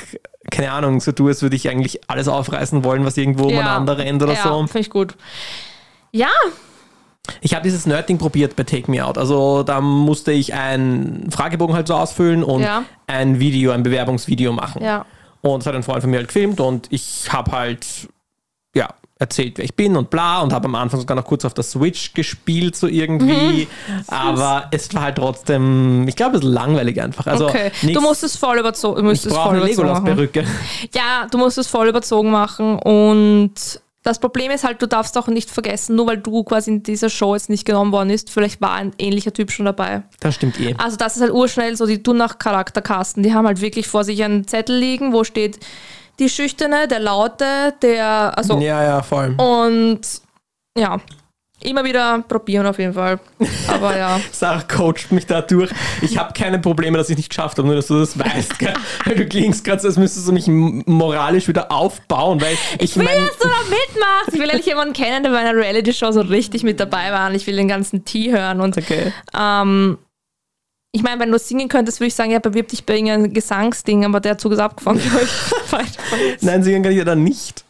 keine 0.49 0.71
Ahnung, 0.71 1.01
so 1.01 1.11
tue, 1.11 1.29
als 1.29 1.41
würde 1.41 1.55
ich 1.55 1.67
eigentlich 1.69 1.99
alles 2.09 2.27
aufreißen 2.27 2.83
wollen, 2.83 3.03
was 3.03 3.17
irgendwo 3.17 3.47
umeinander 3.47 3.97
rennt 3.97 4.23
oder 4.23 4.33
ja, 4.33 4.43
so. 4.43 4.59
finde 4.67 4.79
ich 4.79 4.89
gut. 4.89 5.15
Ja, 6.11 6.29
Ich 7.41 7.53
habe 7.53 7.63
dieses 7.63 7.85
Nerding 7.85 8.17
probiert 8.17 8.55
bei 8.55 8.63
Take 8.63 8.89
Me 8.89 9.03
Out. 9.05 9.17
Also 9.17 9.63
da 9.63 9.81
musste 9.81 10.31
ich 10.31 10.53
einen 10.53 11.29
Fragebogen 11.29 11.75
halt 11.75 11.87
so 11.87 11.95
ausfüllen 11.95 12.43
und 12.43 12.61
Ja. 12.61 12.83
ein 13.07 13.39
Video, 13.41 13.71
ein 13.71 13.83
Bewerbungsvideo 13.83 14.53
machen. 14.53 14.81
ja. 14.83 15.05
Und 15.41 15.59
das 15.61 15.67
hat 15.67 15.75
ein 15.75 15.83
Freund 15.83 16.01
von 16.01 16.09
mir 16.09 16.17
halt 16.17 16.27
gefilmt 16.27 16.59
und 16.59 16.87
ich 16.89 17.27
habe 17.31 17.51
halt, 17.51 17.85
ja, 18.73 18.89
erzählt, 19.19 19.57
wer 19.57 19.65
ich 19.65 19.75
bin 19.75 19.95
und 19.95 20.09
bla 20.09 20.41
und 20.41 20.53
habe 20.53 20.65
am 20.65 20.75
Anfang 20.75 20.99
sogar 20.99 21.15
noch 21.15 21.25
kurz 21.25 21.45
auf 21.45 21.53
der 21.53 21.63
Switch 21.63 22.13
gespielt, 22.13 22.75
so 22.75 22.87
irgendwie. 22.87 23.65
Mhm. 23.65 24.03
Aber 24.07 24.67
es 24.71 24.93
war 24.93 25.03
halt 25.03 25.15
trotzdem, 25.15 26.07
ich 26.07 26.15
glaube, 26.15 26.37
es 26.37 26.43
ist 26.43 26.49
langweilig 26.49 27.01
einfach. 27.01 27.27
Also 27.27 27.47
okay. 27.47 27.71
du 27.81 28.01
musst 28.01 28.23
es 28.23 28.35
voll 28.35 28.59
überzogen, 28.59 28.97
du 28.97 29.09
musst 29.09 29.25
ich 29.25 29.31
es 29.31 29.37
voll 29.37 29.49
eine 29.49 29.65
überzogen 29.65 29.87
machen. 29.87 30.05
Legolas-Perücke. 30.05 30.45
Ja, 30.93 31.27
du 31.29 31.37
musst 31.37 31.57
es 31.57 31.67
voll 31.67 31.87
überzogen 31.87 32.31
machen 32.31 32.77
und 32.79 33.53
das 34.07 34.19
Problem 34.19 34.51
ist 34.51 34.63
halt, 34.63 34.81
du 34.81 34.87
darfst 34.87 35.17
auch 35.17 35.27
nicht 35.27 35.49
vergessen, 35.49 35.97
nur 35.97 36.07
weil 36.07 36.17
du 36.17 36.43
quasi 36.45 36.71
in 36.71 36.81
dieser 36.81 37.09
Show 37.09 37.35
jetzt 37.35 37.49
nicht 37.49 37.65
genommen 37.65 37.91
worden 37.91 38.09
ist, 38.09 38.29
vielleicht 38.29 38.61
war 38.61 38.71
ein 38.71 38.93
ähnlicher 38.97 39.33
Typ 39.33 39.51
schon 39.51 39.65
dabei. 39.65 40.03
Das 40.21 40.35
stimmt 40.35 40.57
eh. 40.61 40.75
Also 40.77 40.95
das 40.95 41.17
ist 41.17 41.21
halt 41.21 41.33
urschnell 41.33 41.75
so 41.75 41.85
die 41.85 42.01
Dunach-Charakterkasten. 42.01 43.21
Die 43.21 43.33
haben 43.33 43.45
halt 43.45 43.59
wirklich 43.59 43.87
vor 43.87 44.05
sich 44.05 44.23
einen 44.23 44.47
Zettel 44.47 44.77
liegen, 44.77 45.11
wo 45.11 45.25
steht 45.25 45.59
die 46.19 46.29
Schüchterne, 46.29 46.87
der 46.87 46.99
Laute, 46.99 47.73
der, 47.81 48.33
also 48.37 48.57
Ja, 48.59 48.83
ja, 48.83 49.01
voll. 49.03 49.35
und 49.37 50.01
ja, 50.77 50.99
Immer 51.63 51.83
wieder 51.83 52.23
probieren 52.27 52.67
auf 52.67 52.77
jeden 52.77 52.93
Fall. 52.93 53.19
Aber 53.67 53.97
ja. 53.97 54.19
Sarah 54.31 54.61
coacht 54.61 55.11
mich 55.11 55.25
da 55.25 55.41
durch. 55.41 55.71
Ich 56.03 56.15
habe 56.15 56.31
keine 56.33 56.59
Probleme, 56.59 56.99
dass 56.99 57.09
ich 57.09 57.17
nicht 57.17 57.29
geschafft 57.29 57.57
habe, 57.57 57.65
nur 57.67 57.75
dass 57.75 57.87
du 57.87 57.97
das 57.97 58.17
weißt. 58.17 58.59
Gell? 58.59 58.75
Du 59.05 59.25
klingst 59.25 59.63
gerade 59.65 59.81
so, 59.81 59.87
als 59.87 59.97
müsstest 59.97 60.27
du 60.27 60.33
mich 60.33 60.45
moralisch 60.47 61.47
wieder 61.47 61.71
aufbauen. 61.71 62.39
Weil 62.41 62.53
ich, 62.75 62.91
Ich 62.91 62.95
will, 62.97 63.05
mein, 63.05 63.25
dass 63.25 63.39
du 63.39 63.47
da 63.47 63.55
mitmachst. 63.71 64.33
Ich 64.33 64.39
will 64.39 64.49
endlich 64.49 64.67
jemanden 64.67 64.93
kennen, 64.93 65.23
der 65.23 65.31
bei 65.31 65.39
einer 65.39 65.55
Reality-Show 65.59 66.11
so 66.11 66.21
richtig 66.21 66.61
mit 66.61 66.79
dabei 66.79 67.11
war. 67.11 67.27
Und 67.27 67.33
ich 67.33 67.47
will 67.47 67.55
den 67.55 67.67
ganzen 67.67 68.05
Tee 68.05 68.31
hören. 68.31 68.61
Und 68.61 68.77
Okay. 68.77 69.11
ähm, 69.35 69.97
ich 70.93 71.03
meine, 71.03 71.19
wenn 71.19 71.31
du 71.31 71.37
singen 71.37 71.67
könntest, 71.67 71.99
würde 71.99 72.07
ich 72.07 72.15
sagen, 72.15 72.31
ja, 72.31 72.39
bewirb 72.39 72.69
dich 72.69 72.85
bei 72.85 72.95
irgendeinem 72.95 73.33
Gesangsding, 73.33 74.05
aber 74.05 74.19
der 74.19 74.37
Zug 74.37 74.53
ist 74.53 74.59
abgefahren, 74.59 74.99
glaube 74.99 75.21
ich. 75.23 75.29
Nein, 76.41 76.63
singen 76.63 76.81
kann 76.81 76.91
ich 76.91 76.97
ja 76.97 77.03
dann 77.03 77.23
nicht. 77.23 77.63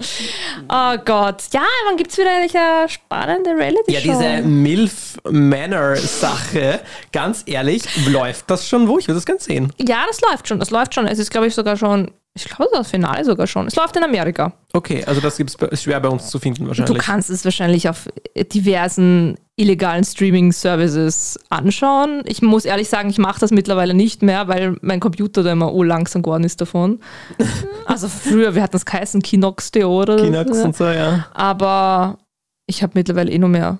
oh 0.69 0.95
Gott. 1.03 1.43
Ja, 1.51 1.65
wann 1.87 1.97
gibt 1.97 2.11
es 2.11 2.17
wieder 2.17 2.29
eine 2.29 2.87
spannende 2.87 3.49
Reality-Show? 3.51 3.91
Ja, 3.91 3.99
diese 4.01 4.47
MILF-Manor-Sache, 4.47 6.79
ganz 7.11 7.43
ehrlich, 7.47 7.83
läuft 8.07 8.49
das 8.49 8.65
schon 8.67 8.87
wo? 8.87 8.99
Ich 8.99 9.07
will 9.07 9.15
das 9.15 9.25
ganz 9.25 9.45
sehen. 9.45 9.73
Ja, 9.79 10.05
das 10.07 10.21
läuft 10.21 10.47
schon. 10.47 10.59
Das 10.59 10.69
läuft 10.69 10.93
schon. 10.93 11.07
Es 11.07 11.19
ist, 11.19 11.31
glaube 11.31 11.47
ich, 11.47 11.55
sogar 11.55 11.75
schon. 11.75 12.11
Ich 12.45 12.45
glaube, 12.45 12.69
das 12.73 12.89
Finale 12.91 13.25
sogar 13.25 13.47
schon. 13.47 13.67
Es 13.67 13.75
läuft 13.75 13.95
in 13.95 14.03
Amerika. 14.03 14.53
Okay, 14.73 15.03
also 15.05 15.21
das 15.21 15.37
gibt's 15.37 15.55
ist 15.55 15.83
schwer 15.83 15.99
bei 15.99 16.09
uns 16.09 16.27
zu 16.29 16.39
finden 16.39 16.63
Du 16.63 16.67
wahrscheinlich. 16.67 16.97
kannst 16.99 17.29
es 17.29 17.43
wahrscheinlich 17.43 17.89
auf 17.89 18.07
diversen 18.53 19.37
illegalen 19.55 20.03
Streaming-Services 20.03 21.39
anschauen. 21.49 22.21
Ich 22.25 22.41
muss 22.41 22.65
ehrlich 22.65 22.89
sagen, 22.89 23.09
ich 23.09 23.17
mache 23.17 23.39
das 23.39 23.51
mittlerweile 23.51 23.95
nicht 23.95 24.21
mehr, 24.21 24.47
weil 24.47 24.77
mein 24.81 24.99
Computer 24.99 25.41
da 25.41 25.51
immer 25.51 25.73
oh 25.73 25.81
langsam 25.81 26.21
geworden 26.21 26.43
ist 26.43 26.61
davon. 26.61 26.99
also 27.85 28.07
früher, 28.07 28.53
wir 28.53 28.61
hatten 28.61 28.73
das 28.73 28.85
geheißen 28.85 29.21
Kinox.de 29.21 29.83
oder 29.83 30.17
Kinox 30.17 30.59
und 30.59 30.75
so, 30.75 30.85
ja. 30.85 31.27
Aber 31.33 32.19
ich 32.67 32.83
habe 32.83 32.93
mittlerweile 32.95 33.31
eh 33.31 33.39
nur 33.39 33.49
mehr, 33.49 33.79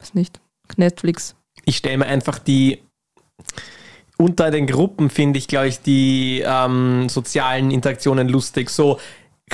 weiß 0.00 0.14
nicht, 0.14 0.40
Netflix. 0.76 1.34
Ich 1.64 1.78
stelle 1.78 1.98
mir 1.98 2.06
einfach 2.06 2.38
die 2.38 2.78
unter 4.18 4.50
den 4.50 4.66
Gruppen 4.66 5.08
finde 5.10 5.38
ich, 5.38 5.48
glaube 5.48 5.68
ich, 5.68 5.80
die 5.80 6.42
ähm, 6.46 7.08
sozialen 7.08 7.70
Interaktionen 7.70 8.28
lustig. 8.28 8.68
So, 8.68 8.98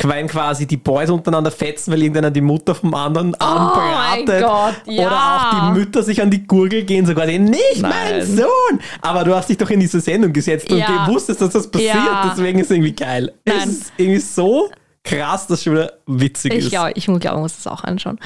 wenn 0.03 0.27
quasi 0.27 0.67
die 0.67 0.77
Boys 0.79 1.09
untereinander 1.11 1.53
fetzen, 1.53 1.93
weil 1.93 2.01
irgendeiner 2.03 2.31
die 2.33 2.41
Mutter 2.41 2.75
vom 2.75 2.95
anderen 2.95 3.35
anbratet. 3.37 4.43
Oh 4.45 4.49
mein 4.49 4.75
Gott, 4.75 4.75
ja. 4.87 5.07
Oder 5.07 5.17
auch 5.17 5.51
die 5.73 5.79
Mütter 5.79 6.03
sich 6.03 6.21
an 6.21 6.31
die 6.31 6.45
Gurgel 6.47 6.83
gehen, 6.83 7.07
so 7.07 7.15
quasi, 7.15 7.39
nicht 7.39 7.81
mein 7.81 7.91
Nein. 8.19 8.27
Sohn! 8.27 8.81
Aber 9.03 9.23
du 9.23 9.35
hast 9.35 9.49
dich 9.51 9.57
doch 9.57 9.71
in 9.71 9.79
diese 9.79 10.01
Sendung 10.01 10.33
gesetzt 10.33 10.69
und 10.73 10.79
Ja. 10.79 11.07
gewusst, 11.07 11.29
dass 11.29 11.37
das 11.39 11.71
passiert, 11.71 11.95
Ja. 11.95 12.29
deswegen 12.35 12.59
ist 12.59 12.67
es 12.67 12.71
irgendwie 12.73 12.93
geil. 12.93 13.33
Nein. 13.47 13.57
Es 13.59 13.67
ist 13.67 13.93
irgendwie 13.97 14.21
so 14.21 14.69
krass, 15.05 15.47
dass 15.47 15.59
es 15.59 15.65
schon 15.65 15.75
wieder 15.75 15.93
witzig 16.07 16.53
Ich 16.55 16.65
ist. 16.65 16.71
glaube, 16.71 16.93
ich 16.97 17.05
glaube, 17.05 17.29
man 17.29 17.41
muss 17.43 17.55
das 17.57 17.67
auch 17.69 17.85
anschauen. 17.85 18.19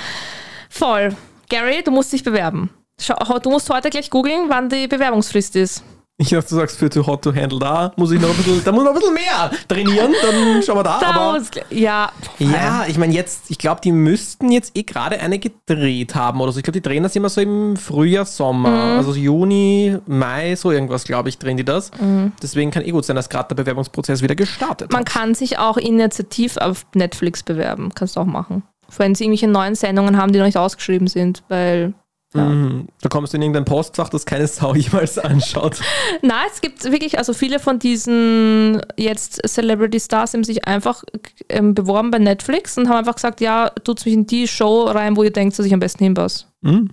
Voll. 0.71 1.11
Gary, 1.51 1.83
du 1.85 1.91
musst 1.91 2.13
dich 2.13 2.23
bewerben. 2.25 2.71
Schau, 3.01 3.15
du 3.41 3.51
musst 3.51 3.69
heute 3.69 3.91
gleich 3.91 4.09
googeln, 4.09 4.45
wann 4.49 4.69
die 4.69 4.87
Bewerbungsfrist 4.89 5.55
ist. 5.57 5.83
Ich 6.21 6.31
dachte, 6.31 6.49
du 6.49 6.57
sagst 6.57 6.77
für 6.77 6.91
Too 6.91 7.07
Hot 7.07 7.23
to 7.23 7.33
Handle, 7.33 7.61
da 7.61 7.93
muss 7.97 8.11
ich 8.11 8.21
noch 8.21 8.29
ein 8.31 8.35
bisschen, 8.37 8.61
da 8.65 8.73
muss 8.73 8.83
noch 8.83 8.91
ein 8.91 8.97
bisschen 8.99 9.15
mehr 9.15 9.53
trainieren, 9.69 10.13
dann 10.21 10.61
schauen 10.65 10.79
wir 10.79 10.83
da. 10.83 10.99
Da 10.99 11.11
aber 11.11 11.41
ja, 11.71 12.11
ja, 12.41 12.87
ich 12.89 12.99
meine 12.99 13.15
jetzt, 13.15 13.49
ich 13.53 13.57
glaube, 13.59 13.81
die 13.85 13.93
müssten 13.93 14.51
jetzt 14.51 14.77
eh 14.77 14.83
gerade 14.83 15.21
eine 15.21 15.39
gedreht 15.39 16.17
haben 16.17 16.41
oder 16.41 16.51
so. 16.51 16.59
Ich 16.59 16.65
glaube, 16.65 16.81
die 16.81 16.83
drehen 16.83 17.05
das 17.05 17.15
immer 17.15 17.29
so 17.29 17.41
im 17.41 17.77
Frühjahr, 17.77 18.25
Sommer, 18.25 18.69
Mhm. 18.71 18.99
also 18.99 19.15
Juni, 19.15 19.97
Mai, 20.07 20.57
so 20.57 20.73
irgendwas, 20.73 21.05
glaube 21.05 21.29
ich, 21.29 21.39
drehen 21.39 21.57
die 21.57 21.65
das. 21.65 21.93
Mhm. 22.01 22.33
Deswegen 22.43 22.73
kann 22.73 22.85
eh 22.85 22.91
gut 22.91 23.05
sein, 23.05 23.15
dass 23.15 23.29
gerade 23.29 23.55
der 23.55 23.63
Bewerbungsprozess 23.63 24.21
wieder 24.21 24.35
gestartet 24.35 24.91
Man 24.93 25.03
hat. 25.03 25.09
kann 25.09 25.35
sich 25.37 25.61
auch 25.61 25.77
initiativ 25.77 26.57
auf 26.57 26.85
Netflix 26.95 27.45
bewerben. 27.45 27.93
Kannst 27.95 28.17
du 28.17 28.21
auch 28.21 28.27
machen. 28.27 28.65
Wenn 28.97 29.15
sie 29.15 29.23
irgendwelche 29.23 29.47
neuen 29.47 29.77
Sendungen 29.77 30.17
haben, 30.17 30.33
die 30.33 30.41
noch 30.41 30.47
nicht 30.47 30.59
ausgeschrieben 30.59 31.07
sind, 31.07 31.45
weil. 31.49 31.95
Ja. 32.35 32.45
Mhm. 32.45 32.89
Da 33.01 33.09
kommst 33.09 33.33
du 33.33 33.37
in 33.37 33.43
irgendein 33.43 33.65
Postfach, 33.65 34.11
das 34.11 34.27
keine 34.27 34.47
Sau 34.47 34.75
jemals 34.77 35.19
anschaut. 35.19 35.81
Na, 36.21 36.43
es 36.53 36.61
gibt 36.61 36.85
wirklich, 36.85 37.19
also 37.19 37.33
viele 37.33 37.59
von 37.59 37.79
diesen 37.79 38.83
jetzt 38.97 39.41
Celebrity 39.47 39.99
Stars 39.99 40.35
haben 40.35 40.45
sich 40.45 40.67
einfach 40.67 41.05
ähm, 41.49 41.75
beworben 41.75 42.11
bei 42.11 42.19
Netflix 42.19 42.77
und 42.77 42.89
haben 42.89 42.99
einfach 42.99 43.15
gesagt, 43.15 43.41
ja, 43.41 43.71
tut's 43.71 44.05
mich 44.05 44.15
in 44.15 44.27
die 44.27 44.47
Show 44.47 44.85
rein, 44.85 45.17
wo 45.17 45.23
ihr 45.23 45.33
denkt, 45.33 45.59
dass 45.59 45.65
ich 45.65 45.73
am 45.73 45.81
besten 45.81 46.05
hinpasse. 46.05 46.45
Mhm. 46.61 46.91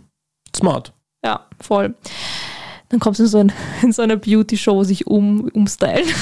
Smart. 0.56 0.94
Ja, 1.24 1.48
voll. 1.60 1.96
Dann 2.90 3.00
kommst 3.00 3.20
du 3.20 3.24
in 3.24 3.30
so, 3.30 3.40
ein, 3.40 3.52
in 3.82 3.92
so 3.92 4.04
eine 4.04 4.16
Beauty-Show 4.16 4.84
sich 4.84 5.06
um, 5.08 5.50
umstylen. 5.54 6.08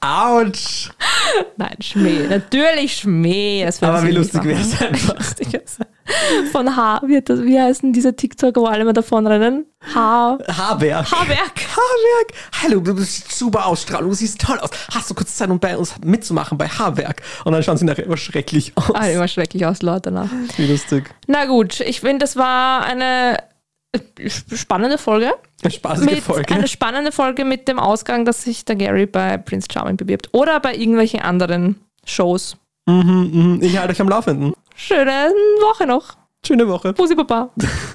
Autsch! 0.00 0.90
Nein, 1.56 1.76
Schmäh. 1.80 2.26
Natürlich 2.28 2.98
Schmäh. 2.98 3.66
Aber 3.80 4.06
wie 4.06 4.12
lustig 4.12 4.44
wäre 4.44 4.60
es 4.60 4.80
einfach. 4.80 5.16
Lustig 5.18 5.52
wär's. 5.52 5.78
Von 6.52 6.76
H, 6.76 7.02
wie, 7.06 7.20
das, 7.20 7.42
wie 7.42 7.60
heißen 7.60 7.92
diese 7.92 8.14
TikToker, 8.14 8.60
wo 8.60 8.66
alle 8.66 8.82
immer 8.82 8.92
davon 8.92 9.26
rennen? 9.26 9.66
H. 9.94 10.38
Haarwerk. 10.48 11.10
Haarwerk. 11.10 11.60
Haarwerk. 11.76 12.32
Hallo, 12.62 12.80
du 12.80 12.94
bist 12.94 13.32
super 13.32 13.66
Ausstrahlung, 13.66 14.10
du 14.10 14.16
siehst 14.16 14.40
toll 14.40 14.58
aus. 14.58 14.70
Hast 14.92 15.10
du 15.10 15.14
kurz 15.14 15.36
Zeit, 15.36 15.50
um 15.50 15.58
bei 15.58 15.76
uns 15.76 15.94
mitzumachen 16.04 16.58
bei 16.58 16.68
Haarwerk? 16.68 17.22
Und 17.44 17.52
dann 17.52 17.62
schauen 17.62 17.76
sie 17.76 17.84
nachher 17.84 18.04
immer 18.04 18.16
schrecklich 18.16 18.72
aus. 18.76 18.94
Ah, 18.94 19.06
immer 19.08 19.28
schrecklich 19.28 19.66
aus, 19.66 19.82
Leute. 19.82 20.10
Na. 20.10 20.28
Wie 20.56 20.66
lustig. 20.66 21.10
na 21.26 21.46
gut, 21.46 21.80
ich 21.80 22.00
finde, 22.00 22.18
das 22.20 22.36
war 22.36 22.84
eine 22.84 23.38
äh, 23.92 24.30
spannende 24.30 24.98
Folge. 24.98 25.32
Eine 25.62 25.70
spaßige 25.72 26.04
Mit, 26.06 26.20
Folge. 26.20 26.54
Eine 26.54 26.68
spannende 26.68 27.12
Folge 27.12 27.44
mit 27.44 27.68
dem 27.68 27.78
Ausgang, 27.78 28.24
dass 28.24 28.42
sich 28.42 28.64
der 28.64 28.76
Gary 28.76 29.06
bei 29.06 29.38
Prince 29.38 29.68
Charming 29.72 29.96
bewirbt. 29.96 30.28
Oder 30.32 30.60
bei 30.60 30.74
irgendwelchen 30.74 31.20
anderen 31.20 31.76
Shows. 32.04 32.56
Mhm, 32.86 33.30
mhm. 33.32 33.58
Ich 33.62 33.76
halte 33.78 33.92
euch 33.92 34.00
am 34.00 34.08
Laufenden. 34.08 34.54
Schöne 34.80 35.32
Woche 35.60 35.88
noch. 35.88 36.16
Schöne 36.46 36.68
Woche. 36.68 36.92
Pussy 36.92 37.16
Papa. 37.16 37.50